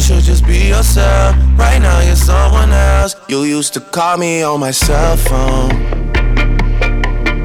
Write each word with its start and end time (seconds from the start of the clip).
Should 0.00 0.24
just 0.24 0.44
be 0.44 0.68
yourself. 0.68 1.36
Right 1.56 1.78
now, 1.78 2.00
you're 2.00 2.16
someone 2.16 2.72
else. 2.72 3.14
You 3.28 3.42
used 3.44 3.74
to 3.74 3.80
call 3.80 4.16
me 4.16 4.42
on 4.42 4.58
my 4.58 4.72
cell 4.72 5.16
phone. 5.16 5.68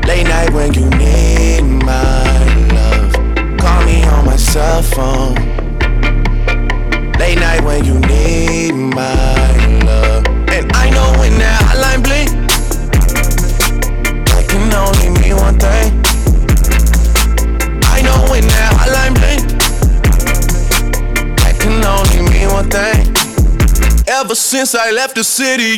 Late 0.02 0.24
night 0.24 0.52
when 0.52 0.74
you 0.74 0.90
need 0.90 1.62
my 1.62 2.24
love. 2.74 3.14
Call 3.60 3.86
me 3.86 4.04
on 4.06 4.26
my 4.26 4.36
cell 4.38 4.82
phone. 4.82 5.36
Late 7.20 7.38
night 7.38 7.64
when 7.64 7.86
you 7.86 8.00
need 8.00 8.72
my 8.72 9.84
love. 9.86 10.26
And 10.50 10.72
I 10.74 10.90
know 10.90 11.14
when 11.20 11.38
that 11.38 11.62
hotline 11.68 12.02
blink, 12.04 12.32
that 14.26 14.46
can 14.50 14.74
only 14.74 15.10
mean 15.22 15.36
one 15.36 15.60
thing. 15.60 15.94
Ever 24.18 24.34
since 24.34 24.76
I 24.76 24.92
left 24.92 25.16
the 25.16 25.26
city. 25.26 25.78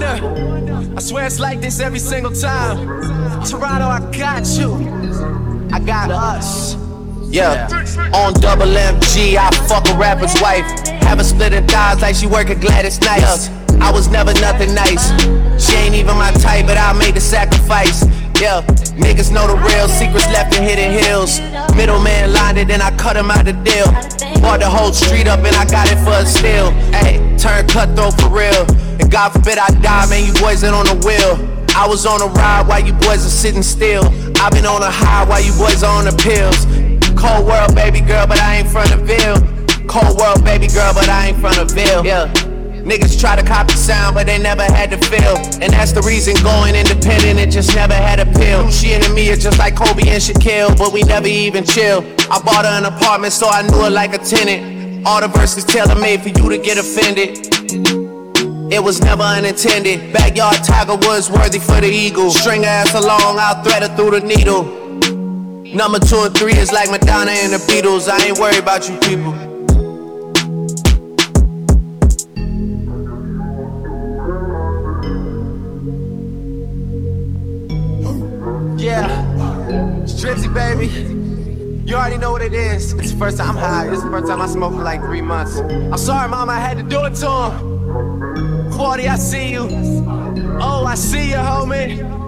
I 0.00 1.00
swear 1.00 1.26
it's 1.26 1.40
like 1.40 1.60
this 1.60 1.80
every 1.80 1.98
single 1.98 2.32
time. 2.32 2.86
Toronto, 3.44 3.86
I 3.86 4.00
got 4.16 4.46
you. 4.56 4.74
I 5.72 5.80
got 5.80 6.10
us. 6.10 6.76
Yeah, 7.30 7.68
on 8.14 8.32
double 8.34 8.66
MG, 8.66 9.36
I 9.36 9.50
fuck 9.68 9.88
a 9.88 9.98
rapper's 9.98 10.40
wife. 10.40 10.64
Have 11.02 11.18
her 11.18 11.24
splitting 11.24 11.66
thighs 11.66 12.00
like 12.00 12.14
she 12.14 12.26
work 12.26 12.48
at 12.48 12.60
Gladys 12.60 13.00
Knights. 13.00 13.50
I 13.80 13.90
was 13.92 14.08
never 14.08 14.32
nothing 14.34 14.72
nice. 14.74 15.10
She 15.62 15.76
ain't 15.76 15.94
even 15.94 16.16
my 16.16 16.30
type, 16.32 16.66
but 16.66 16.78
I 16.78 16.92
made 16.92 17.14
the 17.14 17.20
sacrifice. 17.20 18.02
Yeah, 18.40 18.62
niggas 18.96 19.32
know 19.32 19.46
the 19.46 19.56
real 19.56 19.88
secrets 19.88 20.26
left 20.26 20.56
in 20.56 20.62
hidden 20.62 20.92
hills. 20.92 21.40
Middleman 21.74 22.32
lined 22.32 22.56
it, 22.56 22.70
and 22.70 22.82
I 22.82 22.96
cut 22.96 23.16
him 23.16 23.30
out 23.30 23.44
the 23.44 23.52
deal. 23.52 23.86
Bought 24.40 24.60
the 24.60 24.70
whole 24.70 24.92
street 24.92 25.26
up, 25.26 25.40
and 25.40 25.54
I 25.56 25.66
got 25.66 25.90
it 25.90 25.98
for 26.04 26.14
a 26.14 26.24
steal. 26.24 26.70
Hey, 26.94 27.18
turn 27.36 27.66
cutthroat 27.66 28.18
for 28.20 28.30
real. 28.30 28.87
And 29.00 29.10
God 29.10 29.30
forbid 29.32 29.58
I 29.58 29.68
die, 29.80 30.06
man, 30.10 30.26
you 30.26 30.32
boys 30.40 30.64
ain't 30.64 30.74
on 30.74 30.86
the 30.86 30.98
wheel. 31.06 31.38
I 31.76 31.86
was 31.86 32.06
on 32.06 32.20
a 32.20 32.26
ride 32.26 32.66
while 32.66 32.84
you 32.84 32.92
boys 32.92 33.24
are 33.24 33.30
sitting 33.30 33.62
still. 33.62 34.04
I've 34.38 34.52
been 34.52 34.66
on 34.66 34.82
a 34.82 34.90
high 34.90 35.24
while 35.24 35.40
you 35.40 35.52
boys 35.52 35.82
are 35.82 35.94
on 35.94 36.06
the 36.06 36.16
pills. 36.18 36.66
Cold 37.14 37.46
world, 37.46 37.74
baby 37.74 38.00
girl, 38.00 38.26
but 38.26 38.40
I 38.40 38.56
ain't 38.56 38.68
from 38.68 38.86
the 38.90 38.98
Ville. 38.98 39.38
Cold 39.86 40.18
world, 40.18 40.44
baby 40.44 40.66
girl, 40.66 40.92
but 40.92 41.08
I 41.08 41.28
ain't 41.28 41.38
from 41.38 41.54
the 41.54 41.64
Ville. 41.64 42.04
Yeah. 42.04 42.26
Niggas 42.82 43.20
try 43.20 43.36
to 43.36 43.42
copy 43.42 43.74
sound, 43.74 44.14
but 44.14 44.26
they 44.26 44.38
never 44.38 44.62
had 44.62 44.90
to 44.90 44.96
feel. 44.96 45.36
And 45.62 45.72
that's 45.72 45.92
the 45.92 46.02
reason 46.02 46.34
going 46.42 46.74
independent, 46.74 47.38
it 47.38 47.50
just 47.50 47.74
never 47.74 47.94
had 47.94 48.18
a 48.18 48.26
pill. 48.26 48.70
She 48.70 48.94
and 48.94 49.14
me 49.14 49.30
are 49.30 49.36
just 49.36 49.58
like 49.58 49.76
Kobe 49.76 50.08
and 50.08 50.22
Shaquille, 50.22 50.76
but 50.78 50.92
we 50.92 51.02
never 51.02 51.26
even 51.26 51.64
chill. 51.64 52.00
I 52.30 52.40
bought 52.40 52.64
her 52.64 52.78
an 52.78 52.86
apartment, 52.86 53.32
so 53.34 53.48
I 53.48 53.62
knew 53.62 53.82
her 53.82 53.90
like 53.90 54.14
a 54.14 54.18
tenant. 54.18 55.06
All 55.06 55.20
the 55.20 55.28
verses 55.28 55.64
tailor 55.64 55.94
made 55.96 56.22
for 56.22 56.30
you 56.30 56.48
to 56.48 56.58
get 56.58 56.78
offended. 56.78 58.07
It 58.70 58.84
was 58.84 59.00
never 59.00 59.22
unintended. 59.22 60.12
Backyard 60.12 60.56
Tiger 60.62 60.96
Woods 60.96 61.30
worthy 61.30 61.58
for 61.58 61.80
the 61.80 61.88
eagle. 61.88 62.30
String 62.30 62.66
ass 62.66 62.94
along, 62.94 63.38
I'll 63.38 63.62
thread 63.64 63.82
her 63.82 63.96
through 63.96 64.20
the 64.20 64.26
needle. 64.26 64.62
Number 65.74 65.98
two 65.98 66.20
and 66.20 66.36
three 66.36 66.52
is 66.52 66.70
like 66.70 66.90
Madonna 66.90 67.30
and 67.30 67.54
the 67.54 67.58
Beatles. 67.58 68.08
I 68.10 68.26
ain't 68.26 68.38
worried 68.38 68.58
about 68.58 68.86
you 68.88 68.98
people. 68.98 69.32
Yeah, 78.78 79.08
Strizzy 80.04 80.52
baby. 80.52 80.88
You 81.88 81.96
already 81.96 82.18
know 82.18 82.32
what 82.32 82.42
it 82.42 82.52
is. 82.52 82.92
It's 82.92 83.12
the 83.12 83.18
first 83.18 83.38
time 83.38 83.50
I'm 83.50 83.56
high. 83.56 83.90
It's 83.90 84.02
the 84.02 84.10
first 84.10 84.26
time 84.26 84.42
I 84.42 84.46
smoked 84.46 84.76
for 84.76 84.82
like 84.82 85.00
three 85.00 85.22
months. 85.22 85.56
I'm 85.56 85.96
sorry, 85.96 86.28
mom, 86.28 86.50
I 86.50 86.60
had 86.60 86.76
to 86.76 86.82
do 86.82 87.02
it 87.06 87.14
to 87.16 87.30
him. 87.30 87.68
40, 88.78 89.08
I 89.08 89.16
see 89.16 89.50
you. 89.50 89.66
Oh, 90.60 90.84
I 90.86 90.94
see 90.94 91.30
you, 91.30 91.34
homie. 91.34 92.27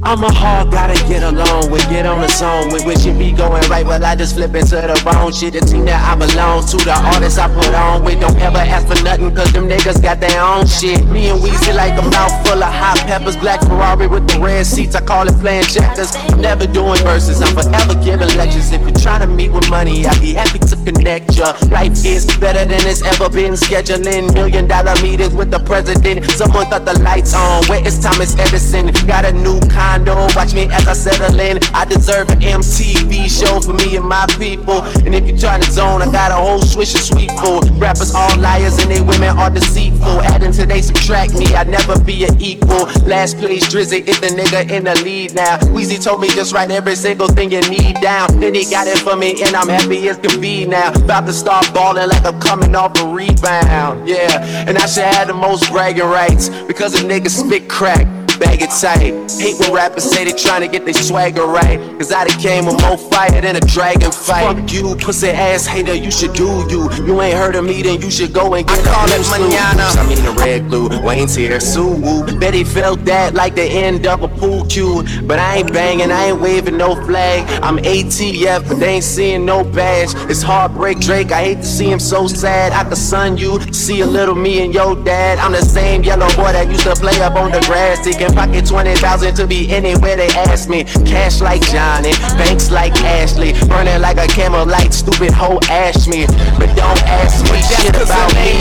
I'm 0.00 0.22
a 0.22 0.32
hard, 0.32 0.70
gotta 0.70 0.94
get 1.08 1.22
along 1.24 1.72
with, 1.72 1.82
get 1.90 2.06
on 2.06 2.20
the 2.20 2.28
zone 2.28 2.72
with. 2.72 2.86
Wish 2.86 3.04
it 3.04 3.18
be 3.18 3.32
going 3.32 3.66
right, 3.68 3.84
but 3.84 4.02
I 4.04 4.14
just 4.14 4.36
flip 4.36 4.54
into 4.54 4.76
the 4.76 4.94
wrong 5.04 5.32
shit. 5.32 5.54
The 5.54 5.60
team 5.60 5.86
that 5.86 5.98
I 5.98 6.14
belong 6.14 6.64
to, 6.70 6.76
the 6.78 6.94
artists 6.94 7.38
I 7.38 7.52
put 7.52 7.74
on 7.74 8.04
with. 8.04 8.20
Don't 8.20 8.38
ever 8.38 8.58
ask 8.58 8.86
for 8.86 9.02
nothing, 9.02 9.34
cause 9.34 9.52
them 9.52 9.68
niggas 9.68 10.00
got 10.00 10.20
their 10.20 10.40
own 10.40 10.66
shit. 10.66 11.04
Me 11.08 11.28
and 11.28 11.40
Weezy 11.40 11.74
like 11.74 11.98
a 11.98 12.02
mouth 12.14 12.30
full 12.46 12.62
of 12.62 12.72
hot 12.72 13.02
peppers. 13.10 13.36
Black 13.36 13.60
Ferrari 13.60 14.06
with 14.06 14.28
the 14.28 14.38
red 14.38 14.66
seats, 14.66 14.94
I 14.94 15.02
call 15.02 15.26
it 15.26 15.34
playing 15.40 15.64
checkers. 15.64 16.14
Never 16.38 16.66
doing 16.66 17.02
verses, 17.02 17.42
I'm 17.42 17.52
forever 17.52 17.98
giving 17.98 18.30
lectures. 18.38 18.70
If 18.70 18.80
you're 18.82 19.02
trying 19.02 19.22
to 19.22 19.26
meet 19.26 19.50
with 19.50 19.68
money, 19.68 20.06
I'd 20.06 20.20
be 20.20 20.32
happy 20.32 20.60
to 20.60 20.76
connect 20.86 21.36
ya. 21.36 21.58
Life 21.74 22.06
is 22.06 22.24
better 22.38 22.64
than 22.64 22.86
it's 22.86 23.02
ever 23.02 23.28
been. 23.28 23.54
Scheduling 23.58 24.32
million 24.32 24.68
dollar 24.68 24.94
meetings 25.02 25.34
with 25.34 25.50
the 25.50 25.58
president. 25.58 26.24
Someone 26.30 26.70
cut 26.70 26.86
the 26.86 26.94
lights 27.02 27.34
on. 27.34 27.66
Where 27.66 27.84
is 27.84 27.98
Thomas 27.98 28.38
Edison? 28.38 28.94
Got 29.06 29.24
a 29.24 29.32
new 29.32 29.58
condo. 29.88 30.28
Watch 30.36 30.54
me 30.54 30.64
as 30.70 30.86
I 30.86 30.92
settle 30.92 31.40
in. 31.40 31.58
I 31.74 31.84
deserve 31.84 32.28
an 32.30 32.40
MTV 32.40 33.28
show 33.28 33.60
for 33.60 33.72
me 33.72 33.96
and 33.96 34.06
my 34.06 34.26
people. 34.38 34.82
And 35.04 35.14
if 35.14 35.26
you 35.26 35.36
try 35.36 35.58
to 35.58 35.70
zone, 35.70 36.02
I 36.02 36.10
got 36.12 36.30
a 36.30 36.34
whole 36.34 36.62
swish 36.62 36.94
of 36.94 37.00
sweet 37.00 37.30
full. 37.40 37.60
Rappers 37.78 38.14
all 38.14 38.36
liars 38.38 38.78
and 38.78 38.90
they 38.90 39.00
women 39.00 39.36
are 39.38 39.50
deceitful. 39.50 40.20
Adding 40.32 40.52
to 40.52 40.66
they 40.66 40.82
subtract 40.82 41.34
me, 41.34 41.46
I'd 41.54 41.68
never 41.68 41.98
be 42.00 42.24
an 42.24 42.40
equal. 42.40 42.84
Last 43.06 43.38
place, 43.38 43.64
Drizzy 43.72 44.06
is 44.06 44.20
the 44.20 44.28
nigga 44.28 44.70
in 44.70 44.84
the 44.84 44.94
lead 45.02 45.34
now. 45.34 45.58
Weezy 45.74 46.02
told 46.02 46.20
me 46.20 46.28
just 46.28 46.52
write 46.52 46.70
every 46.70 46.96
single 46.96 47.28
thing 47.28 47.50
you 47.50 47.62
need 47.68 48.00
down. 48.00 48.40
Then 48.40 48.54
he 48.54 48.64
got 48.64 48.86
it 48.86 48.98
for 48.98 49.16
me 49.16 49.42
and 49.42 49.54
I'm 49.56 49.68
happy 49.68 50.08
as 50.08 50.18
can 50.18 50.40
be 50.40 50.66
now. 50.66 50.92
About 50.92 51.26
to 51.26 51.32
start 51.32 51.72
balling 51.72 52.08
like 52.08 52.24
I'm 52.24 52.40
coming 52.40 52.74
off 52.74 52.98
a 53.00 53.06
rebound. 53.06 54.08
Yeah, 54.08 54.66
and 54.68 54.76
I 54.76 54.86
should 54.86 55.04
have 55.04 55.28
the 55.28 55.34
most 55.34 55.70
bragging 55.70 56.04
rights 56.04 56.48
because 56.66 56.94
a 57.00 57.04
nigga 57.04 57.30
spit 57.30 57.68
crack 57.68 58.06
bag 58.38 58.62
it 58.62 58.70
tight. 58.70 59.14
Hate 59.40 59.58
when 59.58 59.72
rappers 59.72 60.04
say 60.04 60.24
they 60.24 60.32
trying 60.32 60.62
to 60.62 60.68
get 60.68 60.84
their 60.84 60.94
swagger 60.94 61.46
right. 61.46 61.78
Cause 61.98 62.12
I 62.12 62.26
done 62.26 62.38
came 62.40 62.66
with 62.66 62.80
more 62.82 62.98
fire 62.98 63.40
than 63.40 63.56
a 63.56 63.60
dragon 63.60 64.10
fight. 64.10 64.56
Fuck 64.56 64.72
you, 64.72 64.96
pussy 64.96 65.28
ass 65.28 65.66
hater, 65.66 65.94
you 65.94 66.10
should 66.10 66.32
do 66.32 66.66
you. 66.70 66.90
You 67.04 67.20
ain't 67.20 67.36
heard 67.36 67.54
of 67.56 67.64
me, 67.64 67.82
then 67.82 68.00
you 68.00 68.10
should 68.10 68.32
go 68.32 68.54
and 68.54 68.66
get 68.66 68.86
I 68.86 68.92
call 68.92 69.08
it 69.08 69.22
manana. 69.30 69.84
I 69.98 70.06
mean 70.08 70.24
the 70.24 70.32
red 70.32 70.68
glue, 70.68 70.88
Wayne's 71.02 71.34
here, 71.34 71.60
Sue 71.60 71.94
Woo. 71.94 72.38
Betty 72.38 72.64
felt 72.64 73.04
that 73.04 73.34
like 73.34 73.54
the 73.54 73.62
end 73.62 74.06
of 74.06 74.22
a 74.22 74.28
pool 74.28 74.64
cue. 74.66 75.04
But 75.22 75.38
I 75.38 75.56
ain't 75.56 75.72
banging, 75.72 76.10
I 76.10 76.26
ain't 76.26 76.40
waving 76.40 76.76
no 76.76 76.94
flag. 77.06 77.46
I'm 77.62 77.78
ATF, 77.78 78.68
but 78.68 78.78
they 78.78 78.94
ain't 78.94 79.04
seeing 79.04 79.44
no 79.44 79.64
badge. 79.64 80.10
It's 80.30 80.42
heartbreak 80.42 81.00
Drake, 81.00 81.32
I 81.32 81.42
hate 81.42 81.58
to 81.58 81.66
see 81.66 81.90
him 81.90 81.98
so 82.00 82.26
sad. 82.26 82.72
I 82.72 82.88
could 82.88 82.98
son 82.98 83.36
you, 83.36 83.60
see 83.72 84.00
a 84.00 84.06
little 84.06 84.34
me 84.34 84.62
and 84.64 84.72
your 84.74 84.94
dad. 85.04 85.38
I'm 85.38 85.52
the 85.52 85.62
same 85.62 86.02
yellow 86.02 86.28
boy 86.36 86.52
that 86.52 86.68
used 86.68 86.84
to 86.84 86.94
play 86.94 87.20
up 87.20 87.34
on 87.34 87.50
the 87.50 87.60
grass, 87.60 88.06
taking 88.28 88.36
pocket 88.36 88.66
20,000 88.66 89.34
to 89.36 89.46
be 89.46 89.70
anywhere 89.70 90.16
they 90.16 90.28
ask 90.28 90.68
me. 90.68 90.84
Cash 91.04 91.40
like 91.40 91.62
Johnny, 91.62 92.12
banks 92.36 92.70
like 92.70 92.94
Ashley. 93.02 93.52
Burning 93.68 94.00
like 94.00 94.18
a 94.18 94.26
camel 94.26 94.66
light, 94.66 94.92
stupid 94.92 95.32
hoe 95.32 95.58
ash 95.70 96.06
me. 96.06 96.26
But 96.58 96.74
don't 96.76 97.02
ask 97.04 97.44
me 97.52 97.60
shit 97.62 97.96
about 97.96 98.32
me. 98.34 98.58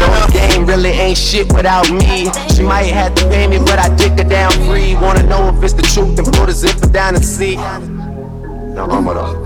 No 0.00 0.26
game 0.32 0.66
really 0.66 0.90
ain't 0.90 1.18
shit 1.18 1.52
without 1.52 1.90
me. 1.90 2.30
She 2.54 2.62
might 2.62 2.90
have 2.92 3.14
to 3.16 3.28
pay 3.28 3.46
me, 3.46 3.58
but 3.58 3.78
I 3.78 3.94
dick 3.96 4.18
her 4.18 4.28
down 4.28 4.52
free. 4.66 4.94
Wanna 4.96 5.22
know 5.22 5.48
if 5.48 5.62
it's 5.62 5.74
the 5.74 5.82
truth, 5.82 6.16
then 6.16 6.24
put 6.26 6.48
a 6.48 6.52
zipper 6.52 6.88
down 6.88 7.14
and 7.14 7.24
see. 7.24 7.56
Now, 7.56 8.86
I'm 8.90 9.04
gonna. 9.04 9.45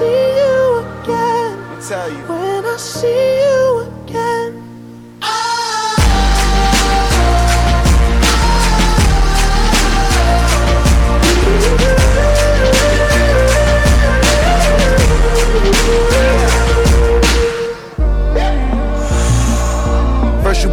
see 0.00 0.06
you 0.06 0.78
again. 1.02 1.80
tell 1.86 2.10
you. 2.10 2.24
When 2.24 2.64
I 2.64 2.76
see 2.78 3.40
you 3.44 3.80
again. 3.80 3.89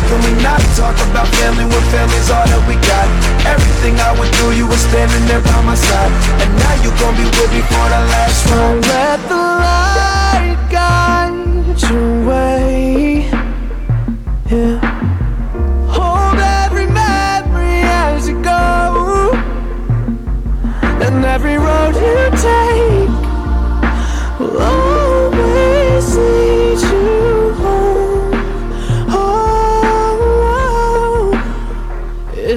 How 0.00 0.08
can 0.08 0.20
we 0.24 0.42
not 0.42 0.60
talk 0.76 0.96
about 1.10 1.28
family 1.36 1.64
when 1.64 1.82
family's 1.92 2.30
all 2.30 2.46
that 2.48 2.64
we 2.66 2.74
got? 2.88 3.06
Everything 3.44 4.00
I 4.00 4.18
went 4.18 4.34
through, 4.36 4.52
you 4.56 4.66
were 4.66 4.80
standing 4.88 5.26
there 5.28 5.42
by 5.42 5.60
my 5.60 5.74
side. 5.74 6.12
And 6.40 6.50
now 6.56 6.74
you 6.80 6.90
gon' 6.96 7.14
be 7.20 7.28
with 7.28 7.52
me 7.52 7.60
for 7.60 7.84
the 7.92 8.00
last 8.08 8.46
ride. 8.48 8.80
let 8.80 9.20
the 9.28 9.44
light 9.60 10.56
guide 10.72 11.82
your 11.84 12.26
way. 12.26 13.28
Yeah. 14.48 14.80
Hold 15.92 16.40
every 16.40 16.86
memory 16.86 17.84
as 17.84 18.26
you 18.26 18.40
go. 18.42 19.36
And 21.04 21.24
every 21.24 21.58
road 21.58 21.94
you 21.94 22.30
take 22.40 23.12
will 24.40 24.89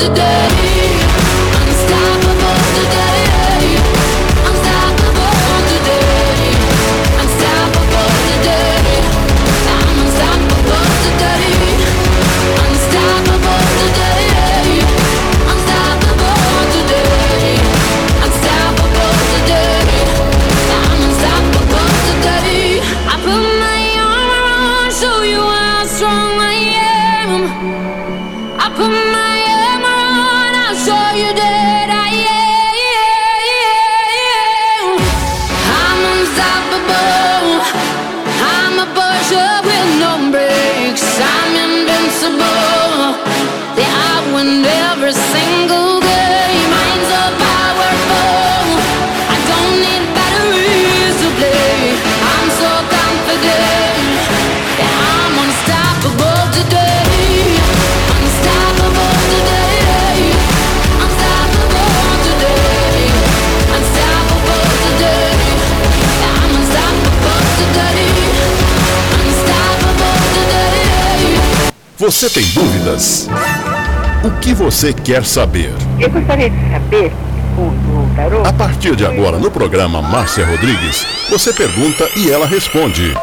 today. 0.00 0.39
Você 74.80 74.94
quer 74.94 75.26
saber? 75.26 75.74
Eu 75.98 76.08
gostaria 76.08 76.48
de 76.48 76.70
saber 76.70 77.12
o, 77.58 77.60
o 77.60 78.12
tarô. 78.16 78.40
A 78.46 78.50
partir 78.50 78.96
de 78.96 79.04
agora, 79.04 79.38
no 79.38 79.50
programa 79.50 80.00
Márcia 80.00 80.46
Rodrigues, 80.46 81.06
você 81.28 81.52
pergunta 81.52 82.08
e 82.16 82.30
ela 82.30 82.46
responde. 82.46 83.14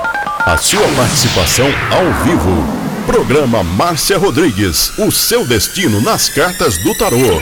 A 0.45 0.55
sua 0.55 0.87
participação 0.89 1.65
ao 1.89 2.13
vivo. 2.23 2.63
Programa 3.07 3.63
Márcia 3.63 4.19
Rodrigues, 4.19 4.95
o 4.99 5.11
seu 5.11 5.47
destino 5.47 5.99
nas 5.99 6.29
cartas 6.29 6.77
do 6.77 6.93
tarô. 6.93 7.41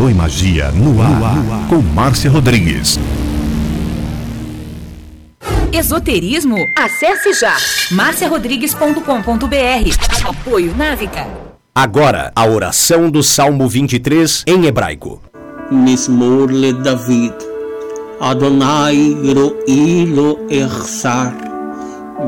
Tarô 0.00 0.08
e 0.08 0.14
Magia 0.14 0.72
no 0.72 1.02
ar, 1.02 1.10
no 1.10 1.26
ar. 1.26 1.68
com 1.68 1.82
Márcia 1.82 2.30
Rodrigues. 2.30 2.98
Esoterismo? 5.70 6.56
Acesse 6.74 7.34
já 7.34 7.54
marciarodrigues.com.br. 7.90 10.26
Apoio 10.26 10.74
Návica. 10.74 11.26
Agora, 11.74 12.32
a 12.34 12.46
oração 12.46 13.10
do 13.10 13.22
Salmo 13.22 13.68
23 13.68 14.44
em 14.46 14.64
hebraico. 14.64 15.20
Mismor 15.70 16.50
le 16.50 16.72
David. 16.72 17.34
Adonai 18.20 19.14
ro'ilo 19.22 20.46
echsar. 20.48 21.34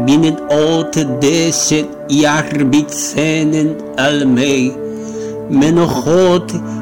Binet 0.04 0.36
ot 0.50 1.02
deset 1.22 1.88
yarbitzenen 2.10 3.78
almei. 3.96 4.76
Menochot 5.48 6.81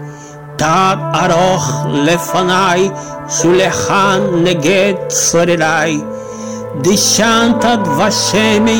Tad 0.61 0.99
aroch 1.21 1.69
lefanai, 2.05 2.81
shulechan 3.35 4.43
neget 4.45 4.99
sorerai. 5.09 5.93
Dishantad 6.83 7.83
vashemi 7.97 8.77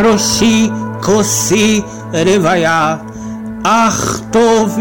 roshi 0.00 0.56
kosi 1.04 1.84
revaya. 2.26 2.80
Ach 3.62 4.02
tov 4.32 4.72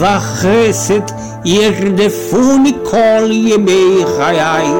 vachesed 0.00 1.06
yerdefuni 1.52 2.72
kol 2.90 3.30
yemei 3.50 4.02
chayai. 4.16 4.72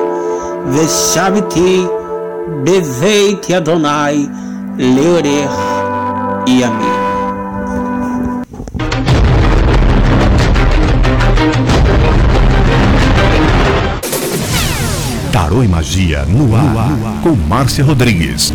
Veshaviti 0.73 1.87
beveit 2.65 3.45
Adonai 3.59 4.19
leorech 4.95 5.59
yamin. 6.59 6.94
Tarô 15.55 15.63
e 15.63 15.69
Magia 15.69 16.25
no 16.25 16.57
ar, 16.57 16.65
no 16.65 16.81
ar, 16.81 17.23
com 17.23 17.37
Márcia 17.37 17.85
Rodrigues. 17.85 18.53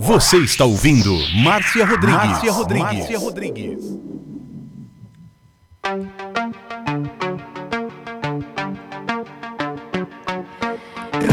Você 0.00 0.38
está 0.38 0.64
ouvindo 0.64 1.14
Márcia 1.44 1.84
Rodrigues. 1.84 2.16
Márcia 2.16 2.52
Rodrigues. 2.52 2.98
Márcia 2.98 3.18
Rodrigues. 3.18 3.98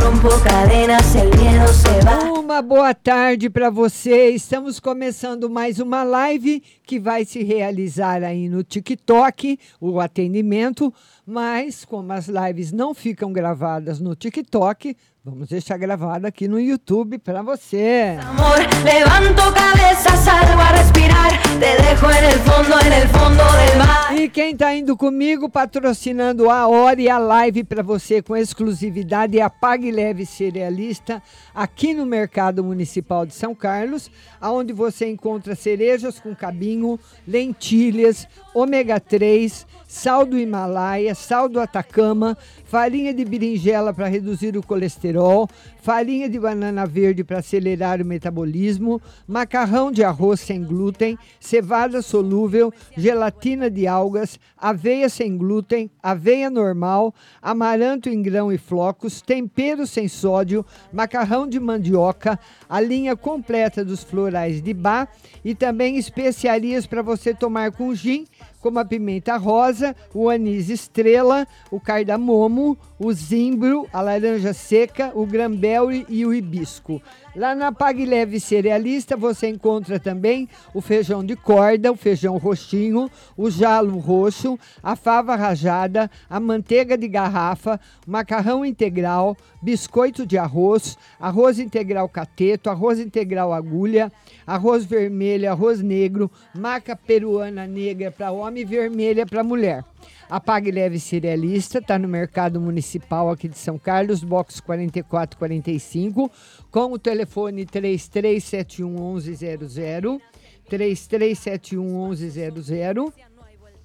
Rompo 0.02 0.30
cadenas, 0.44 1.16
el 1.16 1.30
miedo 1.40 1.68
se 1.70 2.06
va. 2.06 2.39
Uma 2.50 2.64
boa 2.64 2.96
tarde 2.96 3.48
para 3.48 3.70
você. 3.70 4.32
Estamos 4.32 4.80
começando 4.80 5.48
mais 5.52 5.80
uma 5.80 6.02
live 6.02 6.64
que 6.82 7.00
vai 7.00 7.24
se 7.24 7.44
realizar 7.44 8.24
aí 8.24 8.50
no 8.50 8.64
TikTok, 8.64 9.60
o 9.80 10.00
atendimento, 10.00 10.92
mas 11.24 11.86
como 11.86 12.12
as 12.12 12.28
lives 12.28 12.72
não 12.72 12.96
ficam 12.96 13.32
gravadas 13.32 14.00
no 14.00 14.16
TikTok, 14.16 14.98
vamos 15.24 15.50
deixar 15.50 15.78
gravado 15.78 16.26
aqui 16.26 16.48
no 16.48 16.60
YouTube 16.60 17.18
para 17.20 17.42
você. 17.42 18.18
Amor, 18.22 18.58
levanto 18.84 19.54
cabeza, 19.54 20.16
salgo 20.18 20.60
a 20.60 20.72
respirar. 20.72 21.30
Te 21.60 21.66
dejo 21.66 22.10
en 22.10 22.24
el 22.24 22.40
fondo, 22.40 22.80
en 22.86 22.94
el 22.94 23.08
fondo 23.10 23.44
del 23.44 23.78
mar. 23.78 24.18
E 24.18 24.30
quem 24.30 24.54
está 24.54 24.74
indo 24.74 24.96
comigo 24.96 25.50
patrocinando 25.50 26.50
a 26.50 26.68
hora 26.68 27.02
e 27.02 27.10
a 27.10 27.18
live 27.18 27.64
para 27.64 27.84
você 27.84 28.22
com 28.22 28.36
exclusividade 28.36 29.38
é 29.38 29.42
a 29.42 29.50
Pague 29.50 29.92
Leve 29.92 30.26
Cerealista 30.26 31.22
aqui 31.54 31.94
no 31.94 32.06
Mercado 32.06 32.64
Municipal 32.64 33.26
de 33.26 33.34
São 33.34 33.54
Carlos, 33.54 34.10
aonde 34.40 34.72
você 34.72 35.10
encontra 35.10 35.56
cerejas 35.56 36.20
com 36.20 36.34
cabinho, 36.34 37.00
lentilhas, 37.28 38.28
ômega 38.54 39.00
3, 39.00 39.66
sal 39.88 40.26
do 40.26 40.38
Himalaia, 40.38 41.14
sal 41.16 41.48
do 41.48 41.60
Atacama, 41.60 42.38
farinha 42.66 43.14
de 43.14 43.26
berinjela 43.26 43.94
para 43.94 44.08
reduzir 44.08 44.56
o 44.56 44.64
colesterol, 44.64 45.50
farinha 45.82 46.30
de 46.30 46.40
banana 46.40 46.86
verde 46.86 47.24
para 47.24 47.40
acelerar 47.40 48.02
o 48.02 48.06
metabolismo, 48.06 49.02
macarrão 49.28 49.92
de 49.92 50.04
arroz 50.04 50.40
sem 50.40 50.64
glúten, 50.64 51.18
cevada 51.40 52.02
solúvel, 52.02 52.72
gelatina 52.96 53.70
de 53.70 53.88
algas, 53.88 54.40
aveia 54.58 55.10
sem 55.10 55.36
glúten, 55.38 55.90
aveia 56.02 56.50
normal, 56.50 57.14
amaranto 57.42 58.10
em 58.10 58.22
grão 58.22 58.52
e 58.52 58.58
flocos, 58.58 59.22
tempero 59.22 59.88
sem 59.88 60.08
sódio, 60.08 60.66
macarrão 60.94 61.48
de 61.48 61.60
mandioca, 61.60 62.40
a 62.70 62.80
linha 62.80 63.16
completa 63.16 63.84
dos 63.84 64.04
florais 64.04 64.62
de 64.62 64.74
bar 64.74 65.10
e 65.44 65.56
também 65.56 65.98
especiarias 65.98 66.86
para 66.86 67.02
você 67.02 67.34
tomar 67.34 67.72
com 67.72 67.96
gin 67.96 68.26
como 68.60 68.80
a 68.80 68.86
pimenta 68.86 69.38
rosa, 69.38 69.96
o 70.14 70.30
anis 70.30 70.70
estrela, 70.70 71.48
o 71.72 71.80
cardamomo, 71.80 72.78
o 73.00 73.12
zimbro, 73.14 73.88
a 73.92 74.02
laranja 74.02 74.54
seca, 74.54 75.12
o 75.16 75.26
granberry 75.26 76.06
e 76.10 76.26
o 76.26 76.34
hibisco. 76.34 77.02
Lá 77.40 77.56
na 77.56 77.72
Pague 77.72 78.06
Leve 78.06 78.38
Cerealista 78.38 79.16
você 79.16 79.48
encontra 79.48 79.98
também 79.98 80.50
o 80.74 80.82
feijão 80.82 81.24
de 81.24 81.38
corda, 81.38 81.90
o 81.90 81.96
feijão 81.96 82.38
roxinho, 82.38 83.10
o 83.38 83.50
jalo 83.50 83.98
roxo, 83.98 84.60
a 84.84 84.94
fava 84.94 85.38
rajada, 85.38 86.12
a 86.30 86.38
manteiga 86.38 86.98
de 86.98 87.08
garrafa, 87.08 87.80
macarrão 88.06 88.66
integral, 88.66 89.38
biscoito 89.62 90.26
de 90.26 90.38
arroz, 90.38 90.98
arroz 91.18 91.60
integral 91.60 92.10
cateto, 92.10 92.70
arroz 92.70 93.00
integral 93.00 93.54
agulha, 93.54 94.12
arroz 94.46 94.84
vermelho, 94.84 95.50
arroz 95.50 95.82
negro, 95.82 96.30
maca 96.54 96.94
peruana 96.94 97.66
negra 97.66 98.12
para 98.12 98.34
homem 98.34 98.64
e 98.64 98.66
vermelha 98.66 99.26
para 99.26 99.46
mulher. 99.46 99.86
A 100.30 100.40
Pague 100.40 100.70
Leve 100.70 101.00
Cerealista 101.00 101.80
está 101.80 101.98
no 101.98 102.08
Mercado 102.08 102.62
Municipal 102.62 103.32
aqui 103.32 103.48
de 103.48 103.58
São 103.58 103.80
Carlos, 103.80 104.24
box 104.24 104.60
4445, 104.60 106.30
com 106.70 106.94
o 106.94 107.00
telefone 107.00 107.66
3371 107.66 109.16
1100, 109.16 110.22
3371 110.70 112.10
1100. 112.10 113.12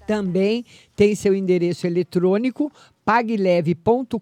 Também 0.05 0.63
tem 0.95 1.15
seu 1.15 1.33
endereço 1.33 1.87
eletrônico 1.87 2.71
pagleve.com.br, 3.05 4.19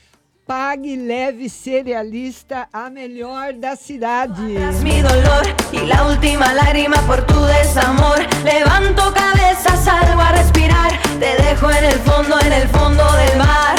Pague 0.45 0.95
Leve 0.95 1.49
Cerealista, 1.49 2.69
a 2.71 2.87
melhor 2.89 3.51
da 3.53 3.75
cidade. 3.75 4.41
Mi 4.81 5.01
dolor 5.01 5.45
y 5.73 5.85
la 5.85 6.07
última 6.07 6.53
lágrima 6.53 6.95
por 7.05 7.21
tu 7.25 7.43
desamor. 7.43 8.19
Levanto 8.45 9.13
cabeza, 9.13 9.75
salgo 9.75 10.21
a 10.21 10.31
respirar. 10.31 10.93
Te 11.19 11.35
dejo 11.43 11.69
en 11.69 11.83
el 11.83 11.99
fondo, 11.99 12.39
en 12.39 12.53
el 12.53 12.69
fondo 12.69 13.03
del 13.17 13.37
mar. 13.37 13.75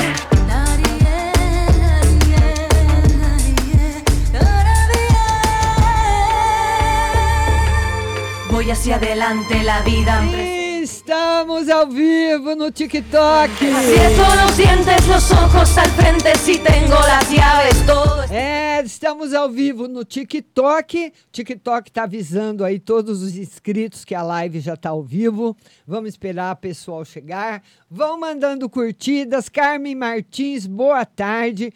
Voy 8.59 8.73
hacia 8.73 8.97
adelante, 8.97 9.63
la 9.63 9.83
vida. 9.83 10.21
Estamos 10.83 11.69
ao 11.69 11.87
vivo 11.87 12.57
no 12.57 12.73
TikTok. 12.73 13.53
É, 18.31 18.83
estamos 18.85 19.33
ao 19.33 19.49
vivo 19.49 19.87
no 19.87 20.05
TikTok. 20.05 21.13
TikTok 21.31 21.93
tá 21.93 22.03
avisando 22.03 22.65
aí 22.65 22.81
todos 22.81 23.23
os 23.23 23.37
inscritos 23.37 24.05
que 24.05 24.15
a 24.15 24.23
live 24.23 24.59
já 24.59 24.77
tá 24.77 24.91
ao 24.91 25.05
vivo. 25.05 25.57
Vamos 25.87 26.09
esperar 26.09 26.55
o 26.55 26.59
pessoal 26.59 27.05
chegar. 27.05 27.63
Vão 27.89 28.19
mandando 28.19 28.69
curtidas. 28.69 29.49
Carmen 29.49 29.95
Martins, 29.95 30.67
boa 30.67 31.05
tarde. 31.05 31.73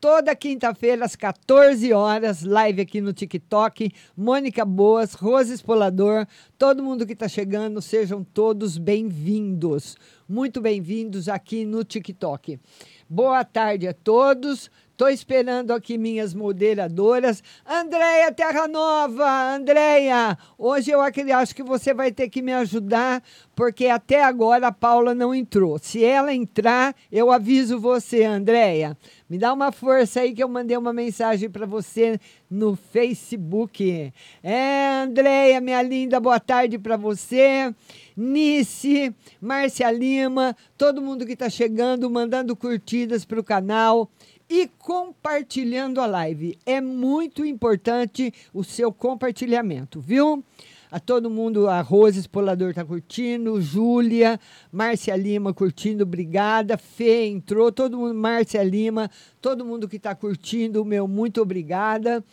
Toda 0.00 0.34
quinta-feira, 0.34 1.04
às 1.04 1.14
14 1.14 1.92
horas, 1.92 2.42
live 2.42 2.80
aqui 2.80 3.02
no 3.02 3.12
TikTok. 3.12 3.92
Mônica 4.16 4.64
Boas, 4.64 5.12
Rose 5.12 5.52
Espolador, 5.52 6.26
todo 6.56 6.82
mundo 6.82 7.06
que 7.06 7.12
está 7.12 7.28
chegando, 7.28 7.82
sejam 7.82 8.24
todos 8.24 8.78
bem-vindos. 8.78 9.98
Muito 10.26 10.58
bem-vindos 10.58 11.28
aqui 11.28 11.66
no 11.66 11.84
TikTok. 11.84 12.58
Boa 13.06 13.44
tarde 13.44 13.88
a 13.88 13.92
todos. 13.92 14.70
Estou 15.00 15.08
esperando 15.08 15.70
aqui 15.70 15.96
minhas 15.96 16.34
moderadoras. 16.34 17.42
Andréia 17.66 18.30
Terra 18.32 18.68
Nova, 18.68 19.54
Andréia, 19.54 20.36
hoje 20.58 20.90
eu 20.90 21.00
acho 21.00 21.54
que 21.54 21.62
você 21.62 21.94
vai 21.94 22.12
ter 22.12 22.28
que 22.28 22.42
me 22.42 22.52
ajudar, 22.52 23.22
porque 23.56 23.86
até 23.86 24.22
agora 24.22 24.66
a 24.66 24.72
Paula 24.72 25.14
não 25.14 25.34
entrou. 25.34 25.78
Se 25.78 26.04
ela 26.04 26.34
entrar, 26.34 26.94
eu 27.10 27.30
aviso 27.30 27.80
você, 27.80 28.24
Andréia. 28.24 28.94
Me 29.26 29.38
dá 29.38 29.54
uma 29.54 29.72
força 29.72 30.20
aí 30.20 30.34
que 30.34 30.42
eu 30.42 30.48
mandei 30.50 30.76
uma 30.76 30.92
mensagem 30.92 31.48
para 31.48 31.64
você 31.64 32.20
no 32.50 32.76
Facebook. 32.76 34.12
É, 34.42 35.02
Andréia, 35.04 35.62
minha 35.62 35.80
linda, 35.80 36.20
boa 36.20 36.38
tarde 36.38 36.78
para 36.78 36.98
você. 36.98 37.74
Nice, 38.14 39.14
Márcia 39.40 39.90
Lima, 39.90 40.54
todo 40.76 41.00
mundo 41.00 41.24
que 41.24 41.32
está 41.32 41.48
chegando, 41.48 42.10
mandando 42.10 42.54
curtidas 42.54 43.24
para 43.24 43.40
o 43.40 43.44
canal 43.44 44.10
e 44.50 44.66
compartilhando 44.66 46.00
a 46.00 46.06
live. 46.06 46.58
É 46.66 46.80
muito 46.80 47.44
importante 47.44 48.34
o 48.52 48.64
seu 48.64 48.92
compartilhamento, 48.92 50.00
viu? 50.00 50.44
A 50.90 50.98
todo 50.98 51.30
mundo, 51.30 51.68
a 51.68 51.80
Rose 51.80 52.18
Espolador 52.18 52.74
tá 52.74 52.84
curtindo, 52.84 53.62
Júlia, 53.62 54.40
Márcia 54.72 55.14
Lima 55.14 55.54
curtindo, 55.54 56.02
obrigada. 56.02 56.76
Fê 56.76 57.26
entrou, 57.26 57.70
todo 57.70 57.96
mundo, 57.96 58.12
Márcia 58.12 58.60
Lima, 58.64 59.08
todo 59.40 59.64
mundo 59.64 59.88
que 59.88 59.98
está 59.98 60.16
curtindo, 60.16 60.84
meu, 60.84 61.06
muito 61.06 61.40
obrigada. 61.40 62.24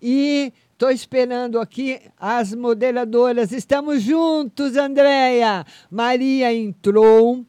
E 0.00 0.50
Estou 0.76 0.90
esperando 0.90 1.58
aqui 1.58 1.98
as 2.20 2.54
moderadoras. 2.54 3.50
Estamos 3.50 4.02
juntos, 4.02 4.76
Andréia. 4.76 5.64
Maria 5.90 6.52
entrou. 6.52 7.46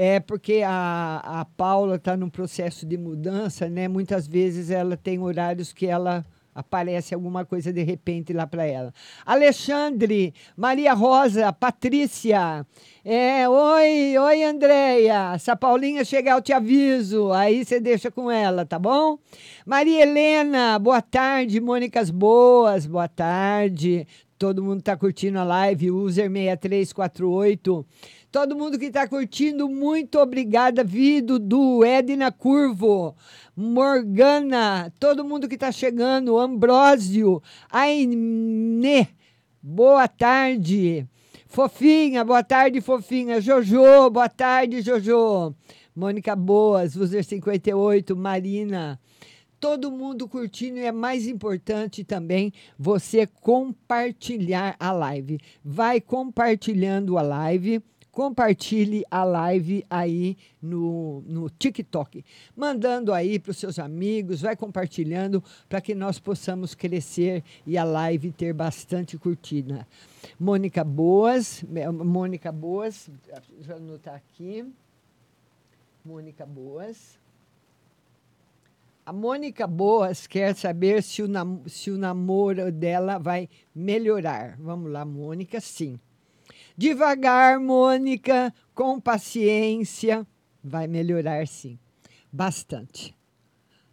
É 0.00 0.20
porque 0.20 0.62
a, 0.64 1.40
a 1.40 1.44
Paula 1.44 1.96
está 1.96 2.16
num 2.16 2.30
processo 2.30 2.86
de 2.86 2.96
mudança, 2.96 3.68
né? 3.68 3.88
Muitas 3.88 4.28
vezes 4.28 4.70
ela 4.70 4.96
tem 4.96 5.18
horários 5.18 5.72
que 5.72 5.86
ela 5.86 6.24
aparece 6.54 7.16
alguma 7.16 7.44
coisa 7.44 7.72
de 7.72 7.82
repente 7.82 8.32
lá 8.32 8.46
para 8.46 8.64
ela. 8.64 8.94
Alexandre, 9.26 10.32
Maria 10.56 10.94
Rosa, 10.94 11.52
Patrícia. 11.52 12.64
É, 13.04 13.48
oi, 13.48 14.16
oi, 14.16 14.44
Andréia. 14.44 15.36
Se 15.36 15.50
a 15.50 15.56
Paulinha 15.56 16.04
chegar, 16.04 16.36
eu 16.36 16.42
te 16.42 16.52
aviso. 16.52 17.32
Aí 17.32 17.64
você 17.64 17.80
deixa 17.80 18.08
com 18.08 18.30
ela, 18.30 18.64
tá 18.64 18.78
bom? 18.78 19.18
Maria 19.66 20.02
Helena, 20.02 20.78
boa 20.78 21.02
tarde. 21.02 21.60
Mônicas 21.60 22.08
Boas, 22.08 22.86
boa 22.86 23.08
tarde. 23.08 24.06
Todo 24.38 24.62
mundo 24.62 24.78
está 24.78 24.96
curtindo 24.96 25.40
a 25.40 25.42
live, 25.42 25.90
user 25.90 26.30
6348. 26.30 27.84
Todo 28.30 28.54
mundo 28.54 28.78
que 28.78 28.84
está 28.84 29.08
curtindo, 29.08 29.70
muito 29.70 30.18
obrigada, 30.18 30.84
Vido, 30.84 31.38
do 31.38 31.82
Edna 31.82 32.30
Curvo, 32.30 33.16
Morgana, 33.56 34.92
todo 35.00 35.24
mundo 35.24 35.48
que 35.48 35.54
está 35.54 35.72
chegando, 35.72 36.38
Ambrósio, 36.38 37.42
Aine, 37.70 39.08
boa 39.62 40.06
tarde. 40.06 41.08
Fofinha, 41.46 42.22
boa 42.22 42.44
tarde, 42.44 42.82
fofinha. 42.82 43.40
Jojo, 43.40 44.10
boa 44.10 44.28
tarde, 44.28 44.82
Jojo. 44.82 45.54
Mônica 45.96 46.36
Boas, 46.36 46.96
user 46.96 47.24
58, 47.24 48.14
Marina 48.14 49.00
todo 49.60 49.90
mundo 49.90 50.28
curtindo 50.28 50.78
e 50.78 50.84
é 50.84 50.92
mais 50.92 51.26
importante 51.26 52.04
também 52.04 52.52
você 52.78 53.26
compartilhar 53.26 54.76
a 54.78 54.92
live. 54.92 55.40
Vai 55.64 56.00
compartilhando 56.00 57.18
a 57.18 57.22
live. 57.22 57.82
Compartilhe 58.18 59.04
a 59.08 59.22
live 59.22 59.86
aí 59.88 60.36
no, 60.60 61.22
no 61.24 61.48
TikTok, 61.48 62.24
mandando 62.56 63.12
aí 63.12 63.38
para 63.38 63.52
os 63.52 63.58
seus 63.58 63.78
amigos, 63.78 64.40
vai 64.40 64.56
compartilhando 64.56 65.40
para 65.68 65.80
que 65.80 65.94
nós 65.94 66.18
possamos 66.18 66.74
crescer 66.74 67.44
e 67.64 67.78
a 67.78 67.84
live 67.84 68.32
ter 68.32 68.52
bastante 68.52 69.16
curtida. 69.16 69.86
Mônica 70.36 70.82
Boas, 70.82 71.64
Mônica 71.92 72.50
Boas, 72.50 73.08
já 73.60 73.76
anotar 73.76 74.16
aqui. 74.16 74.66
Mônica 76.04 76.44
Boas. 76.44 77.20
A 79.06 79.12
Mônica 79.12 79.64
Boas 79.64 80.26
quer 80.26 80.56
saber 80.56 81.04
se 81.04 81.22
o, 81.22 81.28
se 81.68 81.92
o 81.92 81.96
namoro 81.96 82.72
dela 82.72 83.16
vai 83.16 83.48
melhorar. 83.72 84.56
Vamos 84.58 84.90
lá, 84.90 85.04
Mônica, 85.04 85.60
sim. 85.60 86.00
Devagar, 86.78 87.58
Mônica, 87.58 88.54
com 88.72 89.00
paciência, 89.00 90.24
vai 90.62 90.86
melhorar 90.86 91.48
sim. 91.48 91.76
Bastante. 92.32 93.12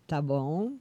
Tá 0.05 0.21
bom? 0.21 0.73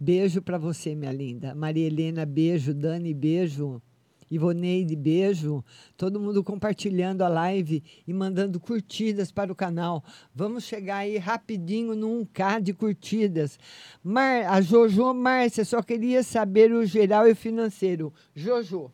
Beijo 0.00 0.42
para 0.42 0.58
você, 0.58 0.96
minha 0.96 1.12
linda. 1.12 1.54
Maria 1.54 1.86
Helena, 1.86 2.26
beijo. 2.26 2.74
Dani, 2.74 3.14
beijo. 3.14 3.80
Ivoneide, 4.28 4.96
beijo. 4.96 5.64
Todo 5.96 6.18
mundo 6.18 6.42
compartilhando 6.42 7.22
a 7.22 7.28
live 7.28 7.84
e 8.04 8.12
mandando 8.12 8.58
curtidas 8.58 9.30
para 9.30 9.52
o 9.52 9.54
canal. 9.54 10.02
Vamos 10.34 10.64
chegar 10.64 10.96
aí 10.96 11.18
rapidinho 11.18 11.94
no 11.94 12.08
1K 12.24 12.60
de 12.60 12.74
curtidas. 12.74 13.60
Mar, 14.02 14.44
a 14.48 14.60
Jojo 14.60 15.14
Márcia 15.14 15.64
só 15.64 15.84
queria 15.84 16.24
saber 16.24 16.72
o 16.72 16.84
geral 16.84 17.28
e 17.28 17.30
o 17.30 17.36
financeiro. 17.36 18.12
Jojo. 18.34 18.90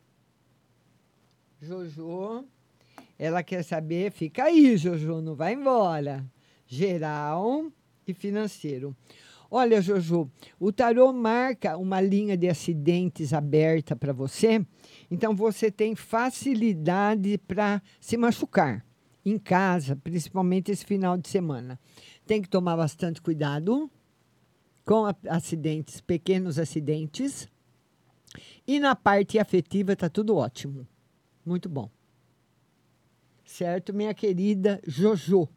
Jojo. 1.64 2.44
Ela 3.18 3.42
quer 3.42 3.62
saber, 3.62 4.11
fica 4.11 4.44
aí, 4.44 4.77
Jojo, 4.77 5.20
não 5.20 5.35
vai 5.35 5.55
embora. 5.55 6.24
Geral 6.66 7.66
e 8.07 8.12
financeiro. 8.12 8.96
Olha, 9.50 9.81
Jojo, 9.81 10.31
o 10.59 10.72
tarô 10.72 11.12
marca 11.12 11.77
uma 11.77 12.00
linha 12.00 12.37
de 12.37 12.48
acidentes 12.48 13.33
aberta 13.33 13.94
para 13.94 14.12
você 14.12 14.64
então 15.11 15.35
você 15.35 15.70
tem 15.70 15.94
facilidade 15.94 17.38
para 17.38 17.83
se 18.00 18.16
machucar 18.16 18.85
em 19.24 19.38
casa, 19.38 19.96
principalmente 19.96 20.70
esse 20.70 20.85
final 20.85 21.16
de 21.16 21.29
semana. 21.29 21.79
Tem 22.27 22.42
que 22.42 22.48
tomar 22.48 22.77
bastante 22.77 23.22
cuidado 23.22 23.90
com 24.85 25.05
acidentes, 25.29 26.00
pequenos 26.00 26.59
acidentes. 26.59 27.48
E 28.66 28.81
na 28.81 28.94
parte 28.94 29.38
afetiva 29.38 29.92
está 29.92 30.09
tudo 30.09 30.37
ótimo. 30.37 30.87
Muito 31.44 31.68
bom. 31.68 31.90
Certo, 33.44 33.92
minha 33.92 34.14
querida 34.14 34.80
Jojo. 34.87 35.48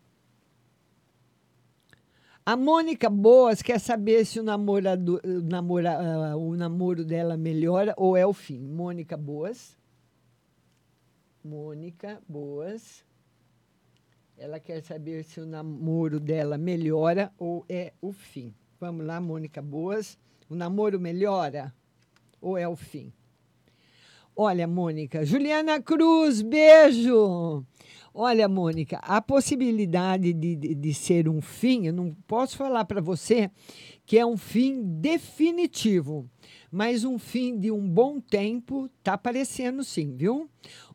A 2.45 2.55
Mônica 2.55 3.09
Boas 3.09 3.61
quer 3.61 3.79
saber 3.79 4.25
se 4.25 4.39
o, 4.39 4.43
namorado, 4.43 5.19
namora, 5.43 6.33
uh, 6.33 6.37
o 6.37 6.55
namoro 6.55 7.03
dela 7.03 7.35
melhora 7.35 7.93
ou 7.97 8.15
é 8.15 8.25
o 8.25 8.31
fim. 8.31 8.59
Mônica 8.59 9.17
Boas. 9.17 9.77
Mônica 11.43 12.21
Boas. 12.27 13.03
Ela 14.37 14.59
quer 14.59 14.81
saber 14.81 15.23
se 15.23 15.41
o 15.41 15.45
namoro 15.45 16.19
dela 16.19 16.57
melhora 16.57 17.33
ou 17.37 17.65
é 17.67 17.91
o 18.01 18.13
fim. 18.13 18.53
Vamos 18.79 19.05
lá, 19.05 19.19
Mônica 19.19 19.61
Boas. 19.61 20.17
O 20.49 20.55
namoro 20.55 20.99
melhora 20.99 21.73
ou 22.39 22.57
é 22.57 22.67
o 22.67 22.75
fim? 22.75 23.11
Olha, 24.39 24.67
Mônica. 24.67 25.25
Juliana 25.25 25.81
Cruz, 25.81 26.43
beijo. 26.43 27.65
Olha, 28.13 28.47
Mônica, 28.47 28.99
a 29.01 29.19
possibilidade 29.19 30.31
de, 30.31 30.55
de, 30.55 30.75
de 30.75 30.93
ser 30.93 31.27
um 31.27 31.41
fim, 31.41 31.87
eu 31.87 31.93
não 31.93 32.15
posso 32.27 32.55
falar 32.55 32.85
para 32.85 33.01
você 33.01 33.49
que 34.05 34.17
é 34.17 34.23
um 34.23 34.37
fim 34.37 34.81
definitivo, 34.83 36.29
mas 36.71 37.03
um 37.03 37.17
fim 37.17 37.59
de 37.59 37.71
um 37.71 37.89
bom 37.89 38.19
tempo 38.19 38.87
tá 39.03 39.13
aparecendo 39.13 39.83
sim, 39.83 40.15
viu? 40.15 40.47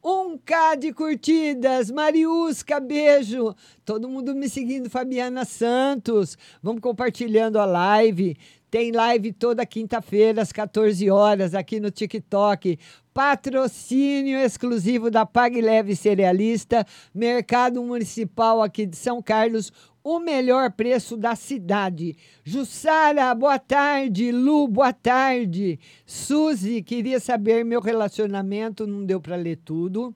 Um 0.02 0.38
K 0.38 0.76
de 0.76 0.92
curtidas, 0.92 1.90
Mariusca, 1.90 2.78
beijo. 2.78 3.55
Todo 3.85 4.09
mundo 4.09 4.35
me 4.35 4.48
seguindo, 4.48 4.88
Fabiana 4.88 5.44
Santos. 5.44 6.38
Vamos 6.62 6.81
compartilhando 6.81 7.59
a 7.59 7.64
live. 7.64 8.37
Tem 8.70 8.90
live 8.90 9.35
toda 9.35 9.66
quinta-feira, 9.66 10.40
às 10.40 10.50
14 10.50 11.11
horas, 11.11 11.55
aqui 11.55 11.78
no 11.78 11.90
TikTok. 11.90 12.78
Patrocínio 13.12 14.38
exclusivo 14.38 15.11
da 15.11 15.27
Pag 15.27 15.61
Leve 15.61 15.94
Cerealista, 15.94 16.87
Mercado 17.14 17.83
Municipal 17.83 18.62
aqui 18.62 18.87
de 18.87 18.96
São 18.96 19.20
Carlos, 19.20 19.70
o 20.03 20.18
melhor 20.18 20.72
preço 20.72 21.16
da 21.16 21.37
cidade. 21.37 22.16
Jussara, 22.42 23.35
boa 23.35 23.59
tarde. 23.59 24.33
Lu, 24.33 24.66
boa 24.66 24.92
tarde. 24.92 25.79
Suzy, 26.07 26.83
queria 26.83 27.20
saber 27.20 27.64
meu 27.64 27.81
relacionamento, 27.81 28.87
não 28.87 29.05
deu 29.05 29.20
para 29.20 29.37
ler 29.37 29.59
tudo. 29.59 30.14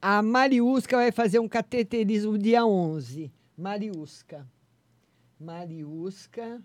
A 0.00 0.22
Mariusca 0.22 0.96
vai 0.96 1.10
fazer 1.10 1.38
um 1.38 1.48
cateterismo 1.48 2.36
dia 2.36 2.64
11. 2.64 3.32
Mariusca. 3.56 4.46
Mariusca. 5.40 6.62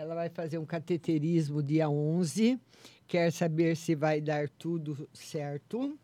Ela 0.00 0.14
vai 0.14 0.30
fazer 0.30 0.56
um 0.56 0.64
cateterismo 0.64 1.62
dia 1.62 1.86
11 1.86 2.58
quer 3.06 3.30
saber 3.30 3.76
se 3.76 3.94
vai 3.94 4.18
dar 4.18 4.48
tudo 4.48 5.06
certo. 5.12 5.98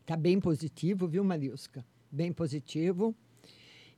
Está 0.00 0.16
bem 0.16 0.38
positivo, 0.38 1.08
viu, 1.08 1.24
Mariusca? 1.24 1.84
Bem 2.12 2.32
positivo. 2.32 3.12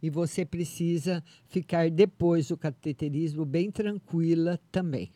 E 0.03 0.09
você 0.09 0.47
precisa 0.47 1.23
ficar 1.45 1.91
depois 1.91 2.49
do 2.49 2.57
cateterismo 2.57 3.45
bem 3.45 3.71
tranquila 3.71 4.59
também. 4.73 5.13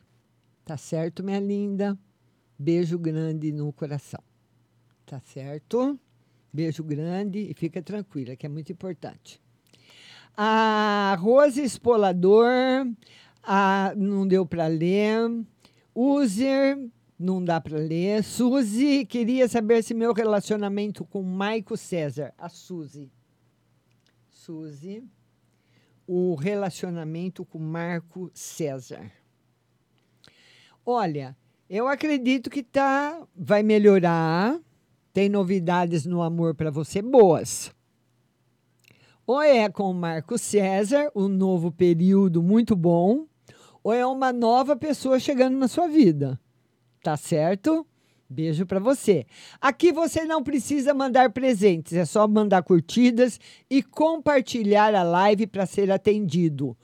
Tá 0.66 0.76
certo, 0.76 1.24
minha 1.24 1.40
linda? 1.40 1.98
Beijo 2.58 2.98
grande 2.98 3.52
no 3.52 3.72
coração. 3.72 4.22
Tá 5.06 5.18
certo? 5.20 5.98
Beijo 6.52 6.84
grande 6.84 7.38
e 7.38 7.54
fica 7.54 7.80
tranquila, 7.80 8.36
que 8.36 8.44
é 8.44 8.50
muito 8.50 8.70
importante. 8.70 9.40
A 10.36 11.16
Rose 11.20 11.62
Espolador, 11.62 12.84
a, 13.46 13.92
não 13.96 14.26
deu 14.26 14.46
para 14.46 14.66
ler. 14.66 15.44
User, 15.94 16.78
não 17.18 17.44
dá 17.44 17.60
para 17.60 17.78
ler. 17.78 18.22
Suzy, 18.22 19.04
queria 19.06 19.48
saber 19.48 19.82
se 19.82 19.94
meu 19.94 20.12
relacionamento 20.12 21.04
com 21.04 21.22
Maico 21.22 21.76
César. 21.76 22.34
A 22.36 22.48
Suzy. 22.48 23.10
Suzy. 24.28 25.04
O 26.06 26.34
relacionamento 26.34 27.44
com 27.44 27.58
Marco 27.58 28.30
César. 28.34 29.10
Olha, 30.84 31.34
eu 31.70 31.88
acredito 31.88 32.50
que 32.50 32.62
tá, 32.62 33.26
vai 33.34 33.62
melhorar. 33.62 34.60
Tem 35.14 35.28
novidades 35.28 36.04
no 36.04 36.20
amor 36.20 36.54
para 36.54 36.70
você 36.70 37.00
boas. 37.00 37.74
Ou 39.26 39.40
é 39.40 39.70
com 39.70 39.90
Marco 39.94 40.36
César, 40.36 41.10
um 41.16 41.28
novo 41.28 41.72
período 41.72 42.42
muito 42.42 42.76
bom, 42.76 43.26
ou 43.84 43.92
é 43.92 44.04
uma 44.04 44.32
nova 44.32 44.74
pessoa 44.74 45.20
chegando 45.20 45.58
na 45.58 45.68
sua 45.68 45.86
vida. 45.86 46.40
Tá 47.02 47.18
certo? 47.18 47.86
Beijo 48.28 48.64
para 48.64 48.80
você. 48.80 49.26
Aqui 49.60 49.92
você 49.92 50.24
não 50.24 50.42
precisa 50.42 50.94
mandar 50.94 51.30
presentes, 51.30 51.92
é 51.92 52.06
só 52.06 52.26
mandar 52.26 52.62
curtidas 52.62 53.38
e 53.70 53.82
compartilhar 53.82 54.94
a 54.94 55.02
live 55.02 55.46
para 55.46 55.66
ser 55.66 55.92
atendido. 55.92 56.74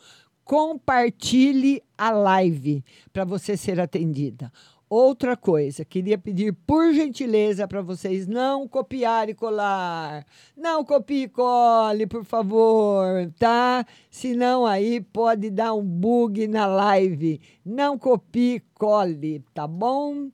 Compartilhe 0.44 1.82
a 1.96 2.10
live 2.10 2.84
para 3.12 3.24
você 3.24 3.56
ser 3.56 3.80
atendida. 3.80 4.52
Outra 4.92 5.36
coisa, 5.36 5.84
queria 5.84 6.18
pedir 6.18 6.52
por 6.52 6.92
gentileza 6.92 7.68
para 7.68 7.80
vocês 7.80 8.26
não 8.26 8.66
copiar 8.66 9.28
e 9.28 9.34
colar. 9.34 10.26
Não 10.56 10.84
copie 10.84 11.22
e 11.22 11.28
cole, 11.28 12.08
por 12.08 12.24
favor, 12.24 13.30
tá? 13.38 13.86
Senão 14.10 14.66
aí 14.66 15.00
pode 15.00 15.48
dar 15.48 15.74
um 15.74 15.84
bug 15.84 16.48
na 16.48 16.66
live. 16.66 17.40
Não 17.64 17.96
copie 17.96 18.56
e 18.56 18.62
cole, 18.74 19.44
tá 19.54 19.64
bom? 19.64 20.28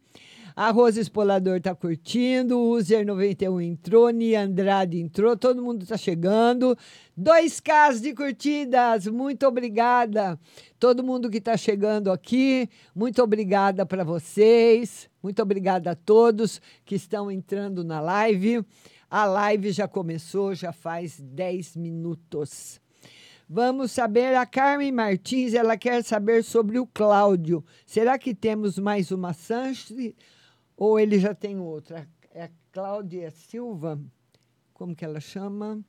A 0.58 0.70
Rosa 0.70 1.02
Espolador 1.02 1.60
tá 1.60 1.74
curtindo, 1.74 2.58
User 2.58 3.04
91 3.04 3.60
entrou, 3.60 4.08
Nia 4.08 4.40
Andrade 4.40 4.98
entrou, 4.98 5.36
todo 5.36 5.62
mundo 5.62 5.84
tá 5.84 5.98
chegando. 5.98 6.74
Dois 7.14 7.60
casos 7.60 8.00
de 8.00 8.14
curtidas, 8.14 9.06
muito 9.06 9.46
obrigada. 9.46 10.40
Todo 10.80 11.04
mundo 11.04 11.28
que 11.28 11.36
está 11.36 11.58
chegando 11.58 12.10
aqui, 12.10 12.70
muito 12.94 13.22
obrigada 13.22 13.84
para 13.84 14.02
vocês. 14.02 15.10
Muito 15.22 15.42
obrigada 15.42 15.90
a 15.90 15.94
todos 15.94 16.58
que 16.86 16.94
estão 16.94 17.30
entrando 17.30 17.84
na 17.84 18.00
live. 18.00 18.64
A 19.10 19.26
live 19.26 19.72
já 19.72 19.86
começou, 19.86 20.54
já 20.54 20.72
faz 20.72 21.20
10 21.20 21.76
minutos. 21.76 22.80
Vamos 23.46 23.92
saber, 23.92 24.34
a 24.34 24.46
Carmen 24.46 24.90
Martins, 24.90 25.52
ela 25.52 25.76
quer 25.76 26.02
saber 26.02 26.42
sobre 26.42 26.78
o 26.78 26.86
Cláudio. 26.86 27.62
Será 27.84 28.18
que 28.18 28.34
temos 28.34 28.78
mais 28.78 29.10
uma 29.10 29.34
chance 29.34 30.16
ou 30.76 31.00
ele 31.00 31.18
já 31.18 31.34
tem 31.34 31.58
outra? 31.58 32.08
É 32.32 32.44
a 32.44 32.50
Cláudia 32.70 33.30
Silva, 33.30 33.98
como 34.74 34.94
que 34.94 35.04
ela 35.04 35.20
chama? 35.20 35.82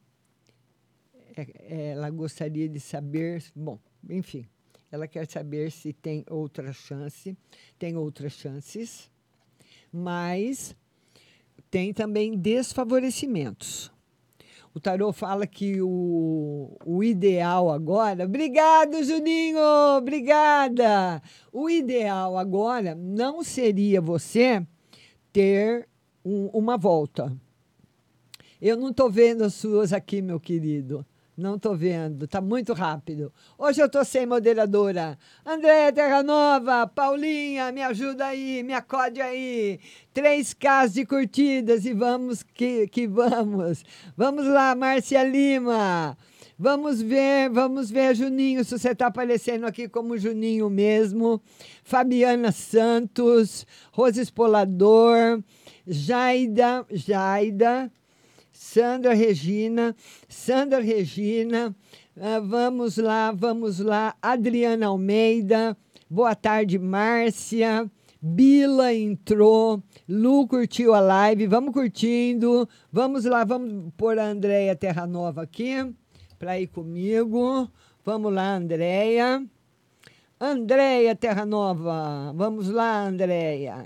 É, 1.35 1.91
ela 1.91 2.09
gostaria 2.09 2.69
de 2.69 2.79
saber, 2.79 3.43
bom, 3.55 3.77
enfim, 4.09 4.47
ela 4.91 5.07
quer 5.07 5.29
saber 5.29 5.71
se 5.71 5.91
tem 5.91 6.23
outra 6.29 6.71
chance, 6.71 7.37
tem 7.77 7.97
outras 7.97 8.33
chances, 8.33 9.11
mas 9.91 10.75
tem 11.69 11.93
também 11.93 12.37
desfavorecimentos. 12.37 13.91
O 14.73 14.79
tarô 14.79 15.11
fala 15.11 15.47
que 15.47 15.81
o, 15.81 16.77
o 16.85 17.03
ideal 17.03 17.71
agora. 17.71 18.25
Obrigado, 18.25 19.03
Juninho! 19.03 19.59
Obrigada! 19.97 21.21
O 21.51 21.69
ideal 21.69 22.37
agora 22.37 22.93
não 22.93 23.43
seria 23.43 23.99
você 23.99 24.65
ter 25.31 25.87
um, 26.23 26.47
uma 26.47 26.77
volta. 26.77 27.31
Eu 28.61 28.75
não 28.75 28.89
estou 28.89 29.09
vendo 29.09 29.43
as 29.43 29.53
suas 29.53 29.93
aqui, 29.93 30.21
meu 30.21 30.39
querido. 30.39 31.05
Não 31.37 31.55
estou 31.55 31.77
vendo, 31.77 32.25
está 32.25 32.41
muito 32.41 32.73
rápido. 32.73 33.31
Hoje 33.59 33.79
eu 33.79 33.85
estou 33.85 34.03
sem 34.03 34.25
moderadora. 34.25 35.19
Andréia 35.45 35.93
Terra 35.93 36.23
Nova, 36.23 36.87
Paulinha, 36.87 37.71
me 37.71 37.83
ajuda 37.83 38.25
aí, 38.25 38.63
me 38.63 38.73
acode 38.73 39.21
aí. 39.21 39.79
Três 40.11 40.55
casos 40.55 40.95
de 40.95 41.05
curtidas 41.05 41.85
e 41.85 41.93
vamos 41.93 42.41
que, 42.41 42.87
que 42.87 43.05
vamos. 43.05 43.85
Vamos 44.17 44.47
lá, 44.47 44.73
Márcia 44.73 45.23
Lima. 45.23 46.17
Vamos 46.59 47.03
ver, 47.03 47.51
vamos 47.51 47.91
ver, 47.91 48.15
Juninho, 48.15 48.63
se 48.63 48.79
você 48.79 48.89
está 48.89 49.05
aparecendo 49.05 49.67
aqui 49.67 49.87
como 49.87 50.17
Juninho 50.17 50.71
mesmo. 50.71 51.39
Fabiana 51.83 52.51
Santos, 52.51 53.63
Rosa 53.91 54.23
Espolador, 54.23 55.43
Jaida, 55.85 56.83
Jaida. 56.89 57.91
Sandra 58.51 59.13
Regina, 59.13 59.95
Sandra 60.27 60.81
Regina, 60.81 61.75
uh, 62.17 62.43
vamos 62.43 62.97
lá, 62.97 63.31
vamos 63.31 63.77
lá, 63.77 64.15
Adriana 64.19 64.87
Almeida, 64.87 65.77
boa 66.09 66.33
tarde, 66.33 66.79
Márcia. 66.79 67.89
Bila 68.19 68.95
entrou, 68.95 69.81
Lu 70.09 70.47
curtiu 70.47 70.95
a 70.95 70.99
live, 70.99 71.45
vamos 71.45 71.71
curtindo. 71.71 72.67
Vamos 72.91 73.25
lá, 73.25 73.43
vamos 73.43 73.93
pôr 73.95 74.17
a 74.17 74.25
Andréia 74.25 74.75
Terra 74.75 75.05
Nova 75.05 75.43
aqui 75.43 75.93
para 76.37 76.59
ir 76.59 76.67
comigo. 76.67 77.69
Vamos 78.05 78.33
lá, 78.33 78.55
Andréia. 78.55 79.45
Andréia 80.39 81.15
Terra 81.15 81.45
Nova, 81.45 82.31
vamos 82.35 82.69
lá, 82.69 83.01
Andréia. 83.01 83.85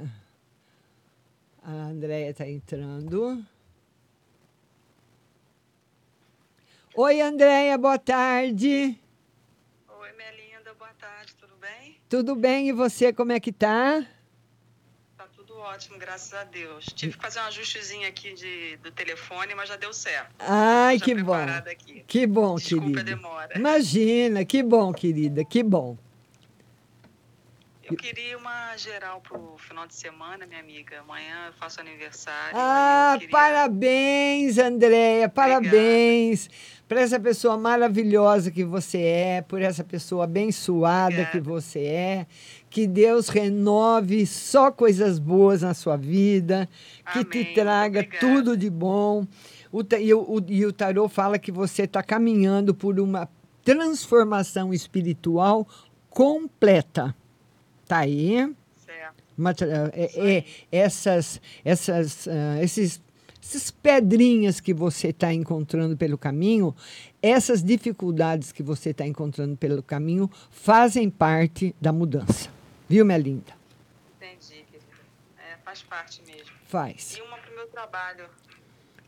A 1.64 1.72
Andréia 1.72 2.32
está 2.32 2.46
entrando. 2.48 3.46
Oi, 6.94 7.22
Andréia, 7.22 7.78
boa 7.78 7.98
tarde. 7.98 9.00
Oi, 9.88 10.12
minha 10.18 10.32
linda, 10.32 10.74
boa 10.78 10.94
tarde, 11.00 11.34
tudo 11.40 11.56
bem? 11.56 11.98
Tudo 12.10 12.36
bem, 12.36 12.68
e 12.68 12.74
você, 12.74 13.14
como 13.14 13.32
é 13.32 13.40
que 13.40 13.54
tá? 13.54 14.06
Ótimo, 15.62 16.00
graças 16.00 16.34
a 16.34 16.44
Deus. 16.44 16.86
Tive 16.96 17.16
que 17.16 17.22
fazer 17.22 17.40
um 17.40 17.44
ajustezinho 17.44 18.08
aqui 18.08 18.34
de, 18.34 18.78
do 18.78 18.92
telefone, 18.92 19.54
mas 19.54 19.70
já 19.70 19.76
deu 19.76 19.94
certo. 19.94 20.34
Ai, 20.40 21.00
que 21.00 21.14
bom. 21.14 21.36
Aqui. 21.36 22.04
Que 22.08 22.26
bom, 22.26 22.56
Desculpa 22.56 22.86
querida. 22.86 23.02
a 23.02 23.04
demora. 23.04 23.58
Imagina, 23.58 24.44
que 24.44 24.64
bom, 24.64 24.92
querida, 24.92 25.46
que 25.46 25.62
bom. 25.62 25.98
Eu 27.84 27.96
queria 27.96 28.38
uma 28.38 28.76
geral 28.78 29.22
pro 29.22 29.56
final 29.58 29.86
de 29.86 29.94
semana, 29.94 30.48
minha 30.48 30.62
amiga. 30.62 31.02
Amanhã 31.02 31.48
eu 31.48 31.54
faço 31.54 31.80
aniversário. 31.80 32.56
Ah, 32.58 33.20
parabéns, 33.30 34.58
Andréia, 34.58 35.28
parabéns 35.30 36.50
para 36.88 37.00
essa 37.02 37.20
pessoa 37.20 37.58
maravilhosa 37.58 38.52
que 38.52 38.64
você 38.64 38.98
é, 38.98 39.42
por 39.42 39.62
essa 39.62 39.82
pessoa 39.84 40.26
abençoada 40.26 41.06
Obrigada. 41.06 41.32
que 41.32 41.40
você 41.40 41.80
é. 41.86 42.28
Que 42.72 42.88
Deus 42.88 43.28
renove 43.28 44.26
só 44.26 44.72
coisas 44.72 45.20
boas 45.20 45.62
na 45.62 45.74
sua 45.74 45.98
vida, 45.98 46.70
que 47.12 47.20
Amém. 47.20 47.26
te 47.26 47.54
traga 47.54 48.00
Obrigada. 48.00 48.20
tudo 48.20 48.56
de 48.56 48.70
bom. 48.70 49.28
O, 49.70 49.82
e, 50.00 50.14
o, 50.14 50.44
e 50.48 50.66
o 50.66 50.72
tarô 50.72 51.10
fala 51.10 51.38
que 51.38 51.52
você 51.52 51.84
está 51.84 52.02
caminhando 52.02 52.74
por 52.74 52.98
uma 52.98 53.28
transformação 53.62 54.74
espiritual 54.74 55.68
completa. 56.10 57.14
Tá 57.86 58.00
aí. 58.00 58.50
Certo. 58.86 59.66
é, 59.94 60.38
é, 60.38 60.46
essas, 60.72 61.42
essas, 61.66 62.26
uh, 62.26 62.62
esses, 62.62 63.02
essas 63.44 63.70
pedrinhas 63.70 64.62
que 64.62 64.74
você 64.74 65.10
está 65.10 65.34
encontrando 65.34 65.98
pelo 65.98 66.18
caminho, 66.18 66.74
essas 67.22 67.62
dificuldades 67.62 68.54
que 68.54 68.64
você 68.64 68.92
está 68.92 69.06
encontrando 69.06 69.58
pelo 69.58 69.84
caminho, 69.84 70.32
fazem 70.50 71.10
parte 71.10 71.76
da 71.82 71.92
mudança. 71.92 72.61
Viu, 72.92 73.06
minha 73.06 73.18
linda? 73.18 73.54
Entendi, 74.18 74.66
é, 75.38 75.56
faz 75.64 75.82
parte 75.82 76.22
mesmo. 76.28 76.52
Faz. 76.66 77.16
E 77.16 77.22
uma 77.22 77.38
para 77.38 77.50
o 77.50 77.56
meu 77.56 77.68
trabalho. 77.68 78.30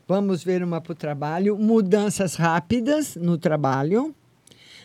Vamos 0.08 0.42
ver 0.42 0.62
uma 0.62 0.80
para 0.80 0.92
o 0.92 0.94
trabalho. 0.94 1.58
Mudanças 1.58 2.34
rápidas 2.34 3.14
no 3.14 3.36
trabalho. 3.36 4.14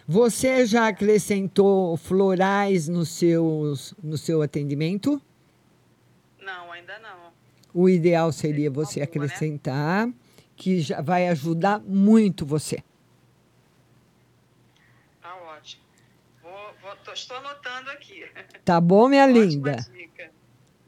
Você 0.06 0.66
já 0.66 0.90
acrescentou 0.90 1.96
florais 1.96 2.90
no, 2.90 3.06
seus, 3.06 3.94
no 4.04 4.18
seu 4.18 4.42
atendimento? 4.42 5.22
Não, 6.38 6.70
ainda 6.70 7.00
não. 7.00 7.32
O 7.74 7.88
ideal 7.88 8.34
seria 8.34 8.70
você 8.70 9.00
né? 9.00 9.06
acrescentar, 9.06 10.10
que 10.58 10.82
já 10.82 11.00
vai 11.00 11.30
ajudar 11.30 11.80
muito 11.80 12.46
você. 12.46 12.84
Tá 15.22 15.34
ótimo. 15.38 15.84
Vou, 16.44 16.74
tô, 17.10 17.14
estou 17.14 17.38
anotando 17.38 17.90
aqui. 17.92 18.26
Tá 18.64 18.80
bom, 18.80 19.08
minha 19.08 19.26
Ótima 19.26 19.40
linda? 19.46 19.76
Dica. 19.92 20.30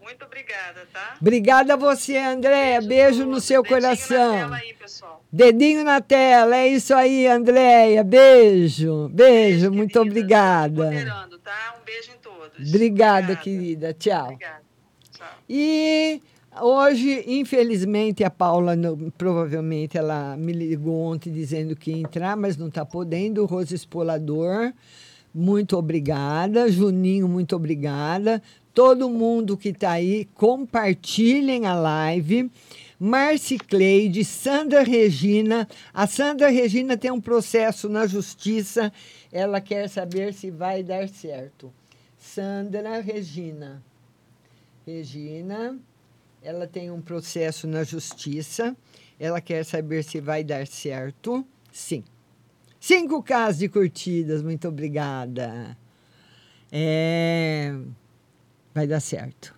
Muito 0.01 0.25
obrigada, 0.25 0.87
tá? 0.91 1.17
Obrigada 1.21 1.73
a 1.73 1.77
você, 1.77 2.17
Andréia. 2.17 2.81
Beijo, 2.81 3.19
Beijo 3.19 3.25
no 3.25 3.39
seu 3.39 3.61
Dedinho 3.61 3.81
coração. 3.81 4.33
Na 4.33 4.43
tela 4.43 4.55
aí, 4.57 4.73
pessoal. 4.73 5.25
Dedinho 5.31 5.83
na 5.83 6.01
tela, 6.01 6.55
é 6.57 6.67
isso 6.67 6.93
aí, 6.93 7.27
Andréia. 7.27 8.03
Beijo, 8.03 9.09
beijo, 9.09 9.09
beijo 9.09 9.71
muito 9.71 9.93
querida. 9.93 10.09
obrigada. 10.09 10.89
Tá? 11.43 11.75
Um 11.79 11.85
beijo 11.85 12.11
em 12.11 12.17
todos. 12.17 12.69
Obrigada, 12.69 13.33
obrigada. 13.33 13.35
querida. 13.37 13.93
Tchau. 13.93 14.23
Obrigada. 14.25 14.61
Tchau. 15.11 15.27
E 15.49 16.21
hoje, 16.59 17.23
infelizmente, 17.27 18.23
a 18.23 18.29
Paula, 18.29 18.73
provavelmente, 19.17 19.97
ela 19.97 20.35
me 20.35 20.51
ligou 20.51 20.95
ontem 20.95 21.31
dizendo 21.31 21.75
que 21.75 21.91
ia 21.91 21.97
entrar, 21.97 22.35
mas 22.35 22.57
não 22.57 22.67
está 22.67 22.85
podendo. 22.85 23.43
O 23.43 23.45
Rose 23.45 23.73
Espolador, 23.73 24.73
muito 25.33 25.77
obrigada. 25.77 26.69
Juninho, 26.69 27.27
muito 27.27 27.55
obrigada. 27.55 28.41
Todo 28.73 29.09
mundo 29.09 29.57
que 29.57 29.69
está 29.69 29.91
aí, 29.91 30.25
compartilhem 30.33 31.65
a 31.65 31.73
live. 31.73 32.49
Marci 32.99 33.57
Cleide, 33.57 34.23
Sandra 34.23 34.83
Regina. 34.83 35.67
A 35.93 36.05
Sandra 36.05 36.49
Regina 36.49 36.95
tem 36.95 37.11
um 37.11 37.19
processo 37.19 37.89
na 37.89 38.05
justiça. 38.05 38.93
Ela 39.31 39.59
quer 39.59 39.89
saber 39.89 40.33
se 40.33 40.51
vai 40.51 40.83
dar 40.83 41.09
certo. 41.09 41.73
Sandra 42.17 43.01
Regina. 43.01 43.81
Regina, 44.85 45.79
ela 46.43 46.67
tem 46.67 46.91
um 46.91 47.01
processo 47.01 47.67
na 47.67 47.83
justiça. 47.83 48.75
Ela 49.19 49.41
quer 49.41 49.65
saber 49.65 50.03
se 50.03 50.21
vai 50.21 50.43
dar 50.43 50.67
certo. 50.67 51.45
Sim. 51.71 52.03
Cinco 52.81 53.21
casos 53.21 53.59
de 53.59 53.69
curtidas, 53.69 54.41
muito 54.41 54.67
obrigada. 54.67 55.77
É. 56.71 57.75
Vai 58.73 58.87
dar 58.87 58.99
certo. 58.99 59.53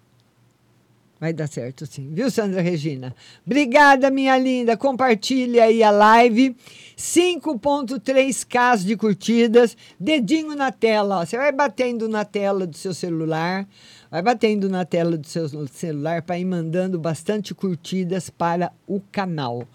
Vai 1.22 1.32
dar 1.32 1.48
certo, 1.48 1.86
sim. 1.86 2.10
Viu, 2.12 2.30
Sandra 2.30 2.62
Regina? 2.62 3.16
Obrigada, 3.46 4.12
minha 4.12 4.38
linda. 4.38 4.76
Compartilhe 4.76 5.58
aí 5.58 5.82
a 5.82 5.90
live. 5.90 6.54
5.3 6.98 8.46
k 8.46 8.76
de 8.76 8.98
curtidas. 8.98 9.78
Dedinho 9.98 10.54
na 10.54 10.70
tela. 10.70 11.22
Ó. 11.22 11.26
Você 11.26 11.38
vai 11.38 11.54
batendo 11.54 12.10
na 12.10 12.26
tela 12.26 12.68
do 12.68 12.76
seu 12.76 12.94
celular 12.94 13.66
Vai 14.14 14.22
batendo 14.22 14.70
na 14.70 14.86
tela 14.86 15.18
do 15.18 15.26
seu 15.26 15.50
celular 15.66 16.22
para 16.22 16.38
ir 16.38 16.46
mandando 16.46 17.00
bastante 17.00 17.52
curtidas 17.52 18.30
para 18.30 18.72
o 18.86 19.02
canal. 19.12 19.68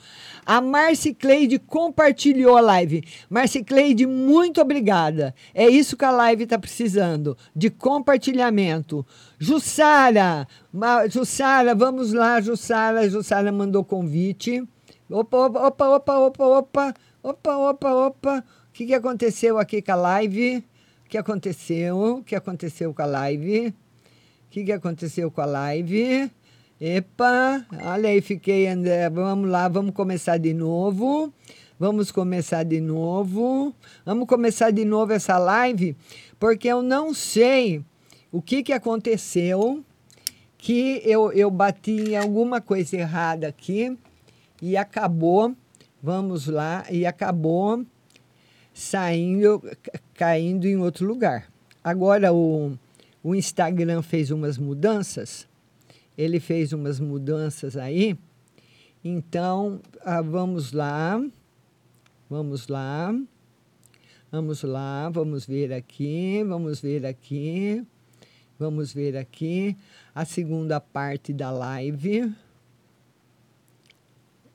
A 0.46 0.60
Marci 0.60 1.12
Cleide 1.12 1.58
compartilhou 1.58 2.56
a 2.56 2.60
live. 2.60 3.02
Marci 3.28 3.64
Cleide, 3.64 4.06
muito 4.06 4.60
obrigada. 4.60 5.34
É 5.52 5.68
isso 5.68 5.96
que 5.96 6.04
a 6.04 6.12
live 6.12 6.44
está 6.44 6.56
precisando, 6.56 7.36
de 7.52 7.68
compartilhamento. 7.68 9.04
Jussara, 9.40 10.46
Jussara, 11.10 11.74
vamos 11.74 12.12
lá, 12.12 12.40
Jussara. 12.40 13.10
Jussara 13.10 13.50
mandou 13.50 13.82
convite. 13.82 14.62
Opa, 15.10 15.46
opa, 15.46 15.88
opa, 15.88 16.16
opa, 16.16 16.46
opa, 16.46 16.94
opa, 17.24 17.56
opa, 17.56 17.92
opa. 17.92 18.44
O 18.68 18.72
que, 18.72 18.86
que 18.86 18.94
aconteceu 18.94 19.58
aqui 19.58 19.82
com 19.82 19.90
a 19.90 19.96
live? 19.96 20.64
O 21.04 21.08
que 21.08 21.18
aconteceu? 21.18 21.98
O 21.98 22.22
que 22.22 22.36
aconteceu 22.36 22.94
com 22.94 23.02
a 23.02 23.06
live? 23.06 23.74
O 24.48 24.50
que, 24.50 24.64
que 24.64 24.72
aconteceu 24.72 25.30
com 25.30 25.42
a 25.42 25.44
live? 25.44 26.32
Epa, 26.80 27.66
olha 27.82 28.08
aí, 28.08 28.22
fiquei, 28.22 28.66
André. 28.66 29.10
Vamos 29.10 29.50
lá, 29.50 29.68
vamos 29.68 29.92
começar 29.92 30.38
de 30.38 30.54
novo. 30.54 31.30
Vamos 31.78 32.10
começar 32.10 32.62
de 32.62 32.80
novo. 32.80 33.74
Vamos 34.06 34.26
começar 34.26 34.70
de 34.70 34.86
novo 34.86 35.12
essa 35.12 35.36
live, 35.36 35.94
porque 36.40 36.66
eu 36.66 36.80
não 36.80 37.12
sei 37.12 37.84
o 38.32 38.40
que, 38.40 38.62
que 38.62 38.72
aconteceu, 38.72 39.84
que 40.56 41.02
eu, 41.04 41.30
eu 41.32 41.50
bati 41.50 42.12
em 42.12 42.16
alguma 42.16 42.58
coisa 42.58 42.96
errada 42.96 43.48
aqui 43.48 43.98
e 44.62 44.78
acabou, 44.78 45.54
vamos 46.02 46.46
lá, 46.46 46.86
e 46.90 47.04
acabou 47.04 47.84
saindo, 48.72 49.62
caindo 50.14 50.66
em 50.66 50.78
outro 50.78 51.06
lugar. 51.06 51.52
Agora 51.84 52.32
o 52.32 52.78
o 53.28 53.34
Instagram 53.34 54.00
fez 54.00 54.30
umas 54.30 54.56
mudanças, 54.56 55.46
ele 56.16 56.40
fez 56.40 56.72
umas 56.72 56.98
mudanças 56.98 57.76
aí. 57.76 58.18
Então, 59.04 59.82
ah, 60.00 60.22
vamos 60.22 60.72
lá, 60.72 61.22
vamos 62.30 62.68
lá, 62.68 63.14
vamos 64.32 64.62
lá, 64.62 65.10
vamos 65.10 65.44
ver 65.44 65.74
aqui, 65.74 66.42
vamos 66.42 66.80
ver 66.80 67.04
aqui, 67.04 67.84
vamos 68.58 68.94
ver 68.94 69.14
aqui 69.14 69.76
a 70.14 70.24
segunda 70.24 70.80
parte 70.80 71.30
da 71.30 71.50
live. 71.50 72.34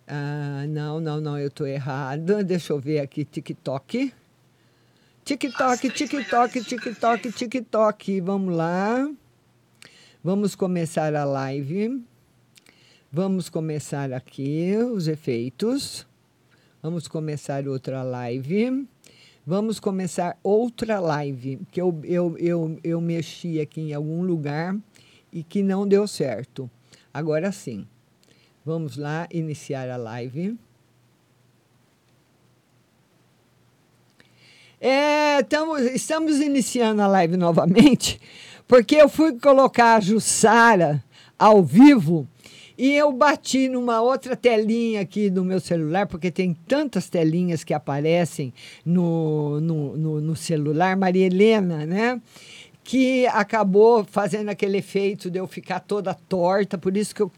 Ah, 0.08 0.66
não, 0.68 1.00
não, 1.00 1.22
não, 1.22 1.38
eu 1.38 1.50
estou 1.50 1.68
errado. 1.68 2.44
Deixa 2.44 2.74
eu 2.74 2.80
ver 2.80 3.02
aqui, 3.02 3.24
TikTok. 3.24 4.12
TikTok, 5.24 5.90
TikTok, 5.90 6.62
TikTok, 6.62 7.32
TikTok. 7.32 8.20
Vamos 8.20 8.54
lá. 8.54 9.10
Vamos 10.22 10.54
começar 10.54 11.16
a 11.16 11.24
live. 11.24 12.04
Vamos 13.10 13.48
começar 13.48 14.12
aqui 14.12 14.76
os 14.76 15.08
efeitos. 15.08 16.06
Vamos 16.82 17.08
começar 17.08 17.70
outra 17.70 18.04
live. 18.04 18.86
Vamos 19.48 19.80
começar 19.80 20.38
outra 20.44 21.00
live, 21.00 21.60
que 21.72 21.80
eu, 21.80 22.02
eu, 22.04 22.38
eu, 22.38 22.80
eu 22.84 23.00
mexi 23.00 23.62
aqui 23.62 23.80
em 23.80 23.94
algum 23.94 24.24
lugar 24.24 24.78
e 25.32 25.42
que 25.42 25.64
não 25.64 25.88
deu 25.88 26.06
certo. 26.06 26.70
Agora 27.14 27.50
sim. 27.54 27.88
Vamos 28.66 28.98
lá 28.98 29.26
iniciar 29.32 29.90
a 29.90 29.96
live. 29.96 30.58
É, 34.86 35.42
tamo, 35.44 35.78
estamos 35.78 36.42
iniciando 36.42 37.02
a 37.02 37.08
live 37.08 37.38
novamente, 37.38 38.20
porque 38.68 38.98
eu 38.98 39.08
fui 39.08 39.40
colocar 39.40 39.96
a 39.96 40.00
Jussara 40.02 41.02
ao 41.40 41.64
vivo 41.64 42.28
e 42.78 42.94
eu 42.94 43.10
bati 43.14 43.70
numa 43.70 44.02
outra 44.02 44.36
telinha 44.36 45.00
aqui 45.00 45.30
do 45.30 45.46
meu 45.46 45.62
celular, 45.62 46.06
porque 46.06 46.30
tem 46.30 46.54
tantas 46.68 47.08
telinhas 47.08 47.64
que 47.64 47.74
aparecem 47.74 48.54
no, 48.86 49.62
no, 49.62 49.96
no, 49.96 50.20
no 50.20 50.36
celular, 50.36 50.98
Maria 50.98 51.28
Helena, 51.28 51.86
né? 51.86 52.22
Que 52.84 53.26
acabou 53.28 54.04
fazendo 54.04 54.50
aquele 54.50 54.80
efeito 54.80 55.32
de 55.32 55.40
eu 55.40 55.48
ficar 55.48 55.80
toda 55.80 56.14
torta, 56.14 56.78
por 56.78 56.98
isso 56.98 57.16
que 57.16 57.22
eu 57.22 57.32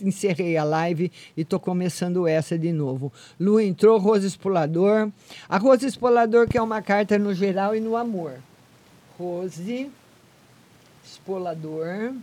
encerrei 0.06 0.56
a 0.56 0.64
live 0.64 1.10
e 1.36 1.42
estou 1.42 1.60
começando 1.60 2.26
essa 2.26 2.58
de 2.58 2.72
novo. 2.72 3.12
Lu 3.38 3.60
entrou, 3.60 3.98
Rose 3.98 4.26
Espolador. 4.26 5.10
A 5.48 5.58
Rose 5.58 5.86
Espolador 5.86 6.48
que 6.48 6.58
é 6.58 6.62
uma 6.62 6.82
carta 6.82 7.18
no 7.18 7.34
geral 7.34 7.74
e 7.74 7.80
no 7.80 7.96
amor. 7.96 8.34
Rose 9.18 9.90
Espolador. 11.04 12.14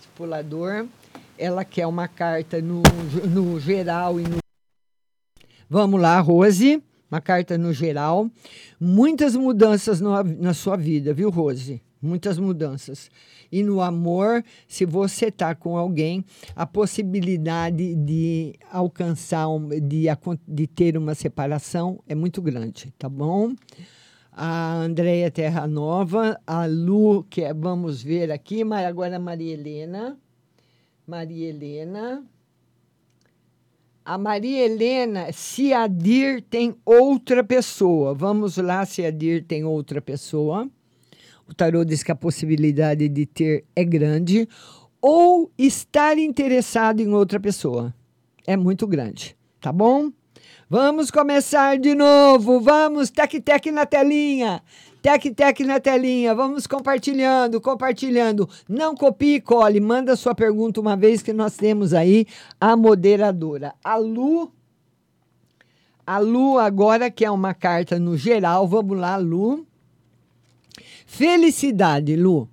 Espolador. 0.00 0.86
Ela 1.38 1.64
quer 1.64 1.86
uma 1.86 2.08
carta 2.08 2.60
no, 2.60 2.82
no 3.28 3.58
geral 3.58 4.20
e 4.20 4.24
no. 4.24 4.38
Vamos 5.68 6.00
lá, 6.00 6.20
Rose. 6.20 6.82
Uma 7.10 7.20
carta 7.20 7.58
no 7.58 7.72
geral. 7.72 8.30
Muitas 8.80 9.36
mudanças 9.36 10.00
no, 10.00 10.22
na 10.22 10.54
sua 10.54 10.76
vida, 10.76 11.12
viu, 11.12 11.30
Rose? 11.30 11.82
Muitas 12.00 12.38
mudanças. 12.38 13.10
E 13.52 13.62
no 13.62 13.82
amor, 13.82 14.42
se 14.66 14.86
você 14.86 15.26
está 15.26 15.54
com 15.54 15.76
alguém, 15.76 16.24
a 16.56 16.66
possibilidade 16.66 17.94
de 17.94 18.54
alcançar, 18.72 19.46
de, 19.82 20.06
de 20.48 20.66
ter 20.66 20.96
uma 20.96 21.14
separação 21.14 22.00
é 22.08 22.14
muito 22.14 22.40
grande, 22.40 22.92
tá 22.98 23.08
bom? 23.08 23.54
a 24.34 24.76
Andréia 24.76 25.30
Terra 25.30 25.66
Nova, 25.66 26.40
a 26.46 26.64
Lu, 26.64 27.22
que 27.24 27.42
é, 27.42 27.52
vamos 27.52 28.02
ver 28.02 28.32
aqui, 28.32 28.64
mas 28.64 28.86
agora 28.86 29.16
a 29.16 29.20
Maria 29.20 29.52
Helena. 29.52 30.18
Maria 31.06 31.50
Helena. 31.50 32.24
A 34.04 34.16
Maria 34.16 34.64
Helena, 34.64 35.30
se 35.32 35.72
a 35.72 35.86
Dir 35.86 36.42
tem 36.42 36.74
outra 36.84 37.44
pessoa. 37.44 38.14
Vamos 38.14 38.56
lá, 38.56 38.84
se 38.86 39.04
a 39.04 39.10
Dir 39.10 39.44
tem 39.44 39.64
outra 39.64 40.00
pessoa. 40.00 40.68
O 41.48 41.54
tarô 41.54 41.84
diz 41.84 42.02
que 42.02 42.12
a 42.12 42.16
possibilidade 42.16 43.08
de 43.08 43.26
ter 43.26 43.64
é 43.74 43.84
grande. 43.84 44.48
Ou 45.00 45.50
estar 45.58 46.18
interessado 46.18 47.00
em 47.00 47.12
outra 47.12 47.40
pessoa. 47.40 47.94
É 48.46 48.56
muito 48.56 48.86
grande, 48.86 49.36
tá 49.60 49.72
bom? 49.72 50.10
Vamos 50.68 51.10
começar 51.10 51.76
de 51.78 51.94
novo. 51.94 52.58
Vamos, 52.60 53.10
tec-tec 53.10 53.70
na 53.70 53.84
telinha. 53.84 54.62
Tec-tec 55.02 55.64
na 55.64 55.78
telinha. 55.78 56.34
Vamos 56.34 56.66
compartilhando, 56.66 57.60
compartilhando. 57.60 58.48
Não 58.68 58.94
copie 58.94 59.34
e 59.34 59.40
cole. 59.40 59.80
Manda 59.80 60.16
sua 60.16 60.34
pergunta 60.34 60.80
uma 60.80 60.96
vez 60.96 61.20
que 61.20 61.32
nós 61.32 61.56
temos 61.56 61.92
aí 61.92 62.26
a 62.60 62.74
moderadora. 62.74 63.74
A 63.84 63.96
Lu. 63.96 64.50
A 66.06 66.18
Lu 66.18 66.58
agora 66.58 67.10
que 67.10 67.24
é 67.24 67.30
uma 67.30 67.52
carta 67.52 67.98
no 67.98 68.16
geral. 68.16 68.66
Vamos 68.66 68.98
lá, 68.98 69.16
Lu. 69.16 69.66
Felicidade, 71.14 72.16
Lu. 72.16 72.48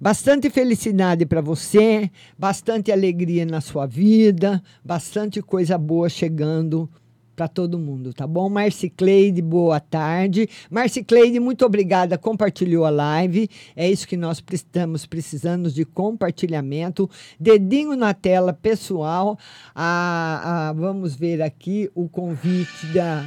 Bastante 0.00 0.48
felicidade 0.48 1.26
para 1.26 1.40
você, 1.40 2.08
bastante 2.38 2.92
alegria 2.92 3.44
na 3.44 3.60
sua 3.60 3.86
vida, 3.86 4.62
bastante 4.84 5.42
coisa 5.42 5.76
boa 5.76 6.08
chegando 6.08 6.88
para 7.34 7.48
todo 7.48 7.76
mundo, 7.76 8.14
tá 8.14 8.24
bom? 8.24 8.48
Marci 8.48 8.88
Cleide, 8.88 9.42
boa 9.42 9.80
tarde. 9.80 10.48
Marci 10.70 11.02
Cleide, 11.02 11.40
muito 11.40 11.66
obrigada, 11.66 12.16
compartilhou 12.16 12.84
a 12.84 12.90
live. 12.90 13.50
É 13.74 13.90
isso 13.90 14.06
que 14.06 14.16
nós 14.16 14.40
estamos 14.52 15.04
precisando 15.06 15.68
de 15.68 15.84
compartilhamento. 15.84 17.10
Dedinho 17.38 17.96
na 17.96 18.14
tela, 18.14 18.52
pessoal. 18.52 19.36
Ah, 19.74 20.72
vamos 20.76 21.16
ver 21.16 21.42
aqui 21.42 21.90
o 21.96 22.08
convite 22.08 22.86
da. 22.94 23.24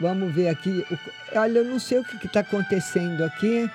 Vamos 0.00 0.34
ver 0.34 0.48
aqui. 0.48 0.86
Olha, 1.34 1.58
eu 1.58 1.64
não 1.64 1.78
sei 1.78 1.98
o 1.98 2.04
que 2.04 2.26
está 2.26 2.40
acontecendo 2.40 3.22
aqui. 3.22 3.70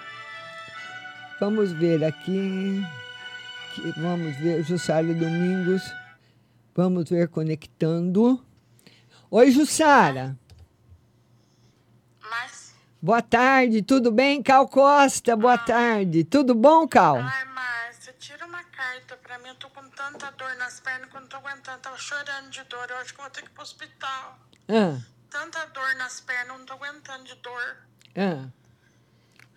Vamos 1.39 1.71
ver 1.71 2.03
aqui. 2.03 2.83
Vamos 3.95 4.35
ver, 4.37 4.63
Jussário 4.63 5.13
Domingos. 5.13 5.83
Vamos 6.73 7.07
ver 7.07 7.27
conectando. 7.27 8.43
Oi, 9.29 9.51
Jussara. 9.51 10.35
Mas... 12.21 12.73
Boa 12.99 13.21
tarde, 13.21 13.83
tudo 13.83 14.11
bem? 14.11 14.41
Cal 14.41 14.67
Costa, 14.67 15.35
boa 15.35 15.53
ah. 15.53 15.57
tarde. 15.59 16.23
Tudo 16.23 16.55
bom, 16.55 16.87
Cal? 16.87 17.17
Ai, 17.17 17.45
Márcia, 17.45 18.13
tira 18.17 18.47
uma 18.47 18.63
carta 18.63 19.15
pra 19.17 19.37
mim. 19.37 19.49
Eu 19.49 19.55
tô 19.55 19.69
com 19.69 19.87
tanta 19.89 20.31
dor 20.31 20.55
nas 20.57 20.79
pernas 20.79 21.07
que 21.07 21.15
eu 21.15 21.21
não 21.21 21.27
tô 21.27 21.37
aguentando. 21.37 21.77
Tava 21.79 21.97
chorando 21.99 22.49
de 22.49 22.63
dor. 22.63 22.87
Eu 22.89 22.97
acho 22.97 23.13
que 23.13 23.21
vou 23.21 23.29
ter 23.29 23.41
que 23.41 23.47
ir 23.47 23.51
pro 23.51 23.61
hospital. 23.61 24.39
Ah. 24.67 25.14
Tanta 25.35 25.65
dor 25.65 25.93
nas 25.95 26.21
pernas, 26.21 26.57
não 26.57 26.65
tô 26.65 26.75
aguentando 26.75 27.25
de 27.25 27.35
dor. 27.35 27.77
Ah. 28.15 28.47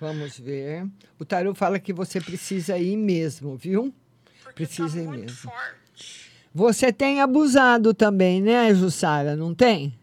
Vamos 0.00 0.36
ver. 0.36 0.84
O 1.20 1.24
tarô 1.24 1.54
fala 1.54 1.78
que 1.78 1.92
você 1.92 2.20
precisa 2.20 2.76
ir 2.76 2.96
mesmo, 2.96 3.56
viu? 3.56 3.94
Porque 4.42 4.66
precisa 4.66 4.96
tá 4.96 4.98
ir 4.98 5.06
muito 5.06 5.20
mesmo. 5.20 5.52
Forte. 5.52 6.32
Você 6.52 6.92
tem 6.92 7.20
abusado 7.20 7.94
também, 7.94 8.42
né, 8.42 8.74
Jussara? 8.74 9.36
Não 9.36 9.54
tem? 9.54 9.96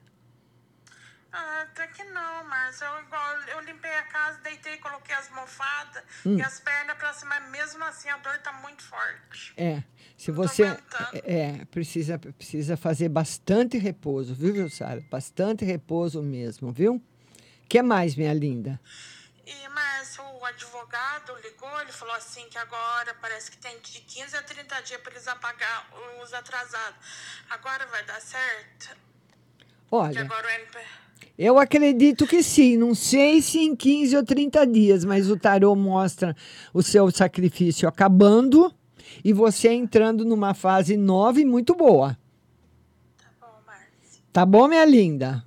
Ah, 1.30 1.64
até 1.64 1.88
que 1.88 2.06
não, 2.06 2.46
mas 2.46 2.80
eu, 2.80 3.00
igual, 3.02 3.36
eu 3.54 3.60
limpei 3.66 3.92
a 3.96 4.04
casa, 4.04 4.40
deitei, 4.44 4.78
coloquei 4.78 5.14
as 5.14 5.30
mofadas 5.32 6.04
hum. 6.26 6.38
e 6.38 6.42
as 6.42 6.58
pernas 6.62 6.98
pra 6.98 7.12
cima, 7.12 7.38
mesmo 7.52 7.84
assim 7.84 8.08
a 8.08 8.16
dor 8.20 8.38
tá 8.38 8.54
muito 8.54 8.82
forte. 8.82 9.54
É. 9.58 9.84
Se 10.26 10.32
você 10.32 10.76
é, 11.24 11.66
precisa 11.66 12.18
precisa 12.18 12.76
fazer 12.76 13.10
bastante 13.10 13.78
repouso, 13.78 14.34
viu, 14.34 14.56
Jussara? 14.56 15.00
Bastante 15.08 15.64
repouso 15.64 16.20
mesmo, 16.24 16.72
viu? 16.72 17.00
Que 17.70 17.84
mais, 17.84 18.16
minha 18.16 18.34
linda? 18.34 18.82
E, 19.46 19.54
mas 19.70 20.18
o 20.18 20.44
advogado 20.44 21.32
ligou, 21.44 21.80
ele 21.80 21.92
falou 21.92 22.16
assim 22.16 22.42
que 22.50 22.58
agora 22.58 23.16
parece 23.22 23.52
que 23.52 23.58
tem 23.58 23.78
de 23.78 24.00
15 24.00 24.36
a 24.36 24.42
30 24.42 24.82
dias 24.82 25.00
para 25.00 25.12
eles 25.12 25.28
apagar 25.28 25.92
os 26.24 26.34
atrasados. 26.34 26.98
Agora 27.52 27.86
vai 27.86 28.04
dar 28.06 28.20
certo? 28.20 28.98
Olha, 29.92 30.22
NP... 30.22 30.80
eu 31.38 31.60
acredito 31.60 32.26
que 32.26 32.42
sim. 32.42 32.78
Não 32.78 32.96
sei 32.96 33.44
se 33.44 33.60
em 33.60 33.76
15 33.76 34.18
ou 34.18 34.26
30 34.26 34.66
dias, 34.66 35.06
mas 35.06 35.30
o 35.30 35.38
tarô 35.38 35.76
mostra 35.76 36.36
o 36.74 36.82
seu 36.82 37.12
sacrifício 37.12 37.88
acabando 37.88 38.74
e 39.24 39.34
você 39.34 39.70
entrando 39.70 40.26
numa 40.26 40.54
fase 40.54 40.98
nova 40.98 41.40
e 41.40 41.46
muito 41.46 41.76
boa. 41.76 42.18
Tá 43.18 43.28
bom, 43.40 43.48
Márcia. 43.66 44.22
Tá 44.32 44.46
bom, 44.46 44.68
minha 44.68 44.86
linda? 44.86 45.46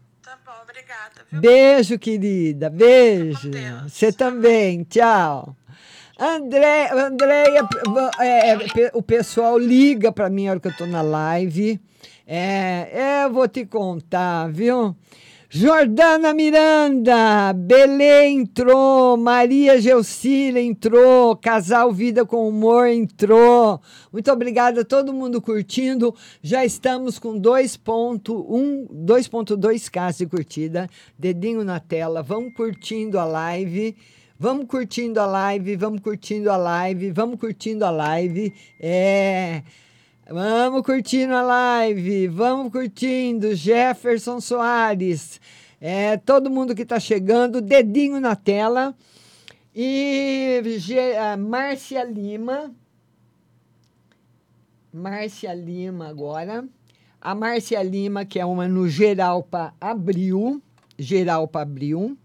Viu? 1.30 1.40
Beijo, 1.40 1.98
querida. 1.98 2.70
Beijo. 2.70 3.50
Você 3.86 4.12
também. 4.12 4.82
Tchau. 4.84 5.54
André, 6.18 6.90
Andréia, 6.90 7.68
é, 8.18 8.50
é, 8.50 8.90
o 8.92 9.02
pessoal 9.02 9.56
liga 9.56 10.10
para 10.10 10.28
mim 10.28 10.46
na 10.46 10.52
hora 10.52 10.60
que 10.60 10.68
eu 10.68 10.76
tô 10.76 10.86
na 10.86 11.00
live. 11.00 11.80
É, 12.26 12.88
é, 12.92 13.24
eu 13.24 13.32
vou 13.32 13.46
te 13.46 13.64
contar, 13.64 14.50
viu? 14.50 14.96
Jordana 15.50 16.34
Miranda, 16.34 17.54
Belê 17.54 18.28
entrou, 18.28 19.16
Maria 19.16 19.80
Geucília 19.80 20.60
entrou, 20.60 21.34
Casal 21.36 21.90
Vida 21.90 22.26
com 22.26 22.46
Humor 22.46 22.86
entrou. 22.88 23.80
Muito 24.12 24.30
obrigada 24.30 24.82
a 24.82 24.84
todo 24.84 25.10
mundo 25.10 25.40
curtindo. 25.40 26.14
Já 26.42 26.66
estamos 26.66 27.18
com 27.18 27.40
2.1, 27.40 28.88
2.2k 28.92 30.18
de 30.18 30.26
curtida. 30.26 30.86
Dedinho 31.18 31.64
na 31.64 31.80
tela, 31.80 32.22
vamos 32.22 32.52
curtindo 32.52 33.18
a 33.18 33.24
live. 33.24 33.96
Vamos 34.38 34.66
curtindo 34.66 35.18
a 35.18 35.24
live, 35.24 35.76
vamos 35.76 36.02
curtindo 36.02 36.52
a 36.52 36.58
live, 36.58 37.10
vamos 37.10 37.40
curtindo 37.40 37.86
a 37.86 37.90
live. 37.90 38.52
É. 38.78 39.62
Vamos 40.30 40.82
curtindo 40.82 41.34
a 41.34 41.40
live, 41.40 42.28
vamos 42.28 42.70
curtindo. 42.70 43.54
Jefferson 43.54 44.42
Soares, 44.42 45.40
é, 45.80 46.18
todo 46.18 46.50
mundo 46.50 46.74
que 46.74 46.82
está 46.82 47.00
chegando, 47.00 47.62
dedinho 47.62 48.20
na 48.20 48.36
tela. 48.36 48.94
E 49.74 50.60
G, 50.76 51.14
Márcia 51.38 52.04
Lima. 52.04 52.74
Márcia 54.92 55.54
Lima 55.54 56.08
agora. 56.08 56.68
A 57.18 57.34
Márcia 57.34 57.82
Lima, 57.82 58.26
que 58.26 58.38
é 58.38 58.44
uma 58.44 58.68
no 58.68 58.86
geral 58.86 59.42
para 59.42 59.72
abril. 59.80 60.62
Geral 60.98 61.48
para 61.48 61.62
abril. 61.62 62.18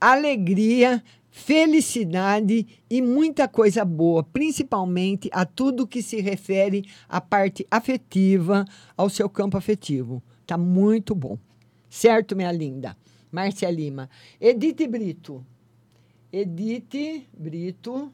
Alegria, 0.00 1.04
felicidade 1.38 2.66
e 2.90 3.00
muita 3.00 3.46
coisa 3.46 3.84
boa, 3.84 4.24
principalmente 4.24 5.30
a 5.32 5.46
tudo 5.46 5.86
que 5.86 6.02
se 6.02 6.20
refere 6.20 6.84
à 7.08 7.20
parte 7.20 7.64
afetiva, 7.70 8.64
ao 8.96 9.08
seu 9.08 9.30
campo 9.30 9.56
afetivo. 9.56 10.20
Tá 10.44 10.58
muito 10.58 11.14
bom. 11.14 11.38
Certo, 11.88 12.34
minha 12.34 12.50
linda? 12.50 12.96
Márcia 13.30 13.70
Lima. 13.70 14.10
Edith 14.40 14.86
Brito. 14.88 15.46
Edith 16.32 17.24
Brito. 17.32 18.12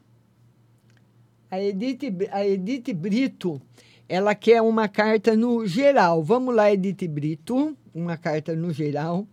A 1.49 1.59
Edith, 1.59 2.29
a 2.31 2.45
Edith 2.45 2.93
Brito, 2.93 3.61
ela 4.07 4.35
quer 4.35 4.61
uma 4.61 4.87
carta 4.87 5.35
no 5.35 5.65
geral. 5.65 6.23
Vamos 6.23 6.53
lá, 6.53 6.71
Edith 6.71 7.07
Brito. 7.07 7.75
Uma 7.93 8.17
carta 8.17 8.55
no 8.55 8.71
geral. 8.71 9.27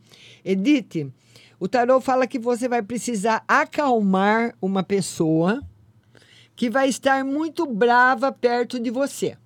Edith, 0.44 1.12
o 1.62 1.68
tarô 1.68 2.00
fala 2.00 2.26
que 2.26 2.40
você 2.40 2.68
vai 2.68 2.82
precisar 2.82 3.44
acalmar 3.46 4.52
uma 4.60 4.82
pessoa 4.82 5.62
que 6.56 6.68
vai 6.68 6.88
estar 6.88 7.24
muito 7.24 7.64
brava 7.64 8.32
perto 8.32 8.80
de 8.80 8.90
você. 8.90 9.38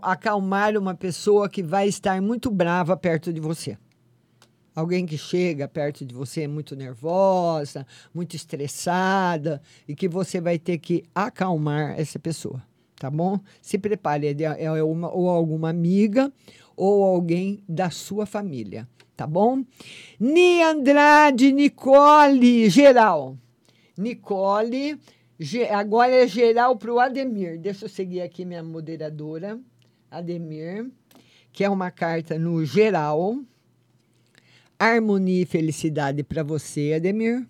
Acalmar 0.00 0.76
uma 0.76 0.94
pessoa 0.94 1.48
que 1.48 1.60
vai 1.60 1.88
estar 1.88 2.22
muito 2.22 2.52
brava 2.52 2.96
perto 2.96 3.32
de 3.32 3.40
você. 3.40 3.76
Alguém 4.76 5.06
que 5.06 5.18
chega 5.18 5.66
perto 5.66 6.06
de 6.06 6.14
você 6.14 6.46
muito 6.46 6.76
nervosa, 6.76 7.84
muito 8.14 8.36
estressada 8.36 9.60
e 9.88 9.94
que 9.96 10.08
você 10.08 10.40
vai 10.40 10.56
ter 10.56 10.78
que 10.78 11.02
acalmar 11.12 11.98
essa 11.98 12.16
pessoa, 12.16 12.62
tá 12.94 13.10
bom? 13.10 13.40
Se 13.60 13.76
prepare, 13.76 14.28
é, 14.28 14.66
é 14.66 14.84
uma, 14.84 15.12
ou 15.12 15.28
alguma 15.28 15.68
amiga 15.68 16.32
ou 16.76 17.02
alguém 17.02 17.60
da 17.68 17.90
sua 17.90 18.24
família, 18.24 18.88
tá 19.18 19.26
bom? 19.26 19.64
Ni 20.20 20.62
Andrade, 20.62 21.50
Nicole, 21.52 22.70
geral. 22.70 23.36
Nicole, 23.96 24.96
agora 25.72 26.14
é 26.14 26.28
geral 26.28 26.76
para 26.76 26.94
o 26.94 27.00
Ademir. 27.00 27.58
Deixa 27.58 27.86
eu 27.86 27.88
seguir 27.88 28.20
aqui 28.20 28.44
minha 28.44 28.62
moderadora, 28.62 29.58
Ademir, 30.08 30.88
que 31.52 31.64
é 31.64 31.68
uma 31.68 31.90
carta 31.90 32.38
no 32.38 32.64
geral. 32.64 33.40
Harmonia 34.78 35.42
e 35.42 35.46
felicidade 35.46 36.22
para 36.22 36.44
você, 36.44 36.92
Ademir. 36.94 37.44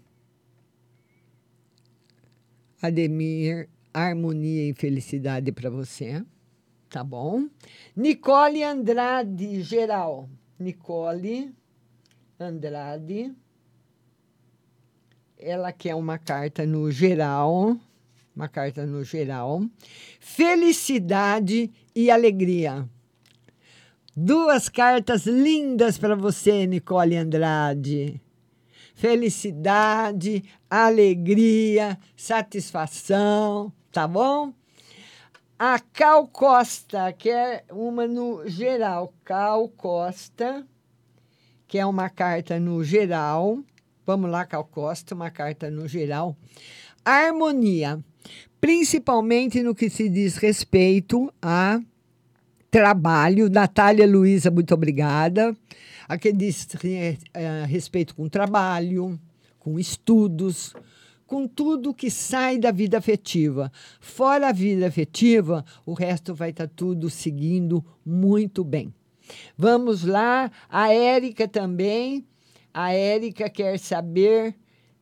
Ademir, 2.81 3.69
harmonia 3.93 4.71
e 4.71 4.73
felicidade 4.73 5.53
para 5.53 5.69
você. 5.69 6.25
Tá 6.89 7.05
bom? 7.05 7.47
Nicole 7.95 8.63
Andrade, 8.63 9.61
geral. 9.61 10.31
Nicole 10.59 11.55
Andrade. 12.39 13.35
Ela 15.39 15.73
quer 15.73 15.95
uma 15.95 16.19
carta 16.19 16.67
no 16.67 16.91
geral. 16.91 17.77
Uma 18.35 18.49
carta 18.49 18.85
no 18.87 19.05
geral. 19.05 19.63
Felicidade 20.21 21.71
e 21.95 22.11
alegria. 22.11 22.89
Duas 24.17 24.69
cartas 24.69 25.27
lindas 25.27 25.97
para 25.97 26.17
você, 26.17 26.67
Nicole 26.67 27.17
Andrade. 27.17 28.21
Felicidade, 28.95 30.43
alegria, 30.69 31.97
satisfação, 32.17 33.73
tá 33.93 34.09
bom? 34.09 34.53
A 35.59 35.81
Cal 35.81 36.29
Costa, 36.29 37.13
que 37.13 37.29
é 37.29 37.65
uma 37.73 38.07
no 38.07 38.49
geral. 38.49 39.13
Cal 39.25 39.69
Costa, 39.71 40.65
que 41.67 41.77
é 41.79 41.85
uma 41.85 42.09
carta 42.09 42.61
no 42.61 42.85
geral. 42.85 43.59
Vamos 44.07 44.31
lá, 44.31 44.47
Cal 44.47 44.65
Costa, 44.65 45.17
uma 45.17 45.33
carta 45.33 45.69
no 45.69 45.89
geral. 45.89 46.37
Harmonia, 47.05 47.99
principalmente 48.61 49.61
no 49.61 49.75
que 49.75 49.91
se 49.91 50.09
diz 50.09 50.37
respeito 50.37 51.29
a 51.43 51.81
trabalho. 52.71 53.51
Natália 53.51 54.07
Luiza, 54.07 54.53
muito 54.53 54.73
obrigada. 54.73 55.57
Aqui 56.09 56.33
diz 56.33 56.69
é, 57.35 57.65
respeito 57.67 58.15
com 58.15 58.29
trabalho, 58.29 59.19
com 59.59 59.77
estudos, 59.77 60.73
com 61.29 61.47
tudo 61.47 61.95
que 61.95 62.11
sai 62.11 62.59
da 62.59 62.73
vida 62.73 62.99
afetiva. 62.99 63.71
Fora 64.01 64.49
a 64.49 64.53
vida 64.53 64.89
afetiva, 64.89 65.65
o 65.87 65.93
resto 65.93 66.35
vai 66.35 66.51
estar 66.51 66.67
tá 66.67 66.73
tudo 66.75 67.09
seguindo 67.09 67.85
muito 68.05 68.65
bem. 68.65 68.93
Vamos 69.57 70.03
lá, 70.03 70.51
a 70.69 70.93
Érica 70.93 71.47
também. 71.47 72.27
A 72.75 72.93
Érica 72.93 73.49
quer 73.49 73.79
saber. 73.79 74.57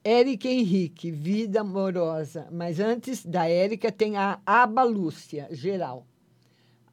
Érica 0.04 0.48
Henrique, 0.48 1.10
vida 1.10 1.62
amorosa. 1.62 2.46
Mas 2.52 2.78
antes 2.78 3.24
da 3.24 3.48
Érica 3.48 3.90
tem 3.90 4.18
a 4.18 4.38
Aba 4.44 4.82
Lúcia, 4.82 5.48
geral 5.50 6.06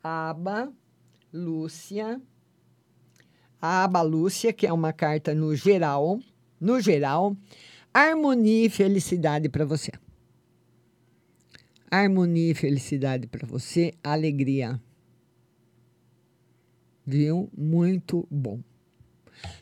aba 0.03 0.69
Lúcia. 1.31 2.21
A 3.61 3.85
aba 3.85 4.01
Lúcia, 4.01 4.51
que 4.51 4.67
é 4.67 4.73
uma 4.73 4.91
carta 4.91 5.33
no 5.33 5.55
geral, 5.55 6.19
no 6.59 6.81
geral, 6.81 7.37
harmonia 7.93 8.65
e 8.65 8.69
felicidade 8.69 9.47
para 9.49 9.65
você. 9.65 9.91
Harmonia 11.91 12.51
e 12.51 12.55
felicidade 12.55 13.27
para 13.27 13.45
você, 13.45 13.93
alegria. 14.03 14.81
Viu? 17.05 17.49
Muito 17.55 18.27
bom. 18.31 18.59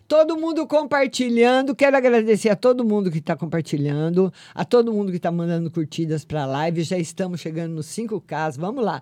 Todo 0.07 0.37
mundo 0.37 0.67
compartilhando. 0.67 1.73
Quero 1.73 1.95
agradecer 1.95 2.49
a 2.49 2.55
todo 2.55 2.83
mundo 2.83 3.09
que 3.09 3.19
está 3.19 3.35
compartilhando, 3.35 4.31
a 4.53 4.65
todo 4.65 4.91
mundo 4.91 5.09
que 5.09 5.17
está 5.17 5.31
mandando 5.31 5.71
curtidas 5.71 6.25
para 6.25 6.43
a 6.43 6.45
live. 6.45 6.83
Já 6.83 6.97
estamos 6.97 7.39
chegando 7.39 7.75
nos 7.75 7.87
5K. 7.87 8.57
Vamos 8.57 8.83
lá. 8.83 9.01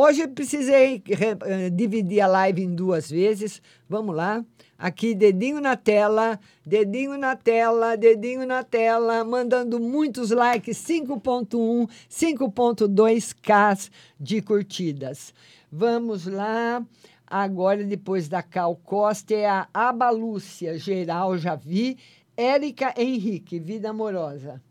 Hoje 0.00 0.28
precisei 0.28 1.02
uh, 1.08 1.70
dividir 1.72 2.20
a 2.20 2.28
live 2.28 2.62
em 2.62 2.72
duas 2.72 3.10
vezes. 3.10 3.60
Vamos 3.88 4.14
lá. 4.14 4.44
Aqui, 4.78 5.12
dedinho 5.12 5.60
na 5.60 5.76
tela, 5.76 6.38
dedinho 6.64 7.18
na 7.18 7.34
tela, 7.34 7.96
dedinho 7.96 8.46
na 8.46 8.62
tela, 8.62 9.24
mandando 9.24 9.80
muitos 9.80 10.30
likes, 10.30 10.78
5.1, 10.78 11.90
5.2K 12.08 13.90
de 14.20 14.40
curtidas. 14.40 15.34
Vamos 15.68 16.28
lá. 16.28 16.80
Agora, 17.26 17.82
depois 17.82 18.28
da 18.28 18.40
Cal 18.40 18.76
Costa, 18.76 19.34
é 19.34 19.46
a 19.46 19.66
Abalúcia 19.74 20.78
Geral, 20.78 21.36
já 21.38 21.56
vi. 21.56 21.98
Érica 22.36 22.94
Henrique, 22.96 23.58
Vida 23.58 23.90
Amorosa. 23.90 24.62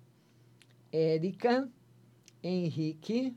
Érica 0.89 1.67
Henrique, 2.41 3.35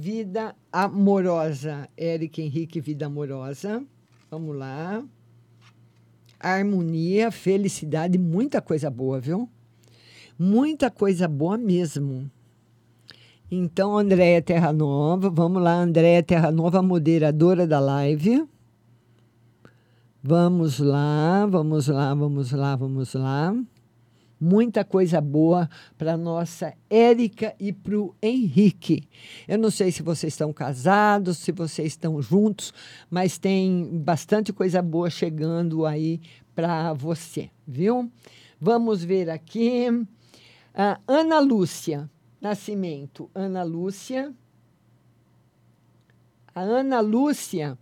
Vida 0.00 0.54
Amorosa. 0.72 1.88
Érica 1.96 2.40
Henrique, 2.40 2.80
Vida 2.80 3.06
Amorosa. 3.06 3.82
Vamos 4.30 4.56
lá. 4.56 5.02
Harmonia, 6.38 7.32
felicidade, 7.32 8.16
muita 8.16 8.62
coisa 8.62 8.88
boa, 8.88 9.18
viu? 9.18 9.48
Muita 10.38 10.88
coisa 10.88 11.26
boa 11.26 11.58
mesmo. 11.58 12.30
Então, 13.50 13.98
Andréia 13.98 14.40
Terra 14.40 14.72
Nova, 14.72 15.28
vamos 15.30 15.60
lá, 15.60 15.74
Andréia 15.74 16.22
Terra 16.22 16.52
Nova, 16.52 16.80
moderadora 16.80 17.66
da 17.66 17.80
live. 17.80 18.46
Vamos 20.22 20.78
lá, 20.78 21.44
vamos 21.46 21.88
lá, 21.88 22.14
vamos 22.14 22.52
lá, 22.52 22.76
vamos 22.76 23.14
lá. 23.14 23.52
Muita 24.40 24.84
coisa 24.84 25.20
boa 25.20 25.68
para 25.96 26.16
nossa 26.16 26.72
Érica 26.88 27.54
e 27.58 27.72
para 27.72 27.98
o 27.98 28.14
Henrique. 28.22 29.08
Eu 29.48 29.58
não 29.58 29.70
sei 29.70 29.90
se 29.90 30.02
vocês 30.02 30.32
estão 30.32 30.52
casados, 30.52 31.38
se 31.38 31.50
vocês 31.50 31.88
estão 31.88 32.22
juntos, 32.22 32.72
mas 33.10 33.36
tem 33.36 33.88
bastante 33.98 34.52
coisa 34.52 34.80
boa 34.80 35.10
chegando 35.10 35.84
aí 35.84 36.20
para 36.54 36.92
você, 36.92 37.50
viu? 37.66 38.10
Vamos 38.60 39.02
ver 39.02 39.28
aqui. 39.30 39.88
Uh, 39.90 41.00
Ana 41.06 41.40
Lúcia. 41.40 42.08
Nascimento, 42.40 43.28
Ana 43.34 43.64
Lúcia. 43.64 44.32
A 46.54 46.60
Ana 46.60 47.00
Lúcia, 47.00 47.76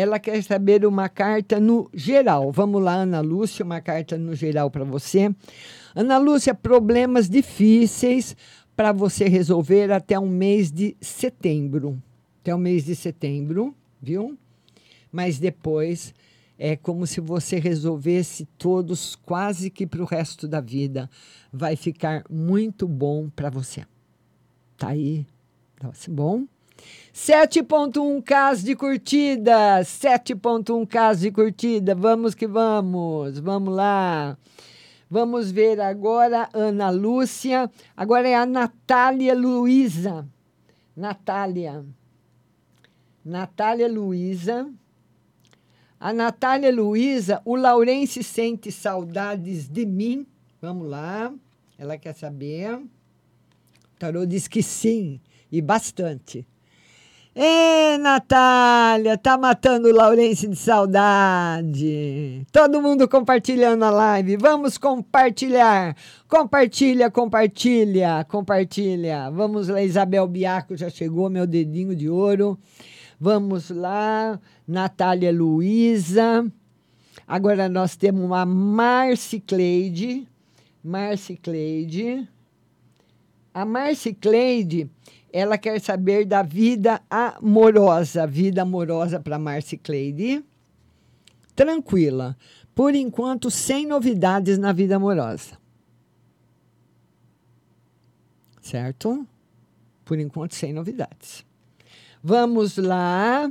ela 0.00 0.18
quer 0.18 0.42
saber 0.42 0.86
uma 0.86 1.08
carta 1.08 1.60
no 1.60 1.90
geral. 1.92 2.50
Vamos 2.50 2.82
lá, 2.82 2.94
Ana 2.94 3.20
Lúcia, 3.20 3.64
uma 3.64 3.80
carta 3.80 4.16
no 4.16 4.34
geral 4.34 4.70
para 4.70 4.82
você. 4.82 5.34
Ana 5.94 6.16
Lúcia, 6.16 6.54
problemas 6.54 7.28
difíceis 7.28 8.34
para 8.74 8.92
você 8.92 9.28
resolver 9.28 9.92
até 9.92 10.18
o 10.18 10.26
mês 10.26 10.70
de 10.72 10.96
setembro. 11.00 12.02
Até 12.40 12.54
o 12.54 12.58
mês 12.58 12.86
de 12.86 12.96
setembro, 12.96 13.74
viu? 14.00 14.38
Mas 15.12 15.38
depois 15.38 16.14
é 16.58 16.76
como 16.76 17.06
se 17.06 17.20
você 17.20 17.58
resolvesse 17.58 18.46
todos 18.56 19.14
quase 19.14 19.68
que 19.68 19.86
para 19.86 20.02
o 20.02 20.06
resto 20.06 20.48
da 20.48 20.60
vida. 20.60 21.10
Vai 21.52 21.76
ficar 21.76 22.24
muito 22.30 22.88
bom 22.88 23.28
para 23.28 23.50
você. 23.50 23.84
Tá 24.78 24.88
aí. 24.88 25.26
Tá 25.78 25.90
bom? 26.08 26.46
7.1 27.14 28.22
cas 28.22 28.62
de 28.62 28.74
curtida. 28.74 29.80
7.1 29.80 30.86
cas 30.86 31.20
de 31.20 31.30
curtida. 31.30 31.94
Vamos 31.94 32.34
que 32.34 32.46
vamos. 32.46 33.38
Vamos 33.38 33.74
lá. 33.74 34.38
Vamos 35.08 35.50
ver 35.50 35.80
agora 35.80 36.48
Ana 36.52 36.90
Lúcia. 36.90 37.70
Agora 37.96 38.28
é 38.28 38.34
a 38.34 38.46
Natália 38.46 39.34
Luísa. 39.34 40.26
Natália. 40.96 41.84
Natália 43.24 43.88
Luísa. 43.88 44.70
A 45.98 46.14
Natália 46.14 46.72
Luísa, 46.74 47.42
o 47.44 47.56
Laurence 47.56 48.22
sente 48.22 48.72
saudades 48.72 49.68
de 49.68 49.84
mim. 49.84 50.26
Vamos 50.62 50.88
lá. 50.88 51.30
Ela 51.76 51.98
quer 51.98 52.14
saber. 52.14 52.74
O 52.76 52.88
tarô 53.98 54.24
diz 54.24 54.48
que 54.48 54.62
sim, 54.62 55.20
e 55.52 55.60
bastante. 55.60 56.46
Ê, 57.32 57.96
Natália, 57.98 59.16
tá 59.16 59.38
matando 59.38 59.86
o 59.86 59.94
Laurence 59.94 60.48
de 60.48 60.56
saudade. 60.56 62.44
Todo 62.50 62.82
mundo 62.82 63.08
compartilhando 63.08 63.84
a 63.84 63.90
live. 63.90 64.36
Vamos 64.36 64.76
compartilhar. 64.76 65.96
Compartilha, 66.26 67.08
compartilha, 67.08 68.26
compartilha. 68.28 69.30
Vamos 69.30 69.68
lá, 69.68 69.80
Isabel 69.80 70.26
Biaco 70.26 70.76
já 70.76 70.90
chegou, 70.90 71.30
meu 71.30 71.46
dedinho 71.46 71.94
de 71.94 72.08
ouro. 72.08 72.58
Vamos 73.18 73.70
lá, 73.70 74.40
Natália 74.66 75.30
Luiza. 75.32 76.44
Agora 77.28 77.68
nós 77.68 77.94
temos 77.94 78.24
uma 78.24 78.44
Marcicleide. 78.44 80.26
Marcicleide. 80.82 82.28
A 83.54 83.64
Marcicleide, 83.64 84.90
ela 85.32 85.56
quer 85.58 85.80
saber 85.80 86.24
da 86.24 86.42
vida 86.42 87.00
amorosa. 87.08 88.26
Vida 88.26 88.62
amorosa 88.62 89.20
para 89.20 89.38
Marcicleide. 89.38 90.44
Tranquila. 91.54 92.36
Por 92.74 92.94
enquanto, 92.94 93.50
sem 93.50 93.86
novidades 93.86 94.58
na 94.58 94.72
vida 94.72 94.96
amorosa. 94.96 95.58
Certo? 98.60 99.26
Por 100.04 100.18
enquanto, 100.18 100.54
sem 100.54 100.72
novidades. 100.72 101.44
Vamos 102.22 102.76
lá. 102.76 103.50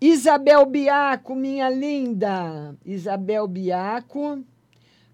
Isabel 0.00 0.64
Biaco, 0.66 1.34
minha 1.34 1.68
linda. 1.68 2.74
Isabel 2.84 3.46
Biaco. 3.46 4.42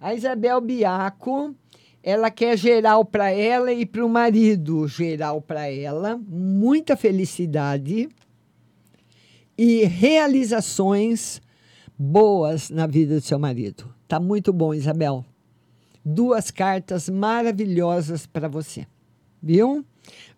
A 0.01 0.14
Isabel 0.14 0.61
Biaco, 0.61 1.55
ela 2.07 2.31
quer 2.31 2.57
geral 2.57 3.05
para 3.05 3.33
ela 3.33 3.73
e 3.73 3.85
para 3.85 4.07
o 4.07 4.09
marido. 4.09 4.87
Geral 4.87 5.43
para 5.43 5.69
ela. 5.69 6.17
Muita 6.17 6.97
felicidade 6.97 8.09
e 9.59 9.85
realizações 9.87 11.43
boas 11.99 12.71
na 12.71 12.87
vida 12.87 13.17
do 13.17 13.21
seu 13.21 13.41
marido. 13.41 13.93
Tá 14.07 14.21
muito 14.21 14.53
bom, 14.53 14.73
Isabel. 14.73 15.25
Duas 16.05 16.53
cartas 16.53 17.09
maravilhosas 17.09 18.25
para 18.25 18.47
você. 18.47 18.87
Viu? 19.43 19.85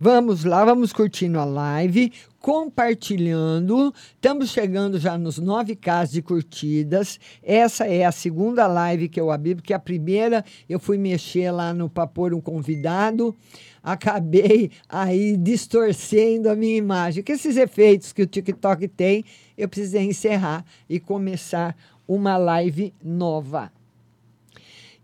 Vamos 0.00 0.44
lá, 0.44 0.64
vamos 0.64 0.92
curtindo 0.92 1.40
a 1.40 1.44
live, 1.44 2.12
compartilhando. 2.38 3.92
Estamos 4.14 4.50
chegando 4.50 4.98
já 4.98 5.18
nos 5.18 5.40
9k 5.40 6.08
de 6.08 6.22
curtidas. 6.22 7.18
Essa 7.42 7.84
é 7.84 8.04
a 8.04 8.12
segunda 8.12 8.66
live 8.66 9.08
que 9.08 9.20
eu 9.20 9.30
abri, 9.30 9.56
porque 9.56 9.74
a 9.74 9.78
primeira 9.78 10.44
eu 10.68 10.78
fui 10.78 10.98
mexer 10.98 11.50
lá 11.50 11.74
no 11.74 11.90
para 11.90 12.06
pôr 12.06 12.32
um 12.32 12.40
convidado. 12.40 13.34
Acabei 13.82 14.70
aí 14.88 15.36
distorcendo 15.36 16.48
a 16.48 16.54
minha 16.54 16.76
imagem. 16.76 17.22
Que 17.22 17.32
esses 17.32 17.56
efeitos 17.56 18.12
que 18.12 18.22
o 18.22 18.26
TikTok 18.26 18.86
tem, 18.86 19.24
eu 19.56 19.68
precisei 19.68 20.04
encerrar 20.04 20.64
e 20.88 21.00
começar 21.00 21.76
uma 22.06 22.36
live 22.36 22.94
nova. 23.02 23.72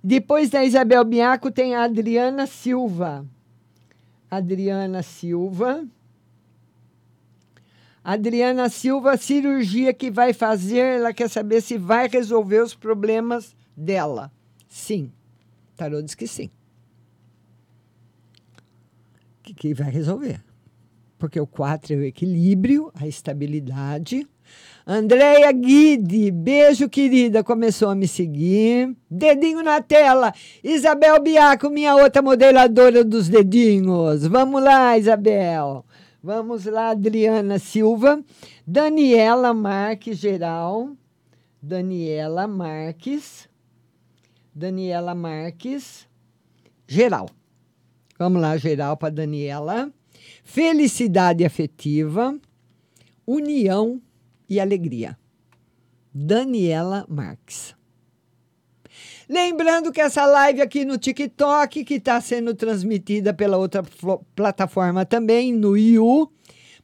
Depois 0.02 0.50
da 0.50 0.64
Isabel 0.64 1.04
Biaco 1.04 1.50
tem 1.50 1.74
a 1.74 1.84
Adriana 1.84 2.46
Silva. 2.46 3.26
Adriana 4.36 5.02
Silva. 5.02 5.86
Adriana 8.02 8.68
Silva, 8.68 9.12
a 9.12 9.16
cirurgia 9.16 9.94
que 9.94 10.10
vai 10.10 10.32
fazer, 10.32 10.98
ela 10.98 11.12
quer 11.14 11.28
saber 11.28 11.60
se 11.60 11.78
vai 11.78 12.08
resolver 12.08 12.60
os 12.62 12.74
problemas 12.74 13.56
dela. 13.76 14.30
Sim. 14.68 15.10
Tarô 15.76 16.02
diz 16.02 16.14
que 16.14 16.26
sim. 16.26 16.50
Que, 19.42 19.54
que 19.54 19.74
vai 19.74 19.90
resolver. 19.90 20.42
Porque 21.18 21.40
o 21.40 21.46
4 21.46 21.94
é 21.94 21.96
o 21.96 22.04
equilíbrio, 22.04 22.90
a 22.94 23.06
estabilidade. 23.06 24.26
Andréia 24.86 25.50
Guide, 25.50 26.30
beijo 26.30 26.90
querida, 26.90 27.42
começou 27.42 27.88
a 27.88 27.94
me 27.94 28.06
seguir. 28.06 28.94
Dedinho 29.10 29.62
na 29.62 29.80
tela. 29.80 30.30
Isabel 30.62 31.22
Biaco, 31.22 31.70
minha 31.70 31.96
outra 31.96 32.20
modeladora 32.20 33.02
dos 33.02 33.26
dedinhos. 33.26 34.26
Vamos 34.26 34.62
lá, 34.62 34.98
Isabel. 34.98 35.86
Vamos 36.22 36.66
lá, 36.66 36.90
Adriana 36.90 37.58
Silva. 37.58 38.22
Daniela 38.66 39.54
Marques 39.54 40.18
Geral. 40.18 40.90
Daniela 41.62 42.46
Marques. 42.46 43.48
Daniela 44.54 45.14
Marques 45.14 46.06
Geral. 46.86 47.30
Vamos 48.18 48.42
lá, 48.42 48.54
geral 48.58 48.98
para 48.98 49.14
Daniela. 49.14 49.90
Felicidade 50.44 51.42
afetiva. 51.42 52.38
União 53.26 53.98
e 54.54 54.60
alegria. 54.60 55.18
Daniela 56.12 57.04
Marques. 57.08 57.74
Lembrando 59.28 59.90
que 59.90 60.00
essa 60.00 60.24
live 60.24 60.62
aqui 60.62 60.84
no 60.84 60.96
TikTok, 60.96 61.84
que 61.84 61.94
está 61.94 62.20
sendo 62.20 62.54
transmitida 62.54 63.34
pela 63.34 63.56
outra 63.56 63.82
plataforma 64.34 65.04
também, 65.04 65.52
no 65.52 65.76
Yu, 65.76 66.30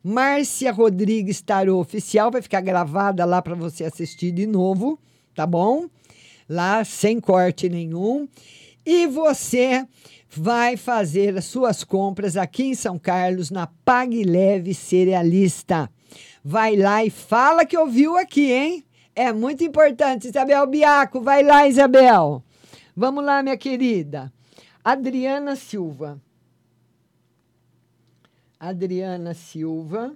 Márcia 0.02 0.72
Rodrigues 0.72 1.40
Tarô 1.42 1.78
Oficial, 1.78 2.30
vai 2.30 2.42
ficar 2.42 2.60
gravada 2.60 3.24
lá 3.24 3.40
para 3.40 3.54
você 3.54 3.84
assistir 3.84 4.32
de 4.32 4.46
novo, 4.46 4.98
tá 5.34 5.46
bom? 5.46 5.88
Lá 6.48 6.82
sem 6.82 7.20
corte 7.20 7.68
nenhum. 7.68 8.26
E 8.84 9.06
você 9.06 9.86
vai 10.28 10.76
fazer 10.76 11.36
as 11.36 11.44
suas 11.44 11.84
compras 11.84 12.36
aqui 12.36 12.64
em 12.64 12.74
São 12.74 12.98
Carlos, 12.98 13.50
na 13.50 13.68
Pague 13.84 14.24
Leve 14.24 14.74
Cerealista 14.74 15.88
vai 16.45 16.76
lá 16.76 17.05
e 17.05 17.11
fala 17.11 17.64
que 17.64 17.76
ouviu 17.76 18.16
aqui, 18.16 18.53
hein? 18.53 18.84
É 19.14 19.32
muito 19.32 19.62
importante. 19.64 20.28
Isabel 20.28 20.66
Biaco, 20.66 21.20
vai 21.20 21.43
lá, 21.43 21.66
Isabel. 21.68 22.43
Vamos 22.97 23.24
lá, 23.24 23.43
minha 23.43 23.57
querida. 23.57 24.32
Adriana 24.84 25.57
Silva. 25.57 26.20
Adriana 28.59 29.34
Silva. 29.34 30.12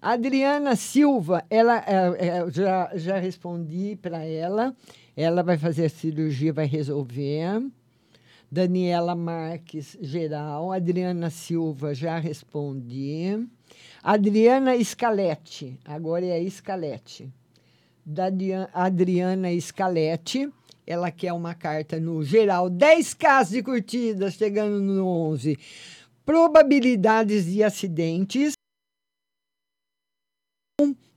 Adriana 0.00 0.76
Silva, 0.76 1.46
ela 1.48 1.78
é, 1.78 2.26
é, 2.26 2.50
já, 2.50 2.90
já 2.94 3.18
respondi 3.18 3.96
para 3.96 4.22
ela. 4.22 4.76
Ela 5.16 5.42
vai 5.42 5.56
fazer 5.56 5.86
a 5.86 5.88
cirurgia, 5.88 6.52
vai 6.52 6.66
resolver. 6.66 7.62
Daniela 8.50 9.14
Marques, 9.14 9.96
geral. 10.00 10.72
Adriana 10.72 11.30
Silva, 11.30 11.94
já 11.94 12.18
respondi. 12.18 13.48
Adriana 14.02 14.82
Scaletti, 14.82 15.78
agora 15.84 16.24
é 16.24 16.38
a 16.38 16.50
Scaletti. 16.50 17.32
Da 18.04 18.24
Adriana 18.72 19.48
Scaletti, 19.60 20.52
ela 20.86 21.10
quer 21.10 21.32
uma 21.32 21.54
carta 21.54 21.98
no 21.98 22.22
geral, 22.22 22.68
10 22.68 23.14
casos 23.14 23.52
de 23.52 23.62
curtidas, 23.62 24.34
chegando 24.34 24.78
no 24.80 25.06
11. 25.06 25.58
Probabilidades 26.24 27.46
de 27.46 27.62
acidentes 27.62 28.54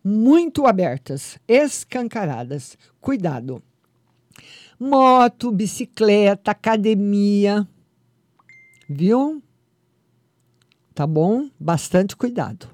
muito 0.07 0.65
abertas, 0.65 1.37
escancaradas. 1.45 2.77
Cuidado. 3.01 3.61
Moto, 4.79 5.51
bicicleta, 5.51 6.51
academia. 6.51 7.67
Viu? 8.89 9.43
Tá 10.97 11.05
bom? 11.05 11.47
Bastante 11.59 12.15
cuidado. 12.15 12.67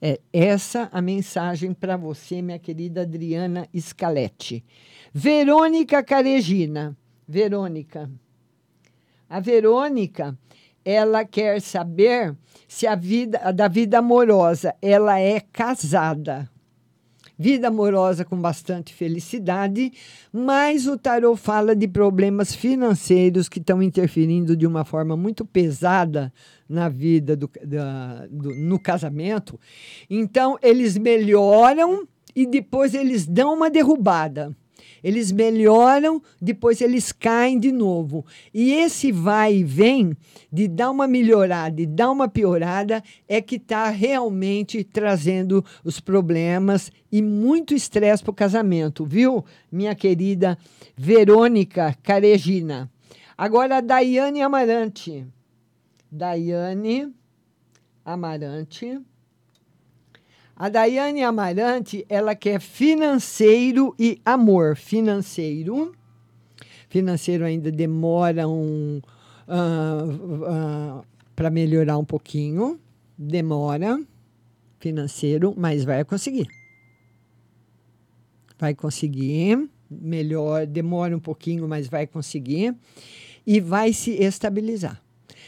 É 0.00 0.18
essa 0.32 0.88
a 0.90 1.02
mensagem 1.02 1.74
para 1.74 1.94
você, 1.94 2.40
minha 2.40 2.58
querida 2.58 3.02
Adriana 3.02 3.68
Scaletti. 3.78 4.64
Verônica 5.12 6.02
Caregina. 6.02 6.96
Verônica. 7.28 8.10
A 9.28 9.40
Verônica, 9.40 10.34
ela 10.82 11.22
quer 11.22 11.60
saber 11.60 12.34
se 12.66 12.86
a 12.86 12.94
vida 12.94 13.52
da 13.52 13.68
vida 13.68 13.98
amorosa, 13.98 14.74
ela 14.80 15.20
é 15.20 15.38
casada. 15.38 16.48
Vida 17.42 17.66
amorosa 17.66 18.24
com 18.24 18.40
bastante 18.40 18.94
felicidade, 18.94 19.92
mas 20.32 20.86
o 20.86 20.96
tarot 20.96 21.36
fala 21.36 21.74
de 21.74 21.88
problemas 21.88 22.54
financeiros 22.54 23.48
que 23.48 23.58
estão 23.58 23.82
interferindo 23.82 24.56
de 24.56 24.64
uma 24.64 24.84
forma 24.84 25.16
muito 25.16 25.44
pesada 25.44 26.32
na 26.68 26.88
vida 26.88 27.34
do, 27.34 27.50
da, 27.64 28.28
do, 28.30 28.54
no 28.54 28.78
casamento. 28.78 29.58
Então 30.08 30.56
eles 30.62 30.96
melhoram 30.96 32.06
e 32.32 32.46
depois 32.46 32.94
eles 32.94 33.26
dão 33.26 33.54
uma 33.54 33.68
derrubada. 33.68 34.56
Eles 35.02 35.32
melhoram, 35.32 36.22
depois 36.40 36.80
eles 36.80 37.12
caem 37.12 37.58
de 37.58 37.72
novo. 37.72 38.24
E 38.52 38.72
esse 38.72 39.10
vai 39.10 39.56
e 39.56 39.64
vem 39.64 40.16
de 40.52 40.68
dar 40.68 40.90
uma 40.90 41.06
melhorada 41.06 41.80
e 41.80 41.86
dar 41.86 42.10
uma 42.10 42.28
piorada 42.28 43.02
é 43.28 43.40
que 43.40 43.56
está 43.56 43.88
realmente 43.90 44.84
trazendo 44.84 45.64
os 45.84 46.00
problemas 46.00 46.90
e 47.10 47.20
muito 47.20 47.74
estresse 47.74 48.22
para 48.22 48.30
o 48.30 48.34
casamento, 48.34 49.04
viu, 49.04 49.44
minha 49.70 49.94
querida 49.94 50.56
Verônica 50.96 51.96
Caregina? 52.02 52.90
Agora 53.36 53.78
a 53.78 53.80
Daiane 53.80 54.40
Amarante. 54.40 55.26
Daiane 56.10 57.12
Amarante. 58.04 59.00
A 60.62 60.68
Daiane 60.68 61.24
Amarante, 61.24 62.06
ela 62.08 62.36
quer 62.36 62.60
financeiro 62.60 63.96
e 63.98 64.20
amor. 64.24 64.76
Financeiro. 64.76 65.92
Financeiro 66.88 67.44
ainda 67.44 67.68
demora 67.68 68.46
um, 68.46 69.00
uh, 69.48 71.00
uh, 71.00 71.04
para 71.34 71.50
melhorar 71.50 71.98
um 71.98 72.04
pouquinho. 72.04 72.78
Demora. 73.18 74.00
Financeiro, 74.78 75.52
mas 75.56 75.82
vai 75.82 76.04
conseguir. 76.04 76.46
Vai 78.56 78.72
conseguir. 78.72 79.68
Melhor, 79.90 80.64
demora 80.64 81.16
um 81.16 81.20
pouquinho, 81.20 81.66
mas 81.66 81.88
vai 81.88 82.06
conseguir. 82.06 82.72
E 83.44 83.58
vai 83.58 83.92
se 83.92 84.12
estabilizar. 84.12 85.02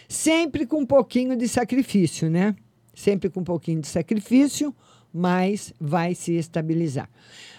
Sempre 0.09 0.67
com 0.67 0.81
um 0.81 0.87
pouquinho 0.87 1.37
de 1.37 1.47
sacrifício, 1.47 2.29
né? 2.29 2.57
Sempre 2.93 3.31
com 3.31 3.43
um 3.43 3.45
pouquinho 3.45 3.81
de 3.81 3.87
sacrifício, 3.87 4.75
mas 5.15 5.73
vai 5.81 6.13
se 6.13 6.33
estabilizar. 6.33 7.09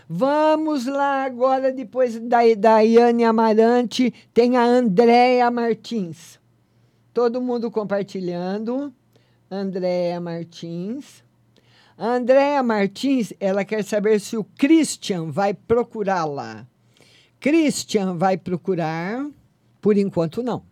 Vamos 0.09 0.85
lá 0.85 1.23
agora, 1.23 1.71
depois 1.71 2.19
da 2.19 2.39
Daiane 2.55 3.23
Amarante, 3.23 4.13
tem 4.33 4.57
a 4.57 4.63
Andréia 4.63 5.49
Martins. 5.49 6.37
Todo 7.13 7.41
mundo 7.41 7.71
compartilhando. 7.71 8.93
Andréia 9.49 10.19
Martins. 10.19 11.23
A 11.97 12.07
Andréia 12.07 12.61
Martins, 12.61 13.33
ela 13.39 13.63
quer 13.63 13.83
saber 13.83 14.19
se 14.19 14.35
o 14.35 14.43
Christian 14.43 15.31
vai 15.31 15.53
procurá-la. 15.53 16.67
Christian 17.39 18.17
vai 18.17 18.37
procurar, 18.37 19.25
por 19.79 19.97
enquanto 19.97 20.43
não. 20.43 20.63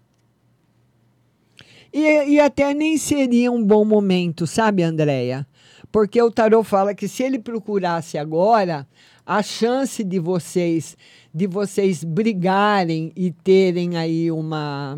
E, 1.94 2.34
e 2.34 2.40
até 2.40 2.74
nem 2.74 2.98
seria 2.98 3.52
um 3.52 3.64
bom 3.64 3.86
momento, 3.86 4.46
sabe, 4.46 4.84
Andréia? 4.84 5.48
Porque 5.94 6.20
o 6.20 6.32
tarot 6.32 6.68
fala 6.68 6.96
que 6.96 7.08
se 7.08 7.22
ele 7.22 7.38
procurasse 7.38 8.18
agora, 8.18 8.88
a 9.24 9.44
chance 9.44 10.04
de 10.04 10.18
vocês 10.18 10.98
de 11.32 11.46
vocês 11.46 12.04
brigarem 12.04 13.12
e 13.16 13.32
terem 13.32 13.96
aí 13.96 14.32
uma 14.32 14.98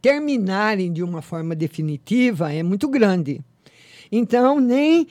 terminarem 0.00 0.92
de 0.92 1.02
uma 1.02 1.20
forma 1.20 1.56
definitiva 1.56 2.52
é 2.52 2.62
muito 2.62 2.88
grande. 2.88 3.40
Então, 4.10 4.60
nem, 4.60 5.08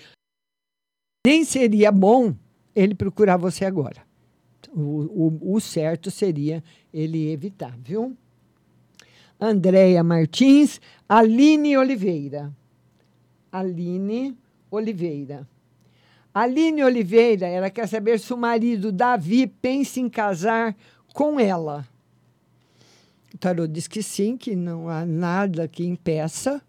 nem 1.27 1.43
seria 1.43 1.91
bom 1.91 2.33
ele 2.73 2.95
procurar 2.95 3.35
você 3.35 3.65
agora. 3.65 4.01
O, 4.73 5.27
o, 5.27 5.55
o 5.55 5.59
certo 5.59 6.09
seria 6.09 6.63
ele 6.93 7.29
evitar, 7.29 7.77
viu? 7.77 8.15
Andréia 9.37 10.01
Martins, 10.01 10.79
Aline 11.09 11.77
Oliveira. 11.77 12.57
Aline 13.52 14.38
Oliveira. 14.72 15.47
Aline 16.34 16.84
Oliveira, 16.84 17.47
ela 17.47 17.70
quer 17.70 17.88
saber 17.88 18.20
se 18.20 18.34
o 18.34 18.38
marido 18.38 18.91
Davi 18.91 19.47
pensa 19.47 20.00
em 20.00 20.10
casar 20.10 20.76
com 21.14 21.39
ela. 21.39 21.88
O 23.34 23.38
tarô 23.38 23.68
diz 23.68 23.88
que 23.88 24.02
sim, 24.02 24.38
que 24.38 24.56
não 24.56 24.89
há 24.89 25.06
nada 25.06 25.68
que 25.68 25.86
impeça. 25.86 26.62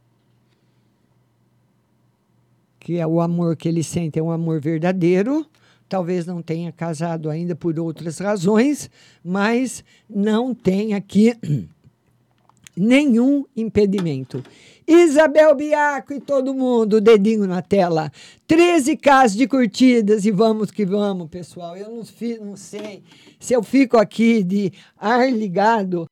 Que 2.79 2.99
é 2.99 3.07
o 3.07 3.21
amor 3.21 3.57
que 3.57 3.69
ele 3.69 3.83
sente 3.83 4.19
é 4.19 4.23
um 4.23 4.31
amor 4.31 4.61
verdadeiro. 4.61 5.47
Talvez 5.89 6.25
não 6.25 6.41
tenha 6.41 6.71
casado 6.73 7.29
ainda 7.29 7.55
por 7.55 7.79
outras 7.79 8.19
razões, 8.19 8.91
mas 9.25 9.85
não 10.09 10.55
tem 10.55 10.95
aqui 10.95 11.35
nenhum 12.77 13.45
impedimento. 13.57 14.43
Isabel 14.87 15.55
Biaco 15.55 16.13
e 16.13 16.21
todo 16.21 16.55
mundo, 16.55 17.01
dedinho 17.01 17.47
na 17.47 17.63
tela. 17.63 18.11
13 18.47 18.97
casos 18.97 19.37
de 19.37 19.47
curtidas 19.47 20.25
e 20.25 20.31
vamos 20.31 20.71
que 20.71 20.85
vamos, 20.85 21.29
pessoal. 21.29 21.77
Eu 21.77 21.89
não, 21.91 22.03
não 22.47 22.57
sei 22.57 23.03
se 23.39 23.53
eu 23.53 23.63
fico 23.63 23.97
aqui 23.97 24.43
de 24.43 24.73
ar 24.97 25.31
ligado 25.33 26.07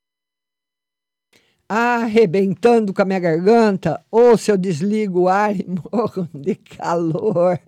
arrebentando 1.68 2.94
com 2.94 3.02
a 3.02 3.04
minha 3.04 3.20
garganta, 3.20 4.02
ou 4.10 4.38
se 4.38 4.50
eu 4.50 4.56
desligo 4.56 5.22
o 5.22 5.28
ar 5.28 5.54
e 5.54 5.66
morro 5.92 6.26
de 6.32 6.54
calor. 6.54 7.60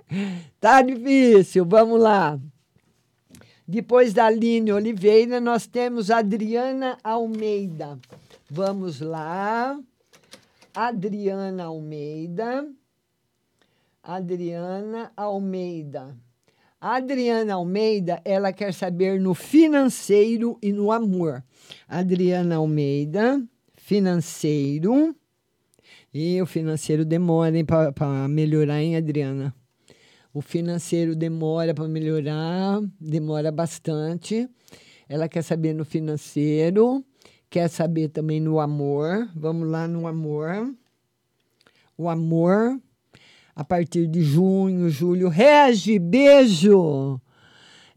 Tá 0.59 0.81
difícil, 0.81 1.67
vamos 1.67 2.01
lá. 2.01 2.41
Depois 3.69 4.13
da 4.13 4.27
Aline 4.27 4.73
Oliveira, 4.73 5.41
nós 5.41 5.67
temos 5.67 6.11
Adriana 6.11 6.99
Almeida. 7.05 7.99
Vamos 8.51 9.01
lá. 9.01 9.79
Adriana 10.75 11.64
Almeida. 11.64 12.66
Adriana 14.03 15.12
Almeida. 15.16 16.16
Adriana 16.81 17.55
Almeida, 17.55 18.23
ela 18.25 18.53
quer 18.53 18.73
saber 18.73 19.21
no 19.21 19.35
financeiro 19.35 20.59
e 20.62 20.73
no 20.73 20.91
amor. 20.91 21.45
Adriana 21.87 22.57
Almeida 22.57 23.43
financeiro. 23.91 25.16
E 26.14 26.41
o 26.41 26.47
financeiro 26.47 27.05
demora 27.05 27.53
para 27.93 28.29
melhorar, 28.29 28.81
hein, 28.81 28.95
Adriana? 28.97 29.53
O 30.33 30.41
financeiro 30.41 31.16
demora 31.16 31.75
para 31.75 31.89
melhorar, 31.89 32.81
demora 33.01 33.51
bastante. 33.51 34.49
Ela 35.09 35.29
quer 35.29 35.43
saber 35.43 35.75
no 35.75 35.85
financeiro, 35.85 37.05
quer 37.51 37.69
saber 37.69 38.09
também 38.09 38.41
no 38.41 38.61
amor. 38.61 39.29
Vamos 39.35 39.69
lá 39.69 39.87
no 39.87 40.07
amor. 40.07 40.73
O 41.99 42.09
amor, 42.09 42.81
a 43.55 43.65
partir 43.65 44.07
de 44.07 44.23
junho, 44.23 44.89
julho. 44.89 45.29
Regi, 45.29 45.99
beijo! 45.99 47.21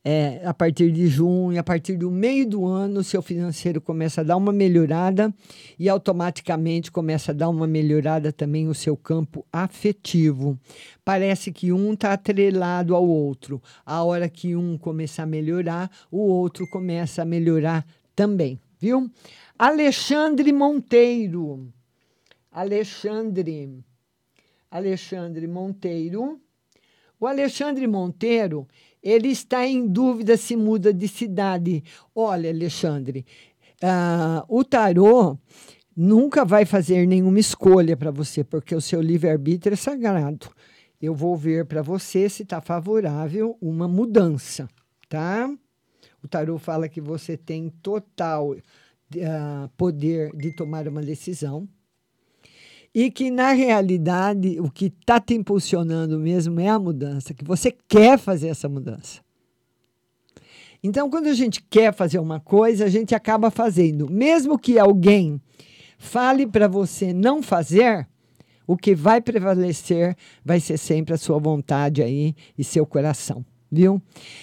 é, 0.04 0.42
a 0.44 0.54
partir 0.54 0.92
de 0.92 1.08
junho, 1.08 1.58
a 1.58 1.64
partir 1.64 1.96
do 1.96 2.12
meio 2.12 2.48
do 2.48 2.66
ano, 2.66 3.00
o 3.00 3.04
seu 3.04 3.22
financeiro 3.22 3.80
começa 3.80 4.20
a 4.20 4.24
dar 4.24 4.36
uma 4.36 4.52
melhorada 4.52 5.34
e 5.80 5.88
automaticamente 5.88 6.92
começa 6.92 7.32
a 7.32 7.36
dar 7.36 7.48
uma 7.48 7.66
melhorada 7.66 8.32
também 8.34 8.68
o 8.68 8.74
seu 8.74 8.98
campo 8.98 9.46
afetivo. 9.52 10.60
Parece 11.06 11.52
que 11.54 11.72
um 11.72 11.94
está 11.94 12.14
atrelado 12.14 12.94
ao 12.94 13.08
outro. 13.08 13.62
A 13.86 14.04
hora 14.04 14.28
que 14.28 14.56
um 14.56 14.78
começar 14.78 15.24
a 15.24 15.28
melhorar, 15.28 15.90
o 16.12 16.20
outro 16.20 16.68
começa 16.68 17.22
a 17.22 17.26
melhorar 17.26 17.86
também, 18.14 18.60
viu? 18.80 19.10
Alexandre 19.58 20.52
Monteiro. 20.52 21.72
Alexandre. 22.52 23.84
Alexandre 24.70 25.48
Monteiro. 25.48 26.40
O 27.20 27.28
Alexandre 27.28 27.88
Monteiro, 27.88 28.68
ele 29.02 29.30
está 29.30 29.66
em 29.66 29.88
dúvida 29.88 30.36
se 30.36 30.56
muda 30.56 30.94
de 30.94 31.08
cidade. 31.08 31.84
Olha, 32.14 32.50
Alexandre, 32.50 33.26
uh, 33.82 34.44
o 34.50 34.64
tarô 34.64 35.38
nunca 35.96 36.44
vai 36.44 36.66
fazer 36.66 37.08
nenhuma 37.08 37.40
escolha 37.40 37.96
para 37.96 38.12
você, 38.12 38.44
porque 38.44 38.76
o 38.76 38.82
seu 38.82 39.02
livre-arbítrio 39.02 39.74
é 39.74 39.78
sagrado. 39.78 40.50
Eu 41.00 41.14
vou 41.14 41.38
ver 41.38 41.66
para 41.66 41.82
você 41.82 42.28
se 42.28 42.44
está 42.44 42.60
favorável 42.60 43.58
uma 43.62 43.88
mudança, 43.88 44.68
tá? 45.08 45.50
O 46.24 46.28
tarô 46.28 46.58
fala 46.58 46.90
que 46.90 47.00
você 47.00 47.38
tem 47.38 47.70
total 47.70 48.56
uh, 49.20 49.70
poder 49.78 50.36
de 50.36 50.52
tomar 50.52 50.88
uma 50.88 51.02
decisão 51.02 51.68
e 52.94 53.10
que 53.10 53.32
na 53.32 53.52
realidade 53.52 54.60
o 54.60 54.70
que 54.70 54.86
está 54.86 55.20
te 55.20 55.34
impulsionando 55.34 56.20
mesmo 56.20 56.60
é 56.60 56.70
a 56.70 56.78
mudança, 56.78 57.34
que 57.34 57.44
você 57.44 57.76
quer 57.88 58.20
fazer 58.20 58.50
essa 58.50 58.70
mudança. 58.70 59.22
Então, 60.84 61.10
quando 61.10 61.28
a 61.28 61.34
gente 61.34 61.62
quer 61.62 61.94
fazer 61.94 62.20
uma 62.20 62.40
coisa, 62.40 62.86
a 62.86 62.90
gente 62.90 63.16
acaba 63.16 63.50
fazendo. 63.50 64.10
Mesmo 64.12 64.60
que 64.60 64.78
alguém 64.78 65.42
fale 65.98 66.46
para 66.46 66.68
você 66.68 67.14
não 67.14 67.42
fazer, 67.42 68.06
o 68.68 68.76
que 68.76 68.94
vai 68.94 69.22
prevalecer 69.22 70.16
vai 70.44 70.60
ser 70.60 70.78
sempre 70.78 71.14
a 71.14 71.18
sua 71.18 71.40
vontade 71.40 72.04
aí 72.04 72.36
e 72.58 72.64
seu 72.64 72.86
coração 72.86 73.46
viu? 73.74 74.02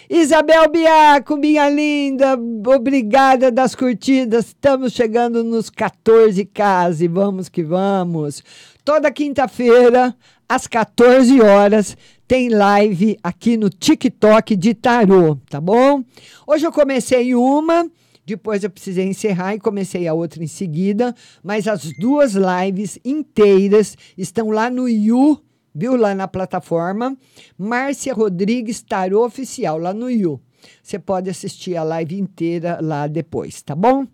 Isabel 0.08 0.68
Biaco, 0.68 1.36
minha 1.36 1.68
linda, 1.70 2.36
obrigada 2.66 3.50
das 3.50 3.74
curtidas. 3.74 4.46
Estamos 4.46 4.92
chegando 4.92 5.44
nos 5.44 5.70
14k 5.70 7.00
e 7.00 7.06
vamos 7.06 7.48
que 7.48 7.62
vamos. 7.62 8.42
Toda 8.84 9.10
quinta-feira, 9.10 10.14
às 10.48 10.66
14 10.66 11.40
horas, 11.40 11.96
tem 12.26 12.48
live 12.48 13.16
aqui 13.22 13.56
no 13.56 13.70
TikTok 13.70 14.56
de 14.56 14.74
tarô, 14.74 15.36
tá 15.48 15.60
bom? 15.60 16.04
Hoje 16.46 16.66
eu 16.66 16.72
comecei 16.72 17.34
uma, 17.34 17.88
depois 18.26 18.64
eu 18.64 18.70
precisei 18.70 19.06
encerrar 19.06 19.54
e 19.54 19.60
comecei 19.60 20.08
a 20.08 20.14
outra 20.14 20.42
em 20.42 20.48
seguida, 20.48 21.14
mas 21.42 21.68
as 21.68 21.92
duas 21.98 22.34
lives 22.34 22.98
inteiras 23.04 23.96
estão 24.18 24.50
lá 24.50 24.68
no 24.68 24.88
You 24.88 25.40
viu? 25.74 25.96
Lá 25.96 26.14
na 26.14 26.28
plataforma. 26.28 27.16
Márcia 27.58 28.14
Rodrigues 28.14 28.82
Tarô 28.82 29.24
Oficial, 29.24 29.78
lá 29.78 29.92
no 29.92 30.10
You. 30.10 30.40
Você 30.82 30.98
pode 30.98 31.30
assistir 31.30 31.76
a 31.76 31.82
live 31.82 32.18
inteira 32.18 32.78
lá 32.82 33.06
depois, 33.06 33.62
tá 33.62 33.74
bom? 33.74 34.06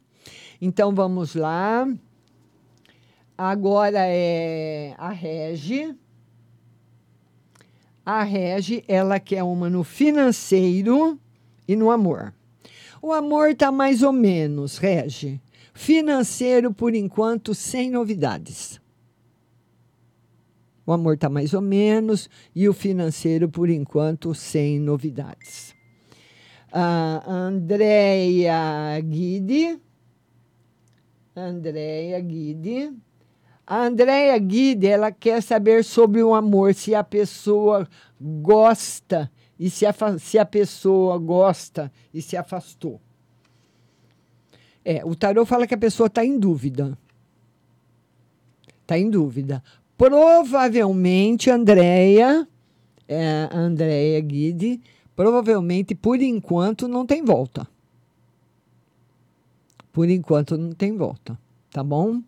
Então 0.60 0.94
vamos 0.94 1.34
lá. 1.34 1.86
Agora 3.36 4.00
é 4.00 4.94
a 4.96 5.10
Regi. 5.10 5.94
A 8.04 8.22
Regi, 8.22 8.84
ela 8.86 9.18
quer 9.18 9.42
uma 9.42 9.68
no 9.68 9.82
financeiro 9.82 11.18
e 11.66 11.74
no 11.74 11.90
amor. 11.90 12.32
O 13.02 13.12
amor 13.12 13.54
tá 13.54 13.70
mais 13.70 14.02
ou 14.02 14.12
menos, 14.12 14.78
Regi. 14.78 15.40
Financeiro, 15.74 16.72
por 16.72 16.94
enquanto, 16.94 17.54
sem 17.54 17.90
novidades. 17.90 18.80
O 20.86 20.92
amor 20.92 21.14
está 21.14 21.28
mais 21.28 21.52
ou 21.52 21.60
menos 21.60 22.30
e 22.54 22.68
o 22.68 22.72
financeiro, 22.72 23.48
por 23.48 23.68
enquanto, 23.68 24.32
sem 24.34 24.78
novidades. 24.78 25.74
a 26.72 27.22
Andrea 27.26 29.00
Guide. 29.00 29.80
Andrea 31.34 32.20
Guide. 32.20 32.92
A 33.66 33.82
Andrea 33.82 34.38
Guide, 34.38 34.86
ela 34.86 35.10
quer 35.10 35.42
saber 35.42 35.82
sobre 35.82 36.22
o 36.22 36.34
amor, 36.34 36.72
se 36.72 36.94
a 36.94 37.02
pessoa 37.02 37.88
gosta 38.20 39.28
e 39.58 39.68
se 39.68 39.84
a, 39.84 39.92
se 40.20 40.38
a 40.38 40.46
pessoa 40.46 41.18
gosta 41.18 41.90
e 42.14 42.22
se 42.22 42.36
afastou. 42.36 43.00
É, 44.84 45.04
o 45.04 45.16
tarô 45.16 45.44
fala 45.44 45.66
que 45.66 45.74
a 45.74 45.78
pessoa 45.78 46.06
está 46.06 46.24
em 46.24 46.38
dúvida. 46.38 46.96
Está 48.82 48.96
em 48.96 49.10
dúvida. 49.10 49.60
Provavelmente, 49.96 51.50
Andréia, 51.50 52.46
é, 53.08 53.48
Andréia 53.52 54.20
Guide, 54.20 54.80
provavelmente, 55.14 55.94
por 55.94 56.20
enquanto, 56.20 56.86
não 56.86 57.06
tem 57.06 57.24
volta. 57.24 57.66
Por 59.92 60.08
enquanto, 60.10 60.58
não 60.58 60.72
tem 60.72 60.96
volta. 60.96 61.38
Tá 61.70 61.82
bom? 61.82 62.20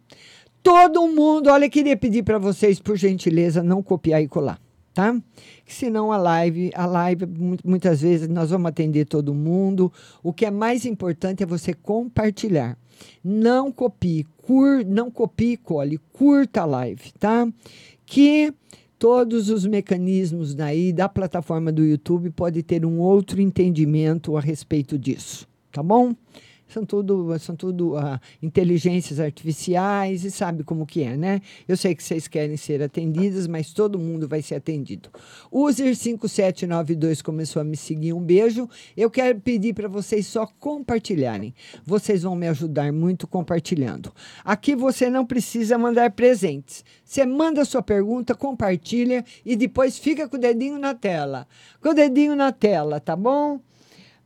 Todo 0.62 1.06
mundo, 1.08 1.50
olha, 1.50 1.68
queria 1.68 1.96
pedir 1.96 2.22
para 2.22 2.38
vocês, 2.38 2.80
por 2.80 2.96
gentileza, 2.96 3.62
não 3.62 3.82
copiar 3.82 4.22
e 4.22 4.28
colar 4.28 4.60
tá? 4.98 5.16
Senão 5.64 6.10
a 6.10 6.16
live, 6.16 6.72
a 6.74 6.84
live 6.84 7.24
muitas 7.64 8.00
vezes 8.00 8.26
nós 8.26 8.50
vamos 8.50 8.68
atender 8.68 9.04
todo 9.04 9.32
mundo. 9.32 9.92
O 10.24 10.32
que 10.32 10.44
é 10.44 10.50
mais 10.50 10.84
importante 10.84 11.40
é 11.40 11.46
você 11.46 11.72
compartilhar. 11.72 12.76
Não 13.22 13.70
copie, 13.72 14.26
cur, 14.38 14.84
não 14.86 15.10
copie, 15.10 15.56
cole, 15.56 15.98
curta 16.12 16.62
a 16.62 16.66
live, 16.66 17.12
tá? 17.18 17.46
Que 18.06 18.52
todos 18.98 19.48
os 19.48 19.64
mecanismos 19.64 20.54
daí 20.54 20.92
da 20.92 21.08
plataforma 21.08 21.70
do 21.70 21.84
YouTube 21.84 22.30
pode 22.30 22.62
ter 22.62 22.84
um 22.84 22.98
outro 22.98 23.40
entendimento 23.40 24.36
a 24.36 24.40
respeito 24.40 24.98
disso, 24.98 25.46
tá 25.70 25.82
bom? 25.82 26.14
São 26.68 26.84
tudo, 26.84 27.38
são 27.38 27.56
tudo 27.56 27.96
uh, 27.96 28.20
inteligências 28.42 29.18
artificiais 29.18 30.24
e 30.24 30.30
sabe 30.30 30.62
como 30.62 30.86
que 30.86 31.02
é, 31.02 31.16
né? 31.16 31.40
Eu 31.66 31.76
sei 31.76 31.94
que 31.94 32.02
vocês 32.02 32.28
querem 32.28 32.56
ser 32.56 32.82
atendidas, 32.82 33.46
mas 33.46 33.72
todo 33.72 33.98
mundo 33.98 34.28
vai 34.28 34.42
ser 34.42 34.56
atendido. 34.56 35.08
User 35.50 35.96
5792 35.96 37.22
começou 37.22 37.60
a 37.60 37.64
me 37.64 37.76
seguir, 37.76 38.12
um 38.12 38.20
beijo. 38.20 38.68
Eu 38.96 39.10
quero 39.10 39.40
pedir 39.40 39.74
para 39.74 39.88
vocês 39.88 40.26
só 40.26 40.46
compartilharem. 40.58 41.54
Vocês 41.84 42.22
vão 42.22 42.36
me 42.36 42.46
ajudar 42.48 42.92
muito 42.92 43.26
compartilhando. 43.26 44.12
Aqui 44.44 44.76
você 44.76 45.08
não 45.08 45.24
precisa 45.24 45.78
mandar 45.78 46.10
presentes. 46.10 46.84
Você 47.04 47.24
manda 47.24 47.62
a 47.62 47.64
sua 47.64 47.82
pergunta, 47.82 48.34
compartilha 48.34 49.24
e 49.44 49.56
depois 49.56 49.98
fica 49.98 50.28
com 50.28 50.36
o 50.36 50.40
dedinho 50.40 50.78
na 50.78 50.94
tela. 50.94 51.46
Com 51.80 51.90
o 51.90 51.94
dedinho 51.94 52.36
na 52.36 52.52
tela, 52.52 53.00
tá 53.00 53.16
bom? 53.16 53.60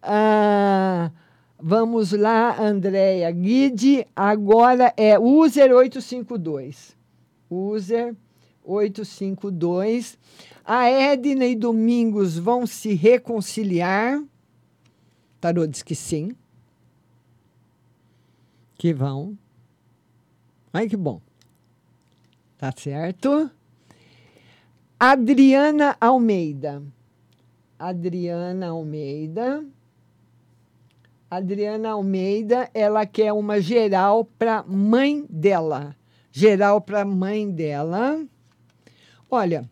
Ah, 0.02 1.12
Vamos 1.64 2.10
lá, 2.10 2.60
Andréia 2.60 3.30
Guide. 3.30 4.04
Agora 4.16 4.92
é 4.96 5.16
user 5.16 5.72
852. 5.72 6.96
User 7.48 8.16
852. 8.64 10.18
A 10.64 10.88
Edna 10.90 11.46
e 11.46 11.54
Domingos 11.54 12.36
vão 12.36 12.66
se 12.66 12.94
reconciliar. 12.94 14.20
Tarô 15.40 15.64
diz 15.64 15.84
que 15.84 15.94
sim. 15.94 16.32
Que 18.74 18.92
vão. 18.92 19.38
Ai, 20.72 20.88
que 20.88 20.96
bom. 20.96 21.20
Tá 22.58 22.72
certo? 22.76 23.48
Adriana 24.98 25.96
Almeida. 26.00 26.82
Adriana 27.78 28.70
Almeida. 28.70 29.64
Adriana 31.34 31.92
Almeida, 31.92 32.68
ela 32.74 33.06
quer 33.06 33.32
uma 33.32 33.58
geral 33.58 34.22
para 34.22 34.62
mãe 34.64 35.24
dela. 35.30 35.96
Geral 36.30 36.78
para 36.78 37.06
mãe 37.06 37.50
dela. 37.50 38.22
Olha, 39.30 39.66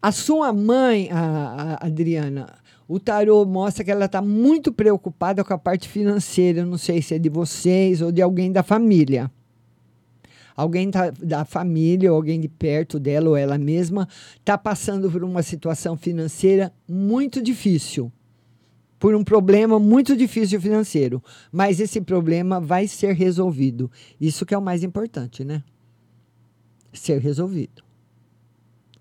a 0.00 0.12
sua 0.12 0.52
mãe, 0.52 1.08
a, 1.10 1.76
a 1.80 1.86
Adriana, 1.86 2.54
o 2.86 3.00
tarô 3.00 3.44
mostra 3.44 3.82
que 3.82 3.90
ela 3.90 4.04
está 4.04 4.22
muito 4.22 4.72
preocupada 4.72 5.42
com 5.42 5.52
a 5.52 5.58
parte 5.58 5.88
financeira. 5.88 6.64
Não 6.64 6.78
sei 6.78 7.02
se 7.02 7.16
é 7.16 7.18
de 7.18 7.28
vocês 7.28 8.00
ou 8.00 8.12
de 8.12 8.22
alguém 8.22 8.52
da 8.52 8.62
família. 8.62 9.28
Alguém 10.54 10.88
tá, 10.88 11.10
da 11.10 11.44
família 11.44 12.12
ou 12.12 12.16
alguém 12.16 12.38
de 12.38 12.48
perto 12.48 13.00
dela 13.00 13.30
ou 13.30 13.36
ela 13.36 13.58
mesma 13.58 14.06
está 14.36 14.56
passando 14.56 15.10
por 15.10 15.24
uma 15.24 15.42
situação 15.42 15.96
financeira 15.96 16.72
muito 16.86 17.42
difícil 17.42 18.12
por 19.00 19.14
um 19.14 19.24
problema 19.24 19.78
muito 19.78 20.14
difícil 20.14 20.60
financeiro, 20.60 21.24
mas 21.50 21.80
esse 21.80 22.02
problema 22.02 22.60
vai 22.60 22.86
ser 22.86 23.14
resolvido. 23.14 23.90
Isso 24.20 24.44
que 24.44 24.54
é 24.54 24.58
o 24.58 24.62
mais 24.62 24.84
importante, 24.84 25.42
né? 25.42 25.64
Ser 26.92 27.18
resolvido. 27.18 27.82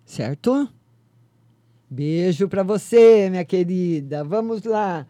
Certo? 0.05 0.69
Beijo 1.89 2.47
para 2.47 2.63
você, 2.63 3.29
minha 3.29 3.43
querida. 3.43 4.23
Vamos 4.23 4.63
lá. 4.63 5.05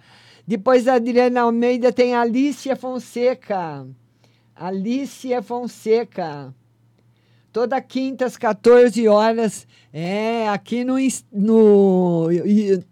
Depois 0.48 0.86
da 0.86 0.96
Adriana 0.96 1.42
Almeida 1.42 1.94
tem 1.94 2.16
Alicia 2.16 2.76
Fonseca. 2.76 3.86
Alicia 4.56 5.44
Fonseca. 5.44 6.54
Toda 7.60 7.82
quinta 7.82 8.26
às 8.26 8.38
14 8.38 9.05
horas, 9.10 9.68
é, 9.91 10.47
aqui 10.47 10.86
no, 10.86 10.95
no 11.30 12.30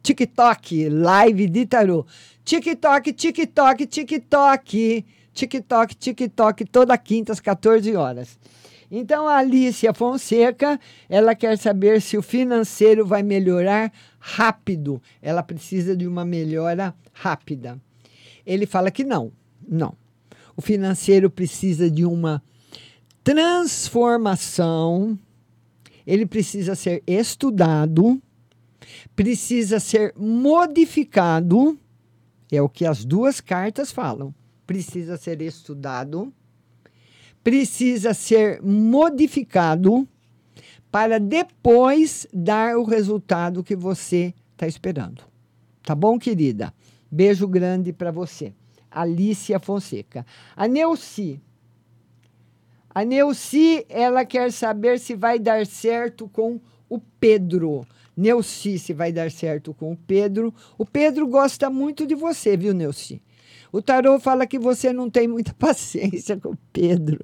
TikTok, 0.03 0.89
live 0.89 1.47
de 1.47 1.65
tarô. 1.65 2.05
TikTok, 2.43 3.13
TikTok, 3.13 3.86
TikTok, 3.86 5.05
TikTok, 5.34 5.95
TikTok, 5.95 6.65
toda 6.65 6.97
quinta 6.97 7.32
às 7.32 7.39
14 7.39 7.95
horas. 7.95 8.38
Então, 8.91 9.26
a 9.26 9.38
Alicia 9.38 9.93
Fonseca, 9.93 10.78
ela 11.07 11.34
quer 11.34 11.57
saber 11.57 12.01
se 12.01 12.18
o 12.18 12.22
financeiro 12.22 13.05
vai 13.05 13.24
melhorar 13.24 13.89
rápido. 14.20 15.01
Ela 15.22 15.41
precisa 15.41 15.95
de 15.95 16.05
uma 16.05 16.26
melhora 16.26 16.93
rápida. 17.13 17.80
Ele 18.45 18.65
fala 18.65 18.91
que 18.91 19.05
não, 19.05 19.32
não. 19.65 19.95
O 20.57 20.61
financeiro 20.61 21.30
precisa 21.30 21.89
de 21.89 22.03
uma 22.03 22.43
transformação, 23.28 25.20
ele 26.06 26.26
precisa 26.26 26.76
ser 26.76 27.04
estudado, 27.06 28.22
precisa 29.18 29.82
ser 29.82 30.14
modificado, 30.16 31.78
é 32.50 32.62
o 32.62 32.70
que 32.70 32.86
as 32.86 33.04
duas 33.04 33.42
cartas 33.42 33.92
falam. 33.92 34.34
Precisa 34.66 35.18
ser 35.18 35.42
estudado, 35.42 36.34
precisa 37.44 38.14
ser 38.14 38.62
modificado 38.62 40.08
para 40.90 41.20
depois 41.20 42.26
dar 42.34 42.78
o 42.78 42.86
resultado 42.86 43.62
que 43.62 43.76
você 43.76 44.34
está 44.54 44.66
esperando. 44.66 45.22
Tá 45.84 45.94
bom, 45.94 46.18
querida? 46.18 46.74
Beijo 47.12 47.46
grande 47.46 47.92
para 47.92 48.10
você. 48.10 48.54
Alicia 48.90 49.60
Fonseca. 49.60 50.26
A 50.56 50.66
Neuci 50.66 51.42
a 52.98 53.06
Neuci, 53.06 53.86
ela 53.89 54.26
quer 54.26 54.52
saber 54.52 55.00
se 55.00 55.14
vai 55.14 55.38
dar 55.38 55.68
certo 55.68 56.28
com 56.28 56.60
o 56.89 57.00
Pedro. 57.00 57.86
Neuci, 58.18 58.80
se 58.80 58.91
vai 58.91 59.12
dar 59.12 59.30
certo 59.30 59.72
com 59.72 59.91
o 59.91 59.95
Pedro. 59.95 60.52
O 60.80 60.84
Pedro 60.84 61.28
gosta 61.28 61.70
muito 61.70 62.08
de 62.08 62.16
você, 62.16 62.58
viu, 62.58 62.74
Neuci? 62.74 63.22
O 63.72 63.84
tarô 63.84 64.20
fala 64.20 64.48
que 64.48 64.58
você 64.58 64.91
não 64.91 65.12
tem 65.12 65.28
muita 65.28 65.54
paciência 65.60 66.38
com 66.38 66.54
o 66.54 66.58
Pedro. 66.74 67.24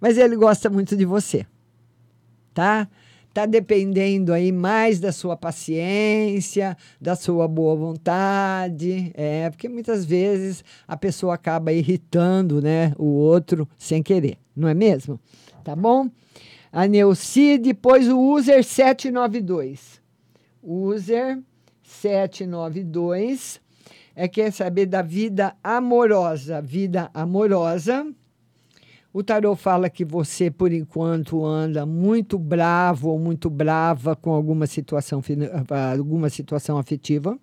Mas 0.00 0.18
ele 0.18 0.36
gosta 0.36 0.70
muito 0.70 0.96
de 0.96 1.04
você. 1.04 1.44
Tá? 2.54 2.88
Tá 3.36 3.44
dependendo 3.44 4.32
aí 4.32 4.50
mais 4.50 4.98
da 4.98 5.12
sua 5.12 5.36
paciência, 5.36 6.74
da 6.98 7.14
sua 7.14 7.46
boa 7.46 7.76
vontade. 7.76 9.12
É, 9.14 9.50
porque 9.50 9.68
muitas 9.68 10.06
vezes 10.06 10.64
a 10.88 10.96
pessoa 10.96 11.34
acaba 11.34 11.70
irritando, 11.70 12.62
né, 12.62 12.94
o 12.96 13.04
outro 13.04 13.68
sem 13.76 14.02
querer 14.02 14.38
não 14.56 14.68
é 14.68 14.74
mesmo? 14.74 15.20
Tá 15.62 15.76
bom? 15.76 16.08
A 16.72 16.86
Neuci, 16.86 17.58
depois 17.58 18.08
o 18.08 18.18
user 18.18 18.64
792. 18.64 20.00
User 20.62 21.38
792 21.82 23.60
é 24.14 24.26
quer 24.26 24.50
saber 24.50 24.86
da 24.86 25.02
vida 25.02 25.54
amorosa. 25.62 26.62
Vida 26.62 27.10
amorosa. 27.12 28.06
O 29.16 29.22
tarô 29.22 29.56
fala 29.56 29.88
que 29.88 30.04
você, 30.04 30.50
por 30.50 30.70
enquanto, 30.70 31.42
anda 31.42 31.86
muito 31.86 32.38
bravo 32.38 33.08
ou 33.08 33.18
muito 33.18 33.48
brava 33.48 34.14
com 34.14 34.30
alguma 34.30 34.66
situação, 34.66 35.22
alguma 35.96 36.28
situação 36.28 36.76
afetiva. 36.76 37.38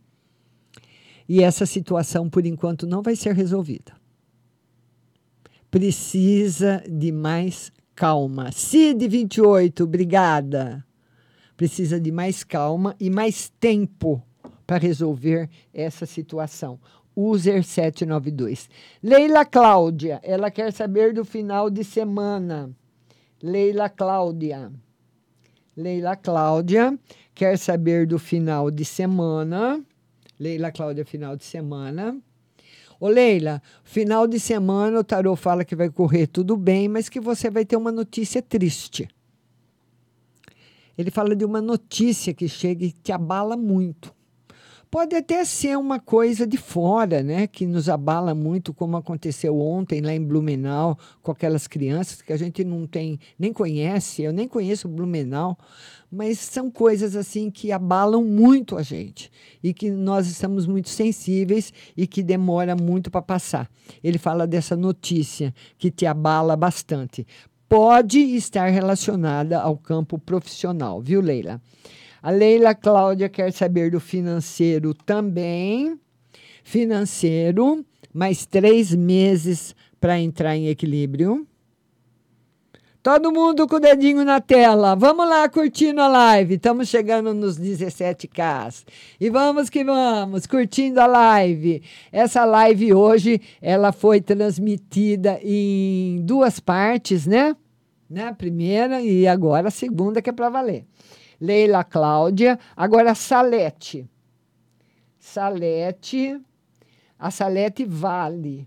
E 1.28 1.42
essa 1.42 1.66
situação, 1.66 2.30
por 2.30 2.46
enquanto, 2.46 2.86
não 2.86 3.02
vai 3.02 3.16
ser 3.16 3.34
resolvida 3.34 3.94
precisa 5.74 6.84
de 6.88 7.12
mais 7.12 7.72
calma. 7.96 8.52
Cid 8.52 9.08
28, 9.08 9.84
obrigada. 9.84 10.86
Precisa 11.58 12.00
de 12.00 12.12
mais 12.12 12.44
calma 12.44 12.96
e 13.00 13.10
mais 13.10 13.52
tempo 13.60 14.22
para 14.68 14.78
resolver 14.78 15.50
essa 15.74 16.06
situação. 16.06 16.80
User 17.16 17.64
792. 17.64 18.70
Leila 19.02 19.46
Cláudia, 19.46 20.20
ela 20.24 20.50
quer 20.50 20.72
saber 20.72 21.14
do 21.14 21.24
final 21.24 21.70
de 21.70 21.84
semana. 21.84 22.72
Leila 23.42 23.90
Cláudia. 23.90 24.72
Leila 25.76 26.16
Cláudia 26.16 26.98
quer 27.34 27.58
saber 27.58 28.08
do 28.08 28.18
final 28.20 28.70
de 28.72 28.86
semana. 28.86 29.84
Leila 30.40 30.72
Cláudia, 30.72 31.06
final 31.06 31.36
de 31.36 31.44
semana. 31.44 32.18
Ô 33.00 33.08
Leila, 33.08 33.62
final 33.84 34.28
de 34.28 34.40
semana 34.40 35.00
o 35.00 35.04
tarô 35.04 35.36
fala 35.36 35.66
que 35.66 35.76
vai 35.76 35.90
correr 35.90 36.28
tudo 36.28 36.56
bem, 36.56 36.88
mas 36.88 37.10
que 37.10 37.20
você 37.20 37.50
vai 37.50 37.66
ter 37.66 37.76
uma 37.76 37.92
notícia 37.92 38.42
triste. 38.42 39.10
Ele 40.98 41.12
fala 41.12 41.36
de 41.36 41.44
uma 41.44 41.62
notícia 41.62 42.34
que 42.34 42.48
chega 42.48 42.86
e 42.86 42.92
te 42.92 43.12
abala 43.12 43.58
muito. 43.58 44.14
Pode 44.94 45.16
até 45.16 45.44
ser 45.44 45.76
uma 45.76 46.00
coisa 46.00 46.46
de 46.46 46.56
fora, 46.56 47.24
né, 47.24 47.48
que 47.48 47.66
nos 47.66 47.90
abala 47.90 48.36
muito, 48.36 48.72
como 48.72 48.96
aconteceu 48.96 49.60
ontem 49.60 50.02
lá 50.02 50.14
em 50.14 50.24
Blumenau, 50.24 50.96
com 51.20 51.32
aquelas 51.32 51.66
crianças 51.66 52.22
que 52.22 52.32
a 52.32 52.38
gente 52.38 52.64
não 52.64 52.86
tem, 52.86 53.20
nem 53.40 53.52
conhece, 53.52 54.22
eu 54.22 54.32
nem 54.32 54.48
conheço 54.48 54.88
Blumenau, 54.88 55.58
mas 56.12 56.38
são 56.38 56.70
coisas 56.70 57.16
assim 57.16 57.50
que 57.50 57.72
abalam 57.72 58.24
muito 58.24 58.78
a 58.78 58.84
gente 58.84 59.32
e 59.64 59.74
que 59.74 59.90
nós 59.90 60.28
estamos 60.28 60.68
muito 60.68 60.90
sensíveis 60.90 61.74
e 61.98 62.06
que 62.06 62.22
demora 62.22 62.76
muito 62.76 63.10
para 63.10 63.24
passar. 63.24 63.68
Ele 64.04 64.20
fala 64.20 64.46
dessa 64.46 64.76
notícia 64.76 65.56
que 65.76 65.90
te 65.90 66.06
abala 66.06 66.56
bastante. 66.56 67.26
Pode 67.68 68.20
estar 68.20 68.68
relacionada 68.68 69.60
ao 69.60 69.76
campo 69.76 70.20
profissional, 70.20 71.02
viu, 71.02 71.20
Leila? 71.20 71.60
A 72.24 72.32
Leila 72.32 72.74
Cláudia 72.74 73.28
quer 73.28 73.52
saber 73.52 73.92
do 73.92 74.00
financeiro 74.00 74.94
também. 74.94 76.00
Financeiro, 76.64 77.86
mais 78.14 78.46
três 78.46 78.96
meses 78.96 79.76
para 80.00 80.18
entrar 80.18 80.56
em 80.56 80.70
equilíbrio. 80.70 81.46
Todo 83.04 83.34
mundo 83.34 83.68
com 83.68 83.76
o 83.76 83.80
dedinho 83.82 84.24
na 84.24 84.40
tela. 84.40 84.96
Vamos 84.96 85.28
lá 85.28 85.50
curtindo 85.50 86.00
a 86.00 86.08
live. 86.08 86.56
Estamos 86.56 86.88
chegando 86.88 87.34
nos 87.34 87.60
17K. 87.60 88.86
E 89.20 89.30
vamos 89.30 89.70
que 89.70 89.84
vamos, 89.84 90.48
curtindo 90.48 91.02
a 91.02 91.06
live. 91.06 91.84
Essa 92.10 92.46
live 92.46 92.94
hoje, 92.94 93.42
ela 93.62 93.92
foi 93.92 94.22
transmitida 94.22 95.38
em 95.44 96.22
duas 96.24 96.62
partes, 96.62 97.28
né? 97.28 97.54
né? 98.10 98.28
A 98.28 98.34
primeira 98.34 99.02
e 99.02 99.28
agora 99.28 99.68
a 99.68 99.72
segunda 99.72 100.22
que 100.22 100.30
é 100.30 100.34
para 100.34 100.48
valer. 100.48 100.86
Leila 101.44 101.84
Cláudia, 101.84 102.58
agora 102.74 103.14
Salete. 103.14 104.10
Salete, 105.20 106.40
a 107.20 107.30
Salete 107.30 107.84
Vale. 107.84 108.66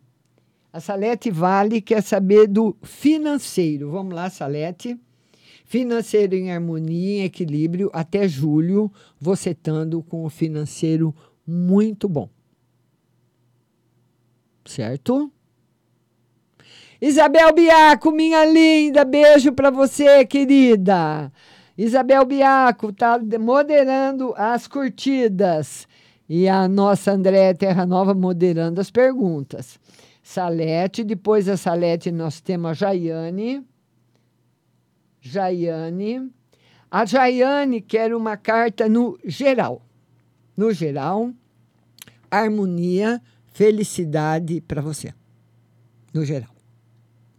A 0.71 0.79
Salete 0.79 1.31
Vale 1.31 1.81
quer 1.81 2.03
saber 2.03 2.47
do 2.47 2.77
financeiro. 2.83 3.91
Vamos 3.91 4.15
lá, 4.15 4.29
Salete. 4.29 5.01
Financeiro 5.65 6.35
em 6.35 6.53
harmonia, 6.53 7.23
em 7.23 7.25
equilíbrio, 7.25 7.91
até 7.95 8.29
julho, 8.29 8.93
você 9.19 9.53
estando 9.53 10.03
com 10.03 10.27
o 10.27 10.29
financeiro 10.29 11.15
muito 11.47 12.07
bom. 12.07 12.29
Certo? 14.67 15.33
Isabel 17.01 17.55
Biaco, 17.55 18.13
minha 18.13 18.45
linda, 18.45 19.03
beijo 19.03 19.51
para 19.53 19.71
você, 19.71 20.27
querida. 20.27 21.33
Isabel 21.77 22.25
Biaco 22.25 22.89
está 22.89 23.19
moderando 23.39 24.33
as 24.37 24.67
curtidas. 24.67 25.87
E 26.29 26.49
a 26.49 26.67
nossa 26.67 27.13
Andréa 27.13 27.55
Terra 27.55 27.87
Nova 27.87 28.13
moderando 28.15 28.81
as 28.81 28.91
perguntas. 28.91 29.79
Salete, 30.23 31.05
depois 31.05 31.47
da 31.47 31.57
Salete 31.57 32.11
nós 32.11 32.41
temos 32.41 32.71
a 32.71 32.75
Jaiane. 32.75 33.65
Jaiane. 35.21 36.33
A 36.91 37.05
Jaiane 37.05 37.81
quer 37.81 38.15
uma 38.15 38.37
carta 38.37 38.89
no 38.89 39.19
geral. 39.25 39.83
No 40.57 40.73
geral, 40.73 41.33
harmonia, 42.31 43.21
felicidade 43.53 44.61
para 44.63 44.81
você. 44.81 45.13
No 46.13 46.25
geral. 46.25 46.55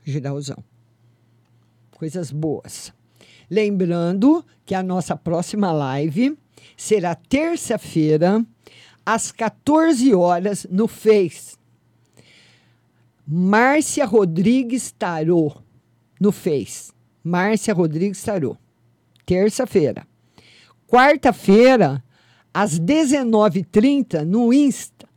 Geralzão. 0.06 0.64
Coisas 1.92 2.32
boas. 2.32 2.94
Lembrando 3.50 4.44
que 4.66 4.76
a 4.76 4.84
nossa 4.84 5.16
próxima 5.16 5.72
live 5.72 6.38
será 6.76 7.16
terça-feira, 7.16 8.46
às 9.06 9.32
14 9.32 10.14
horas, 10.14 10.68
no 10.70 10.88
Face. 10.88 11.56
Márcia 13.26 14.06
Rodrigues 14.06 14.92
Tarô, 14.92 15.56
no 16.20 16.32
Face. 16.32 16.92
Márcia 17.24 17.74
Rodrigues 17.74 18.22
Tarô. 18.22 18.58
Terça-feira. 19.26 20.08
Quarta-feira, 20.88 22.04
às 22.54 22.80
19h30, 22.80 24.24
no 24.24 24.54
Insta. 24.54 25.08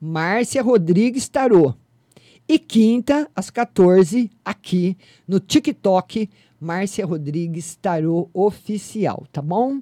Márcia 0.00 0.62
Rodrigues 0.62 1.28
Tarô. 1.28 1.74
E 2.48 2.58
quinta, 2.58 3.30
às 3.36 3.50
14 3.50 4.30
aqui 4.42 4.96
no 5.26 5.38
TikTok, 5.38 6.30
Márcia 6.60 7.06
Rodrigues 7.06 7.76
Tarô 7.76 8.28
Oficial, 8.32 9.26
tá 9.32 9.40
bom? 9.40 9.80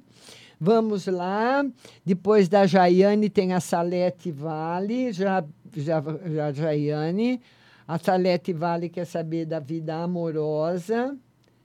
Vamos 0.60 1.06
lá. 1.06 1.64
Depois 2.04 2.48
da 2.48 2.66
Jaiane 2.66 3.28
tem 3.28 3.52
a 3.52 3.60
Salete 3.60 4.30
Vale, 4.30 5.12
já, 5.12 5.44
já, 5.74 6.02
já 6.26 6.52
Jaiane. 6.52 7.40
A 7.86 7.98
Salete 7.98 8.52
Vale 8.52 8.88
quer 8.88 9.04
saber 9.04 9.44
da 9.46 9.60
vida 9.60 9.94
amorosa. 9.96 11.16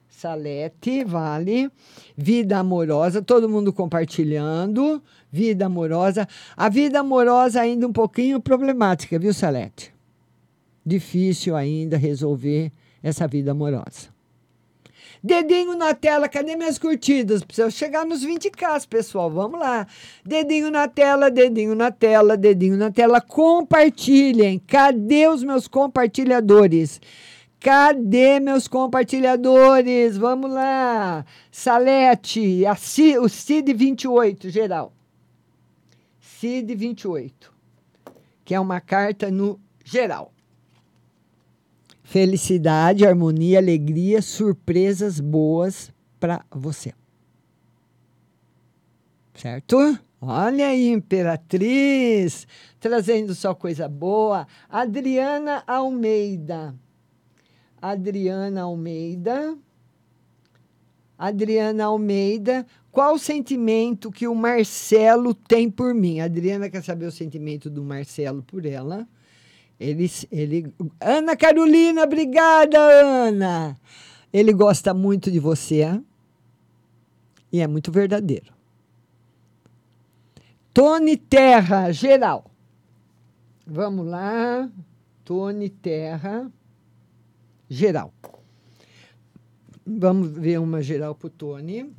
Salete 0.09 1.03
Vale. 1.05 1.71
Vida 2.15 2.59
amorosa, 2.59 3.21
todo 3.21 3.49
mundo 3.49 3.71
compartilhando. 3.71 5.01
Vida 5.31 5.65
amorosa. 5.65 6.27
A 6.55 6.67
vida 6.67 6.99
amorosa 6.99 7.61
ainda 7.61 7.87
um 7.87 7.93
pouquinho 7.93 8.41
problemática, 8.41 9.17
viu, 9.17 9.33
Salete? 9.33 9.93
Difícil 10.85 11.55
ainda 11.55 11.97
resolver 11.97 12.71
essa 13.01 13.25
vida 13.27 13.51
amorosa. 13.51 14.10
Dedinho 15.23 15.75
na 15.75 15.93
tela, 15.93 16.27
cadê 16.27 16.55
minhas 16.55 16.79
curtidas? 16.79 17.43
Precisa 17.43 17.69
chegar 17.69 18.05
nos 18.05 18.25
20k, 18.25 18.87
pessoal. 18.87 19.29
Vamos 19.29 19.59
lá. 19.59 19.85
Dedinho 20.25 20.71
na 20.71 20.87
tela, 20.87 21.29
dedinho 21.29 21.75
na 21.75 21.91
tela, 21.91 22.35
dedinho 22.35 22.75
na 22.75 22.89
tela. 22.89 23.21
Compartilhem. 23.21 24.57
Cadê 24.57 25.27
os 25.27 25.43
meus 25.43 25.67
compartilhadores? 25.67 26.99
Cadê 27.59 28.39
meus 28.39 28.67
compartilhadores? 28.67 30.17
Vamos 30.17 30.49
lá. 30.49 31.23
Salete, 31.51 32.63
C, 32.79 33.19
o 33.19 33.29
CID 33.29 33.73
28, 33.73 34.49
geral. 34.49 34.91
CID 36.19 36.73
28, 36.73 37.53
que 38.43 38.55
é 38.55 38.59
uma 38.59 38.81
carta 38.81 39.29
no 39.29 39.59
geral. 39.83 40.30
Felicidade, 42.11 43.07
harmonia, 43.07 43.57
alegria, 43.57 44.21
surpresas 44.21 45.21
boas 45.21 45.93
para 46.19 46.43
você. 46.51 46.93
Certo? 49.33 49.77
Olha 50.19 50.67
aí, 50.67 50.89
Imperatriz, 50.89 52.45
trazendo 52.81 53.33
só 53.33 53.55
coisa 53.55 53.87
boa. 53.87 54.45
Adriana 54.69 55.63
Almeida. 55.65 56.75
Adriana 57.81 58.63
Almeida. 58.63 59.57
Adriana 61.17 61.85
Almeida, 61.85 62.67
qual 62.91 63.13
o 63.13 63.19
sentimento 63.19 64.11
que 64.11 64.27
o 64.27 64.35
Marcelo 64.35 65.33
tem 65.33 65.71
por 65.71 65.93
mim? 65.93 66.19
A 66.19 66.25
Adriana 66.25 66.69
quer 66.69 66.83
saber 66.83 67.05
o 67.05 67.11
sentimento 67.11 67.69
do 67.69 67.81
Marcelo 67.81 68.43
por 68.43 68.65
ela. 68.65 69.07
Ele, 69.81 70.07
ele, 70.31 70.73
Ana 70.99 71.35
Carolina, 71.35 72.03
obrigada, 72.03 72.77
Ana. 72.77 73.75
Ele 74.31 74.53
gosta 74.53 74.93
muito 74.93 75.31
de 75.31 75.39
você 75.39 75.99
e 77.51 77.59
é 77.59 77.65
muito 77.65 77.91
verdadeiro. 77.91 78.53
Tony 80.71 81.17
Terra, 81.17 81.91
geral. 81.91 82.45
Vamos 83.65 84.05
lá. 84.05 84.69
Tony 85.25 85.71
Terra, 85.71 86.51
geral. 87.67 88.13
Vamos 89.83 90.29
ver 90.29 90.59
uma 90.59 90.83
geral 90.83 91.15
para 91.15 91.25
o 91.25 91.31
Tony 91.31 91.91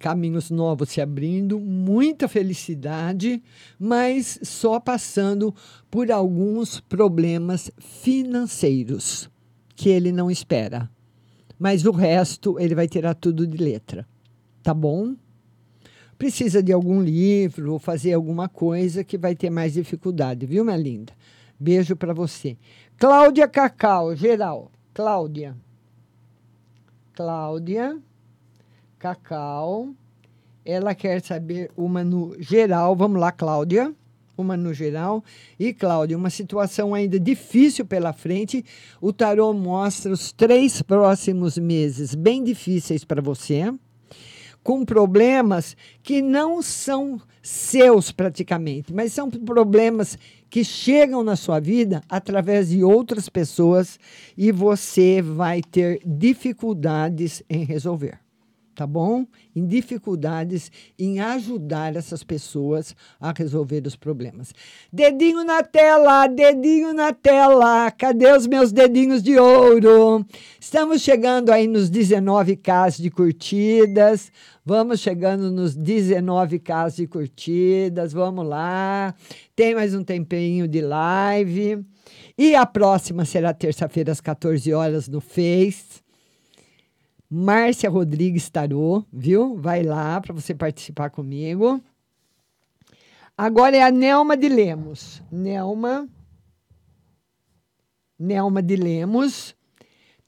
caminhos 0.00 0.50
novos 0.50 0.88
se 0.88 1.00
abrindo, 1.00 1.60
muita 1.60 2.26
felicidade, 2.26 3.40
mas 3.78 4.40
só 4.42 4.80
passando 4.80 5.54
por 5.88 6.10
alguns 6.10 6.80
problemas 6.80 7.70
financeiros 7.78 9.30
que 9.76 9.90
ele 9.90 10.10
não 10.10 10.30
espera. 10.30 10.90
Mas 11.58 11.84
o 11.84 11.92
resto 11.92 12.58
ele 12.58 12.74
vai 12.74 12.88
tirar 12.88 13.14
tudo 13.14 13.46
de 13.46 13.62
letra. 13.62 14.08
Tá 14.62 14.74
bom? 14.74 15.14
precisa 16.20 16.62
de 16.62 16.70
algum 16.70 17.00
livro 17.00 17.72
ou 17.72 17.78
fazer 17.78 18.12
alguma 18.12 18.46
coisa 18.46 19.02
que 19.02 19.16
vai 19.16 19.34
ter 19.34 19.48
mais 19.48 19.72
dificuldade, 19.72 20.44
viu, 20.44 20.62
minha 20.62 20.76
linda? 20.76 21.14
Beijo 21.58 21.96
para 21.96 22.12
você. 22.12 22.58
Cláudia 22.98 23.48
Cacau, 23.48 24.14
geral. 24.14 24.70
Cláudia. 24.92 25.56
Cláudia 27.14 27.98
Cacau. 29.00 29.94
Ela 30.62 30.94
quer 30.94 31.22
saber 31.22 31.70
uma 31.74 32.04
no 32.04 32.36
geral. 32.38 32.94
Vamos 32.94 33.18
lá, 33.18 33.32
Cláudia. 33.32 33.94
Uma 34.36 34.58
no 34.58 34.74
geral. 34.74 35.24
E, 35.58 35.72
Cláudia, 35.72 36.18
uma 36.18 36.28
situação 36.28 36.94
ainda 36.94 37.18
difícil 37.18 37.86
pela 37.86 38.12
frente. 38.12 38.62
O 39.00 39.10
tarô 39.10 39.54
mostra 39.54 40.12
os 40.12 40.32
três 40.32 40.82
próximos 40.82 41.56
meses 41.56 42.14
bem 42.14 42.44
difíceis 42.44 43.02
para 43.02 43.22
você 43.22 43.72
com 44.62 44.84
problemas 44.84 45.74
que 46.02 46.20
não 46.20 46.60
são 46.60 47.18
seus 47.42 48.12
praticamente, 48.12 48.92
mas 48.92 49.14
são 49.14 49.30
problemas 49.30 50.18
que 50.50 50.62
chegam 50.62 51.24
na 51.24 51.34
sua 51.34 51.58
vida 51.58 52.02
através 52.06 52.68
de 52.68 52.84
outras 52.84 53.30
pessoas 53.30 53.98
e 54.36 54.52
você 54.52 55.22
vai 55.22 55.62
ter 55.62 56.02
dificuldades 56.04 57.42
em 57.48 57.64
resolver 57.64 58.18
tá 58.80 58.86
bom? 58.86 59.26
Em 59.54 59.66
dificuldades 59.66 60.72
em 60.98 61.20
ajudar 61.20 61.94
essas 61.96 62.24
pessoas 62.24 62.96
a 63.20 63.30
resolver 63.30 63.86
os 63.86 63.94
problemas. 63.94 64.54
Dedinho 64.90 65.44
na 65.44 65.62
tela, 65.62 66.26
dedinho 66.26 66.94
na 66.94 67.12
tela. 67.12 67.90
Cadê 67.90 68.32
os 68.32 68.46
meus 68.46 68.72
dedinhos 68.72 69.22
de 69.22 69.38
ouro? 69.38 70.24
Estamos 70.58 71.02
chegando 71.02 71.50
aí 71.50 71.66
nos 71.66 71.90
19k 71.90 72.98
de 73.02 73.10
curtidas. 73.10 74.32
Vamos 74.64 75.00
chegando 75.00 75.50
nos 75.50 75.76
19k 75.76 76.96
de 76.96 77.06
curtidas. 77.06 78.14
Vamos 78.14 78.46
lá. 78.46 79.14
Tem 79.54 79.74
mais 79.74 79.94
um 79.94 80.02
tempinho 80.02 80.66
de 80.66 80.80
live. 80.80 81.84
E 82.38 82.54
a 82.54 82.64
próxima 82.64 83.26
será 83.26 83.52
terça-feira 83.52 84.10
às 84.10 84.22
14 84.22 84.72
horas 84.72 85.06
no 85.06 85.20
Face. 85.20 85.99
Márcia 87.30 87.88
Rodrigues 87.88 88.50
Tarô, 88.50 89.04
viu? 89.12 89.56
Vai 89.56 89.84
lá 89.84 90.20
para 90.20 90.34
você 90.34 90.52
participar 90.52 91.10
comigo. 91.10 91.80
Agora 93.38 93.76
é 93.76 93.82
a 93.82 93.90
Nelma 93.90 94.36
de 94.36 94.48
Lemos. 94.48 95.22
Nelma. 95.30 96.08
Nelma 98.18 98.60
de 98.60 98.74
Lemos. 98.74 99.54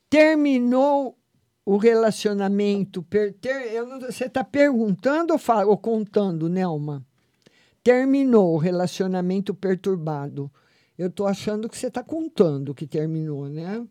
Terminou 0.09 1.19
o 1.67 1.77
relacionamento. 1.77 3.03
Per, 3.03 3.35
ter, 3.35 3.73
eu 3.73 3.99
você 4.01 4.27
está 4.27 4.45
perguntando 4.45 5.33
ou, 5.33 5.39
fala, 5.39 5.67
ou 5.67 5.77
contando, 5.77 6.49
Nelma? 6.49 7.05
Terminou 7.83 8.55
o 8.55 8.59
relacionamento 8.59 9.53
perturbado. 9.53 10.49
Eu 10.97 11.09
estou 11.09 11.27
achando 11.27 11.69
que 11.69 11.77
você 11.77 11.89
está 11.89 12.03
contando 12.05 12.75
que 12.75 12.87
terminou, 12.87 13.49
né? 13.49 13.85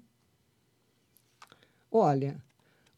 Olha, 1.92 2.42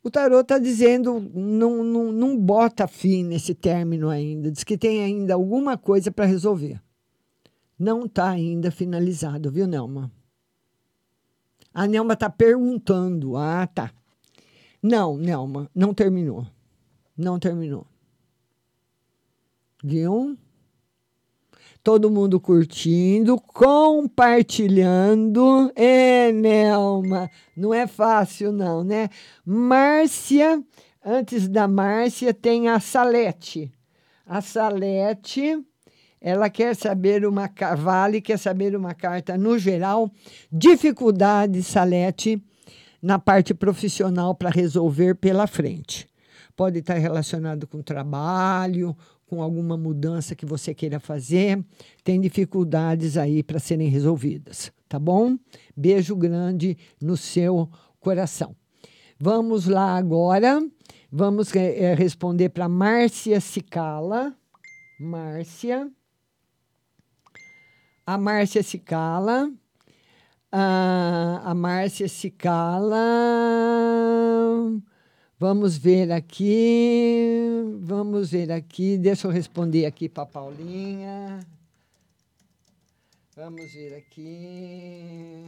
o 0.04 0.12
tarô 0.12 0.42
está 0.42 0.60
dizendo, 0.60 1.20
não, 1.34 1.82
não, 1.82 2.12
não 2.12 2.38
bota 2.38 2.88
fim 2.88 3.24
nesse 3.24 3.56
término 3.56 4.10
ainda, 4.10 4.52
diz 4.52 4.64
que 4.64 4.78
tem 4.78 5.02
ainda 5.02 5.34
alguma 5.34 5.78
coisa 5.78 6.12
para 6.12 6.26
resolver. 6.26 6.82
Não 7.80 8.06
está 8.06 8.30
ainda 8.30 8.70
finalizado, 8.70 9.50
viu, 9.50 9.66
Nelma? 9.66 10.12
A 11.74 11.88
Nelma 11.88 12.14
está 12.14 12.30
perguntando. 12.30 13.36
Ah, 13.36 13.66
tá. 13.66 13.92
Não, 14.82 15.18
Nelma, 15.18 15.70
não 15.74 15.94
terminou. 15.94 16.46
Não 17.18 17.40
terminou. 17.40 17.88
Viu? 19.84 20.38
Todo 21.84 22.10
mundo 22.10 22.40
curtindo, 22.40 23.40
compartilhando. 23.40 25.72
É, 25.76 26.32
Nelma, 26.32 27.30
não 27.56 27.72
é 27.74 27.86
fácil 27.86 28.54
não, 28.54 28.84
né? 28.84 29.10
Márcia, 29.46 30.64
antes 31.04 31.50
da 31.50 31.68
Márcia 31.68 32.34
tem 32.34 32.70
a 32.70 32.80
Salete. 32.80 33.70
A 34.26 34.42
Salete, 34.42 35.62
ela 36.22 36.50
quer 36.50 36.74
saber 36.74 37.26
uma 37.26 37.52
vale, 37.78 38.22
quer 38.22 38.40
saber 38.40 38.74
uma 38.76 38.94
carta 38.94 39.38
no 39.38 39.60
geral, 39.60 40.10
dificuldade, 40.50 41.62
Salete, 41.62 42.42
na 43.02 43.20
parte 43.20 43.54
profissional 43.54 44.34
para 44.34 44.50
resolver 44.50 45.16
pela 45.16 45.46
frente. 45.46 46.08
Pode 46.56 46.80
estar 46.80 46.94
relacionado 46.94 47.68
com 47.68 47.82
trabalho, 47.82 48.96
com 49.34 49.42
alguma 49.42 49.76
mudança 49.76 50.36
que 50.36 50.46
você 50.46 50.76
queira 50.76 51.00
fazer, 51.00 51.66
tem 52.04 52.22
dificuldades 52.22 53.18
aí 53.18 53.42
para 53.42 53.58
serem 53.58 53.88
resolvidas, 53.90 54.72
tá 54.88 55.00
bom? 55.00 55.36
Beijo 55.76 56.16
grande 56.16 56.78
no 57.02 57.18
seu 57.18 57.68
coração. 58.00 58.56
Vamos 59.20 59.66
lá 59.66 59.98
agora, 59.98 60.64
vamos 61.12 61.52
é, 61.56 61.96
responder 61.96 62.50
para 62.50 62.70
Márcia 62.70 63.42
Cicala. 63.42 64.36
Márcia. 65.00 65.90
A 68.06 68.16
Márcia 68.16 68.62
Cicala. 68.62 69.52
A, 70.52 71.42
a 71.44 71.56
Márcia 71.56 72.08
Cicala 72.08 72.94
Vamos 75.40 75.78
ver 75.78 76.12
aqui, 76.12 77.50
vamos 77.82 78.32
ver 78.32 78.52
aqui. 78.52 78.98
Deixa 78.98 79.28
eu 79.28 79.32
responder 79.32 79.86
aqui 79.86 80.08
para 80.08 80.26
Paulinha. 80.26 81.40
Vamos 83.36 83.74
ver 83.74 83.96
aqui. 83.96 85.44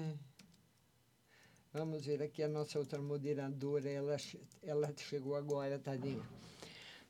Vamos 1.71 2.05
ver 2.05 2.23
aqui 2.23 2.41
a 2.41 2.47
nossa 2.47 2.79
outra 2.79 2.99
moderadora. 2.99 3.87
Ela, 3.87 4.17
ela 4.63 4.93
chegou 4.97 5.35
agora, 5.35 5.77
tadinha. 5.77 6.23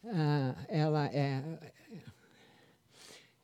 Ah, 0.04 0.56
ela 0.68 1.08
é, 1.08 1.41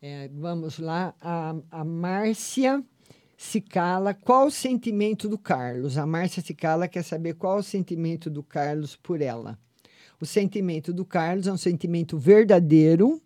é, 0.02 0.28
Vamos 0.28 0.78
lá. 0.78 1.16
A, 1.22 1.56
a 1.72 1.86
Márcia 1.86 2.84
se 3.42 3.60
cala 3.60 4.14
qual 4.14 4.46
o 4.46 4.52
sentimento 4.52 5.28
do 5.28 5.36
Carlos. 5.36 5.98
A 5.98 6.06
Márcia 6.06 6.44
se 6.44 6.54
cala 6.54 6.88
quer 6.88 7.04
saber 7.04 7.34
qual 7.34 7.58
o 7.58 7.64
sentimento 7.64 8.30
do 8.30 8.44
Carlos 8.44 8.96
por 8.96 9.20
ela. 9.20 9.58
O 10.22 10.28
sentimento 10.28 10.94
do 10.94 11.04
Carlos 11.04 11.48
é 11.48 11.52
um 11.52 11.58
sentimento 11.58 12.20
verdadeiro 12.20 13.20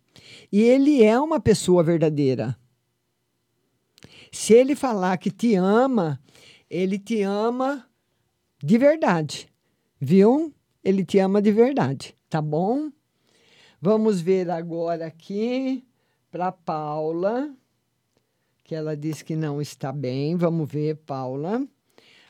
e 0.50 0.62
ele 0.62 1.04
é 1.04 1.20
uma 1.20 1.38
pessoa 1.38 1.84
verdadeira. 1.84 2.58
Se 4.32 4.54
ele 4.54 4.74
falar 4.74 5.18
que 5.18 5.30
te 5.30 5.54
ama, 5.56 6.18
ele 6.70 6.98
te 6.98 7.22
ama 7.22 7.86
de 8.64 8.78
verdade, 8.78 9.50
viu? 10.00 10.54
Ele 10.82 11.04
te 11.04 11.20
ama 11.20 11.42
de 11.42 11.52
verdade, 11.52 12.16
tá 12.30 12.42
bom? 12.42 12.90
Vamos 13.82 14.22
ver 14.22 14.50
agora 14.50 15.08
aqui 15.08 15.86
para 16.32 16.54
Paula 16.54 17.54
que 18.66 18.74
ela 18.74 18.98
diz 18.98 19.22
que 19.22 19.36
não 19.36 19.62
está 19.62 19.92
bem. 19.92 20.36
Vamos 20.36 20.70
ver, 20.70 20.96
Paula. 21.06 21.66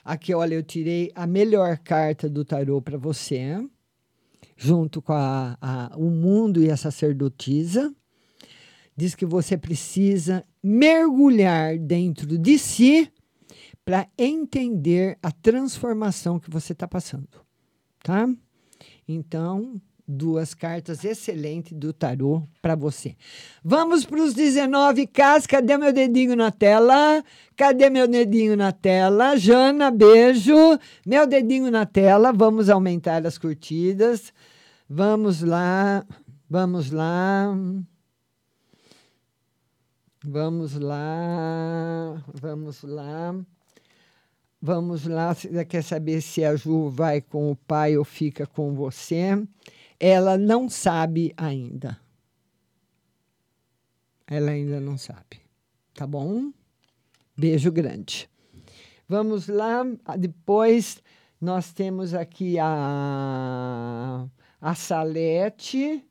Aqui, 0.04 0.36
olha, 0.36 0.54
eu 0.54 0.62
tirei 0.62 1.10
a 1.16 1.26
melhor 1.26 1.78
carta 1.78 2.30
do 2.30 2.44
tarô 2.44 2.82
para 2.82 2.98
você, 2.98 3.66
junto 4.58 5.02
com 5.02 5.14
a, 5.14 5.58
a, 5.62 5.96
o 5.96 6.12
mundo 6.12 6.62
e 6.62 6.70
a 6.70 6.76
sacerdotisa. 6.76 7.96
Diz 8.98 9.16
que 9.16 9.26
você 9.26 9.58
precisa 9.58 10.44
mergulhar 10.62 11.78
dentro 11.78 12.38
de 12.38 12.60
si 12.60 13.10
para 13.86 14.08
entender 14.18 15.18
a 15.24 15.32
transformação 15.32 16.38
que 16.38 16.50
você 16.50 16.74
está 16.74 16.88
passando, 16.88 17.30
tá? 18.04 18.28
Então, 19.08 19.82
duas 20.08 20.54
cartas 20.54 21.04
excelentes 21.04 21.74
do 21.74 21.92
tarô 21.92 22.44
para 22.62 22.76
você. 22.76 23.16
Vamos 23.64 24.06
para 24.06 24.22
os 24.22 24.34
19 24.34 25.08
Ks. 25.08 25.48
Cadê 25.48 25.78
meu 25.78 25.92
dedinho 25.92 26.36
na 26.36 26.52
tela? 26.52 27.24
Cadê 27.56 27.90
meu 27.90 28.08
dedinho 28.08 28.56
na 28.56 28.72
tela? 28.72 29.36
Jana, 29.36 29.90
beijo. 29.90 30.56
Meu 31.06 31.26
dedinho 31.26 31.72
na 31.72 31.86
tela. 31.86 32.32
Vamos 32.32 32.70
aumentar 32.70 33.26
as 33.26 33.38
curtidas. 33.38 34.34
Vamos 34.90 35.42
lá. 35.42 36.06
Vamos 36.50 36.92
lá. 36.92 37.58
Vamos 40.24 40.76
lá. 40.76 42.24
Vamos 42.42 42.84
lá. 42.84 43.36
Vamos 44.62 45.06
lá. 45.06 45.34
Você 45.34 45.66
quer 45.66 45.84
saber 45.84 46.22
se 46.22 46.44
a 46.44 46.56
Ju 46.56 46.90
vai 46.90 47.22
com 47.22 47.52
o 47.52 47.56
pai 47.56 47.98
ou 47.98 48.04
fica 48.04 48.48
com 48.48 48.74
você? 48.74 49.40
Ela 50.00 50.38
não 50.38 50.70
sabe 50.70 51.34
ainda. 51.38 52.00
Ela 54.28 54.52
ainda 54.52 54.80
não 54.80 54.98
sabe. 54.98 55.42
Tá 55.94 56.06
bom? 56.06 56.52
Beijo 57.38 57.72
grande. 57.72 58.30
Vamos 59.08 59.48
lá. 59.48 59.84
Depois 60.18 61.02
nós 61.40 61.72
temos 61.72 62.14
aqui 62.14 62.58
a, 62.60 64.28
a 64.60 64.76
Salete. 64.76 66.04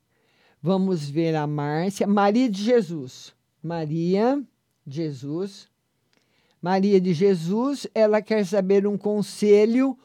Vamos 0.62 1.09
ver 1.09 1.35
a 1.35 1.47
Márcia. 1.47 2.06
Maria 2.06 2.48
de 2.48 2.62
Jesus. 2.62 3.35
Maria 3.62 4.43
Jesus. 4.86 5.69
Maria 6.65 6.98
de 6.98 7.12
Jesus, 7.12 7.86
ela 7.94 8.23
quer 8.23 8.47
saber 8.47 8.86
um 8.86 8.97
conselho 8.97 9.98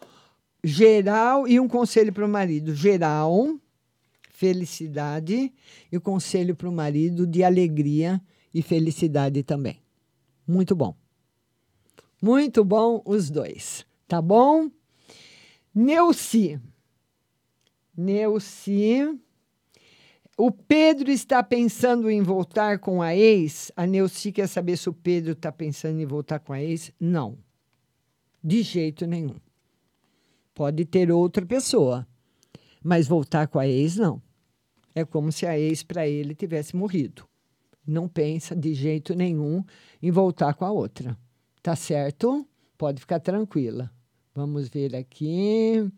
geral 0.61 1.47
e 1.47 1.57
um 1.57 1.69
conselho 1.69 2.11
para 2.11 2.25
o 2.25 2.27
marido. 2.27 2.75
Geral, 2.75 3.55
felicidade, 4.39 5.53
e 5.91 5.97
o 5.97 6.01
conselho 6.01 6.55
para 6.55 6.69
o 6.69 6.71
marido 6.71 7.27
de 7.27 7.43
alegria 7.43 8.21
e 8.53 8.61
felicidade 8.61 9.43
também. 9.43 9.81
Muito 10.47 10.73
bom. 10.73 10.95
Muito 12.21 12.63
bom 12.63 13.01
os 13.05 13.29
dois, 13.29 13.85
tá 14.07 14.21
bom? 14.21 14.71
Neuci. 15.75 16.57
Neuci. 17.95 19.19
O 20.37 20.51
Pedro 20.51 21.11
está 21.11 21.43
pensando 21.43 22.09
em 22.09 22.21
voltar 22.21 22.79
com 22.79 23.01
a 23.01 23.13
ex? 23.13 23.73
A 23.75 23.85
Neuci 23.85 24.31
quer 24.31 24.47
saber 24.47 24.77
se 24.77 24.87
o 24.87 24.93
Pedro 24.93 25.33
está 25.33 25.51
pensando 25.51 25.99
em 25.99 26.05
voltar 26.05 26.39
com 26.39 26.53
a 26.53 26.63
ex? 26.63 26.93
Não. 26.97 27.37
De 28.41 28.63
jeito 28.63 29.05
nenhum. 29.05 29.35
Pode 30.55 30.85
ter 30.85 31.11
outra 31.11 31.45
pessoa, 31.45 32.07
mas 32.81 33.05
voltar 33.05 33.49
com 33.49 33.59
a 33.59 33.67
ex, 33.67 33.97
não. 33.97 34.28
É 34.93 35.05
como 35.05 35.31
se 35.31 35.45
a 35.45 35.57
ex 35.57 35.83
para 35.83 36.07
ele 36.07 36.35
tivesse 36.35 36.75
morrido. 36.75 37.27
Não 37.85 38.07
pensa 38.07 38.55
de 38.55 38.73
jeito 38.73 39.15
nenhum 39.15 39.63
em 40.01 40.11
voltar 40.11 40.53
com 40.53 40.65
a 40.65 40.71
outra. 40.71 41.17
Tá 41.61 41.75
certo? 41.75 42.45
Pode 42.77 43.01
ficar 43.01 43.19
tranquila. 43.19 43.91
Vamos 44.33 44.69
ver 44.69 44.95
aqui. 44.95 45.91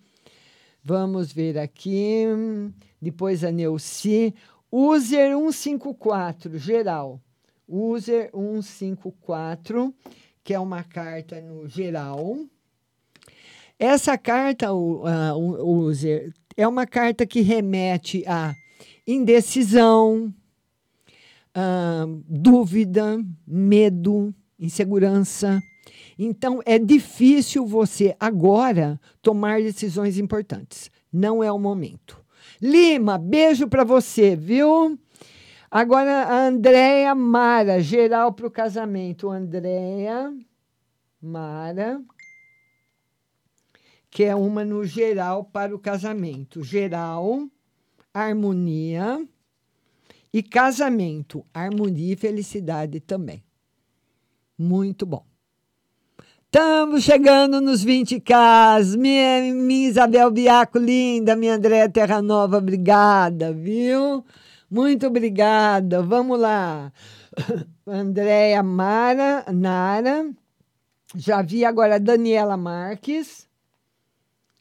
Vamos 0.83 1.31
ver 1.31 1.57
aqui. 1.57 2.25
Depois 3.01 3.43
a 3.43 3.51
Neuci. 3.51 4.33
User 4.71 5.35
154, 5.37 6.57
geral. 6.57 7.21
User 7.67 8.31
154, 8.33 9.93
que 10.43 10.53
é 10.53 10.59
uma 10.59 10.83
carta 10.83 11.41
no 11.41 11.67
geral. 11.67 12.37
Essa 13.77 14.17
carta, 14.17 14.71
o, 14.71 15.03
uh, 15.05 15.37
o 15.37 15.79
user, 15.79 16.33
é 16.55 16.67
uma 16.67 16.85
carta 16.85 17.25
que 17.25 17.41
remete 17.41 18.23
a 18.27 18.55
indecisão, 19.13 20.33
uh, 21.55 22.23
dúvida, 22.27 23.23
medo, 23.45 24.33
insegurança. 24.59 25.61
Então, 26.17 26.61
é 26.65 26.77
difícil 26.77 27.65
você 27.65 28.15
agora 28.19 28.99
tomar 29.21 29.61
decisões 29.61 30.17
importantes. 30.17 30.91
Não 31.11 31.43
é 31.43 31.51
o 31.51 31.59
momento. 31.59 32.23
Lima, 32.61 33.17
beijo 33.17 33.67
para 33.67 33.83
você, 33.83 34.35
viu? 34.35 34.97
Agora, 35.69 36.23
a 36.25 36.47
Andréia 36.47 37.15
Mara, 37.15 37.81
geral 37.81 38.33
para 38.33 38.47
o 38.47 38.51
casamento. 38.51 39.29
Andréia 39.29 40.33
Mara 41.21 42.01
que 44.11 44.25
é 44.25 44.35
uma 44.35 44.65
no 44.65 44.83
geral 44.83 45.45
para 45.45 45.73
o 45.73 45.79
casamento. 45.79 46.61
Geral, 46.61 47.47
harmonia 48.13 49.25
e 50.33 50.41
casamento, 50.41 51.45
harmonia 51.53 52.13
e 52.13 52.17
felicidade 52.17 52.99
também. 52.99 53.43
Muito 54.57 55.05
bom. 55.05 55.25
Estamos 56.45 57.03
chegando 57.03 57.61
nos 57.61 57.85
20K. 57.85 58.97
Minha, 58.97 59.53
minha 59.53 59.87
Isabel 59.87 60.29
Biaco, 60.29 60.77
linda. 60.77 61.35
Minha 61.35 61.55
Andréa 61.55 61.89
Terra 61.89 62.21
Nova, 62.21 62.57
obrigada, 62.57 63.53
viu? 63.53 64.23
Muito 64.69 65.07
obrigada. 65.07 66.01
Vamos 66.03 66.37
lá. 66.37 66.91
Andréa 67.87 68.61
Mara, 68.61 69.45
Nara. 69.51 70.29
Já 71.15 71.41
vi 71.41 71.63
agora 71.63 71.95
a 71.95 71.99
Daniela 71.99 72.57
Marques. 72.57 73.47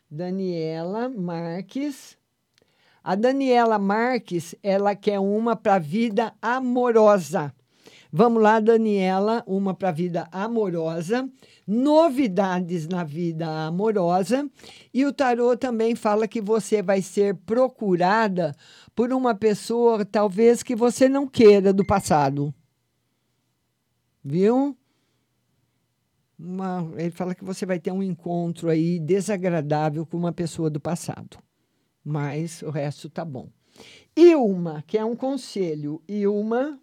Daniela 0.09 1.09
Marques. 1.09 2.17
A 3.03 3.15
Daniela 3.15 3.79
Marques, 3.79 4.55
ela 4.63 4.95
quer 4.95 5.19
uma 5.19 5.57
para 5.57 5.79
vida 5.79 6.33
amorosa. 6.41 7.55
Vamos 8.13 8.43
lá, 8.43 8.59
Daniela, 8.59 9.45
uma 9.47 9.73
para 9.73 9.93
vida 9.93 10.29
amorosa. 10.33 11.29
Novidades 11.67 12.89
na 12.89 13.05
vida 13.05 13.49
amorosa. 13.67 14.49
E 14.93 15.07
o 15.07 15.13
tarô 15.13 15.57
também 15.57 15.95
fala 15.95 16.27
que 16.27 16.41
você 16.41 16.83
vai 16.83 17.01
ser 17.01 17.37
procurada 17.37 18.55
por 18.95 19.13
uma 19.13 19.35
pessoa, 19.35 20.05
talvez 20.05 20.63
que 20.63 20.75
você 20.75 21.09
não 21.09 21.27
queira 21.27 21.73
do 21.73 21.85
passado. 21.85 22.53
Viu? 24.23 24.77
uma, 26.41 26.91
ele 26.97 27.11
fala 27.11 27.35
que 27.35 27.45
você 27.45 27.67
vai 27.67 27.79
ter 27.79 27.93
um 27.93 28.03
encontro 28.03 28.71
aí 28.71 28.99
desagradável 28.99 30.07
com 30.07 30.17
uma 30.17 30.33
pessoa 30.33 30.71
do 30.71 30.81
passado. 30.81 31.39
Mas 32.05 32.63
o 32.63 32.71
resto 32.71 33.09
tá 33.09 33.25
bom. 33.25 33.49
Ilma, 34.17 34.83
que 34.87 34.99
é 34.99 35.05
um 35.05 35.15
conselho. 35.15 36.03
Ilma, 36.09 36.79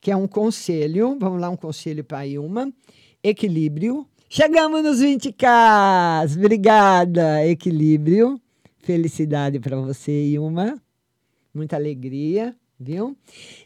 que 0.00 0.10
é 0.10 0.16
um 0.16 0.26
conselho. 0.26 1.16
Vamos 1.18 1.40
lá, 1.40 1.50
um 1.50 1.56
conselho 1.56 2.04
para 2.04 2.26
Ilma. 2.26 2.72
Equilíbrio. 3.22 4.06
Chegamos 4.28 4.82
nos 4.82 5.00
20K. 5.00 6.36
Obrigada, 6.36 7.46
equilíbrio. 7.46 8.40
Felicidade 8.78 9.58
para 9.58 9.76
você, 9.80 10.12
Ilma. 10.26 10.80
Muita 11.52 11.76
alegria, 11.76 12.54
viu? 12.78 13.16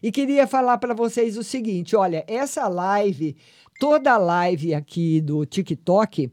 E 0.03 0.11
queria 0.11 0.47
falar 0.47 0.79
para 0.79 0.95
vocês 0.95 1.37
o 1.37 1.43
seguinte: 1.43 1.95
olha, 1.95 2.25
essa 2.27 2.69
live 2.69 3.37
toda 3.83 4.13
a 4.13 4.17
live 4.17 4.75
aqui 4.75 5.21
do 5.21 5.45
TikTok, 5.45 6.31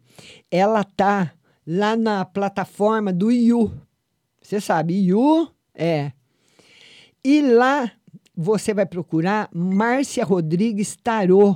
ela 0.51 0.83
tá 0.83 1.33
lá 1.65 1.95
na 1.95 2.23
plataforma 2.23 3.11
do 3.11 3.31
Yu. 3.31 3.71
Você 4.49 4.59
sabe, 4.59 4.95
Yu 4.95 5.47
é. 5.75 6.11
E 7.23 7.39
lá 7.39 7.91
você 8.35 8.73
vai 8.73 8.83
procurar 8.83 9.47
Márcia 9.53 10.25
Rodrigues 10.25 10.95
Tarô 10.95 11.55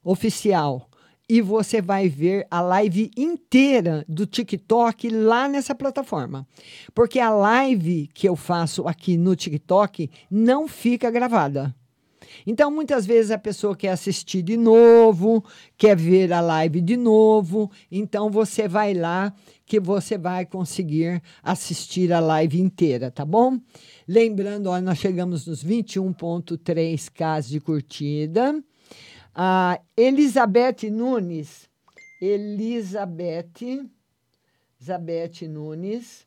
oficial 0.00 0.88
e 1.28 1.40
você 1.40 1.82
vai 1.82 2.08
ver 2.08 2.46
a 2.48 2.60
live 2.60 3.10
inteira 3.16 4.04
do 4.08 4.26
TikTok 4.26 5.10
lá 5.10 5.48
nessa 5.48 5.74
plataforma. 5.74 6.46
Porque 6.94 7.18
a 7.18 7.30
live 7.30 8.08
que 8.14 8.28
eu 8.28 8.36
faço 8.36 8.86
aqui 8.86 9.16
no 9.16 9.34
TikTok 9.34 10.08
não 10.30 10.68
fica 10.68 11.10
gravada. 11.10 11.74
Então, 12.46 12.70
muitas 12.70 13.06
vezes 13.06 13.30
a 13.30 13.38
pessoa 13.38 13.76
quer 13.76 13.90
assistir 13.90 14.42
de 14.42 14.56
novo, 14.56 15.44
quer 15.76 15.96
ver 15.96 16.32
a 16.32 16.40
live 16.40 16.80
de 16.80 16.96
novo. 16.96 17.70
Então, 17.90 18.30
você 18.30 18.68
vai 18.68 18.94
lá 18.94 19.32
que 19.66 19.80
você 19.80 20.18
vai 20.18 20.44
conseguir 20.44 21.22
assistir 21.42 22.12
a 22.12 22.20
live 22.20 22.60
inteira, 22.60 23.10
tá 23.10 23.24
bom? 23.24 23.58
Lembrando, 24.06 24.68
ó, 24.68 24.80
nós 24.80 24.98
chegamos 24.98 25.46
nos 25.46 25.64
21.3k 25.64 27.48
de 27.48 27.60
curtida. 27.60 28.62
A 29.34 29.80
Elizabeth 29.96 30.90
Nunes, 30.90 31.68
Elizabeth, 32.20 33.88
Elizabeth 34.80 35.48
Nunes, 35.48 36.26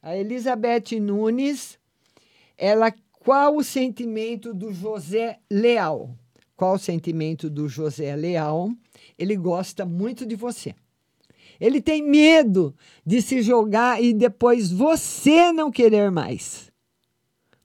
a 0.00 0.16
Elizabeth 0.16 1.00
Nunes, 1.00 1.78
ela 2.56 2.92
qual 3.24 3.56
o 3.56 3.64
sentimento 3.64 4.52
do 4.52 4.70
José 4.70 5.38
Leal? 5.50 6.14
Qual 6.54 6.74
o 6.74 6.78
sentimento 6.78 7.48
do 7.48 7.68
José 7.68 8.14
Leal? 8.14 8.70
Ele 9.18 9.34
gosta 9.34 9.86
muito 9.86 10.26
de 10.26 10.36
você. 10.36 10.74
Ele 11.60 11.80
tem 11.80 12.02
medo 12.02 12.74
de 13.04 13.22
se 13.22 13.42
jogar 13.42 14.02
e 14.02 14.12
depois 14.12 14.70
você 14.70 15.52
não 15.52 15.70
querer 15.70 16.10
mais. 16.10 16.72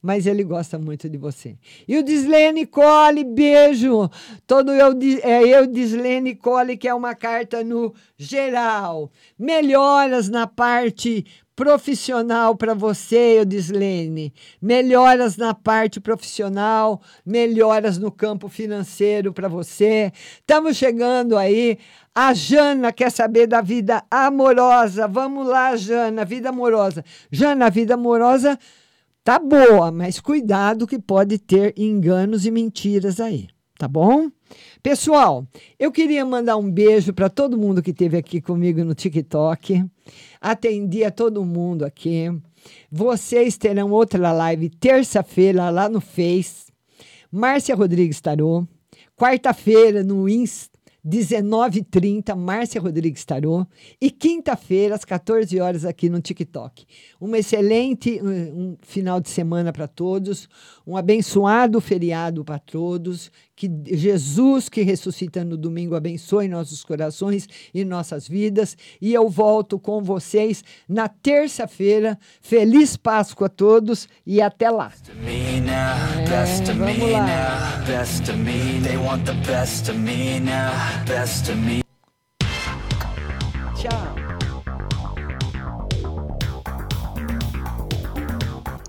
Mas 0.02 0.26
ele 0.26 0.42
gosta 0.42 0.78
muito 0.78 1.10
de 1.10 1.18
você. 1.18 1.58
E 1.86 1.98
o 1.98 2.02
Dislene 2.02 2.60
Nicole, 2.60 3.22
beijo. 3.22 4.10
Todo 4.46 4.72
eu, 4.72 4.98
é 5.22 5.42
eu, 5.46 5.66
Dislene 5.66 6.30
Nicole, 6.30 6.78
que 6.78 6.88
é 6.88 6.94
uma 6.94 7.14
carta 7.14 7.62
no 7.62 7.94
geral. 8.16 9.10
Melhoras 9.38 10.30
na 10.30 10.46
parte 10.46 11.26
profissional 11.60 12.56
para 12.56 12.74
você, 12.74 13.38
Eudislene. 13.38 14.32
Melhoras 14.62 15.36
na 15.36 15.52
parte 15.52 16.00
profissional, 16.00 17.02
melhoras 17.24 17.98
no 17.98 18.10
campo 18.10 18.48
financeiro 18.48 19.30
para 19.30 19.46
você. 19.46 20.10
Estamos 20.38 20.78
chegando 20.78 21.36
aí. 21.36 21.76
A 22.14 22.32
Jana 22.32 22.90
quer 22.90 23.10
saber 23.10 23.46
da 23.46 23.60
vida 23.60 24.02
amorosa. 24.10 25.06
Vamos 25.06 25.46
lá, 25.46 25.76
Jana, 25.76 26.24
vida 26.24 26.48
amorosa. 26.48 27.04
Jana, 27.30 27.66
a 27.66 27.70
vida 27.70 27.92
amorosa 27.92 28.58
tá 29.22 29.38
boa, 29.38 29.92
mas 29.92 30.18
cuidado 30.18 30.86
que 30.86 30.98
pode 30.98 31.36
ter 31.36 31.74
enganos 31.76 32.46
e 32.46 32.50
mentiras 32.50 33.20
aí, 33.20 33.48
tá 33.78 33.86
bom? 33.86 34.30
Pessoal, 34.82 35.46
eu 35.78 35.92
queria 35.92 36.24
mandar 36.24 36.56
um 36.56 36.70
beijo 36.70 37.12
para 37.12 37.28
todo 37.28 37.58
mundo 37.58 37.82
que 37.82 37.90
esteve 37.90 38.16
aqui 38.16 38.40
comigo 38.40 38.84
no 38.84 38.94
TikTok. 38.94 39.84
Atendi 40.40 41.04
a 41.04 41.10
todo 41.10 41.44
mundo 41.44 41.84
aqui. 41.84 42.26
Vocês 42.90 43.56
terão 43.56 43.90
outra 43.90 44.32
live 44.32 44.70
terça-feira 44.70 45.70
lá 45.70 45.88
no 45.88 46.00
Face. 46.00 46.72
Márcia 47.30 47.74
Rodrigues 47.74 48.20
Tarô. 48.20 48.66
Quarta-feira 49.16 50.02
no 50.02 50.28
Insta. 50.28 50.70
19h30, 51.06 52.36
Márcia 52.36 52.80
Rodrigues 52.80 53.24
Tarô. 53.24 53.66
E 54.00 54.10
quinta-feira, 54.10 54.94
às 54.94 55.04
14 55.04 55.58
horas, 55.58 55.84
aqui 55.84 56.10
no 56.10 56.20
TikTok. 56.20 56.84
Um 57.20 57.34
excelente 57.34 58.20
um 58.22 58.76
final 58.82 59.20
de 59.20 59.30
semana 59.30 59.72
para 59.72 59.88
todos. 59.88 60.48
Um 60.86 60.96
abençoado 60.96 61.80
feriado 61.80 62.44
para 62.44 62.58
todos. 62.58 63.30
Que 63.60 63.70
Jesus, 63.84 64.70
que 64.70 64.80
ressuscita 64.80 65.44
no 65.44 65.54
domingo, 65.54 65.94
abençoe 65.94 66.48
nossos 66.48 66.82
corações 66.82 67.46
e 67.74 67.84
nossas 67.84 68.26
vidas. 68.26 68.74
E 68.98 69.12
eu 69.12 69.28
volto 69.28 69.78
com 69.78 70.02
vocês 70.02 70.64
na 70.88 71.08
terça-feira. 71.08 72.18
Feliz 72.40 72.96
Páscoa 72.96 73.48
a 73.48 73.50
todos 73.50 74.08
e 74.26 74.40
até 74.40 74.70
lá. 74.70 74.90
É, 76.72 76.72
vamos 76.72 77.12
lá. 77.12 77.84
Tchau. 83.76 84.14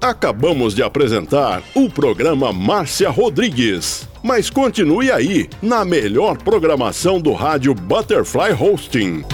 Acabamos 0.02 0.74
de 0.74 0.82
apresentar 0.82 1.62
o 1.76 1.90
programa 1.90 2.54
Márcia 2.54 3.10
Rodrigues. 3.10 4.10
Mas 4.24 4.52
continue 4.52 5.12
aí, 5.12 5.50
na 5.62 5.84
melhor 5.84 6.38
programação 6.38 7.20
do 7.20 7.34
rádio 7.34 7.74
Butterfly 7.74 8.54
Hosting. 8.54 9.26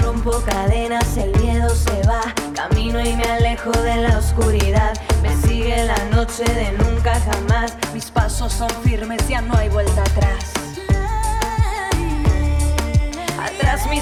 Rompo 0.00 0.30
cadenas, 0.46 1.16
el 1.16 1.36
miedo 1.40 1.68
se 1.70 2.00
va. 2.06 2.22
Camino 2.54 3.00
y 3.00 3.16
me 3.16 3.24
alejo 3.24 3.72
de 3.72 3.96
la 3.96 4.18
oscuridad. 4.18 4.94
Me 5.22 5.34
sigue 5.42 5.84
la 5.86 6.04
noche 6.16 6.44
de 6.44 6.70
nunca 6.84 7.18
jamás. 7.20 7.76
Mis 7.92 8.10
pasos 8.12 8.52
son 8.52 8.70
firmes, 8.84 9.26
ya 9.28 9.40
no 9.40 9.56
hay 9.56 9.68
vuelta 9.68 10.02
atrás. 10.02 10.53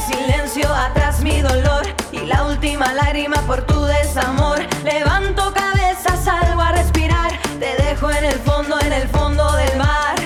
Silencio, 0.07 0.69
atrás 0.73 1.20
mi 1.20 1.41
dolor. 1.41 1.87
Y 2.11 2.20
la 2.20 2.45
última 2.45 2.93
lágrima 2.93 3.37
por 3.43 3.62
tu 3.62 3.83
desamor. 3.85 4.59
Levanto 4.85 5.53
cabeza, 5.53 6.16
salgo 6.16 6.61
a 6.61 6.73
respirar. 6.73 7.33
Te 7.59 7.83
dejo 7.83 8.11
en 8.11 8.24
el 8.24 8.39
fondo, 8.41 8.81
en 8.81 8.93
el 8.93 9.09
fondo 9.09 9.51
del 9.57 9.79
mar. 9.79 10.16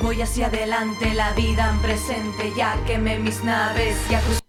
Voy 0.00 0.20
hacia 0.20 0.46
adelante, 0.46 1.14
la 1.14 1.32
vida 1.32 1.70
en 1.70 1.78
presente, 1.80 2.52
ya 2.54 2.76
quemé 2.86 3.18
mis 3.18 3.42
naves, 3.42 3.96
ya 4.10 4.20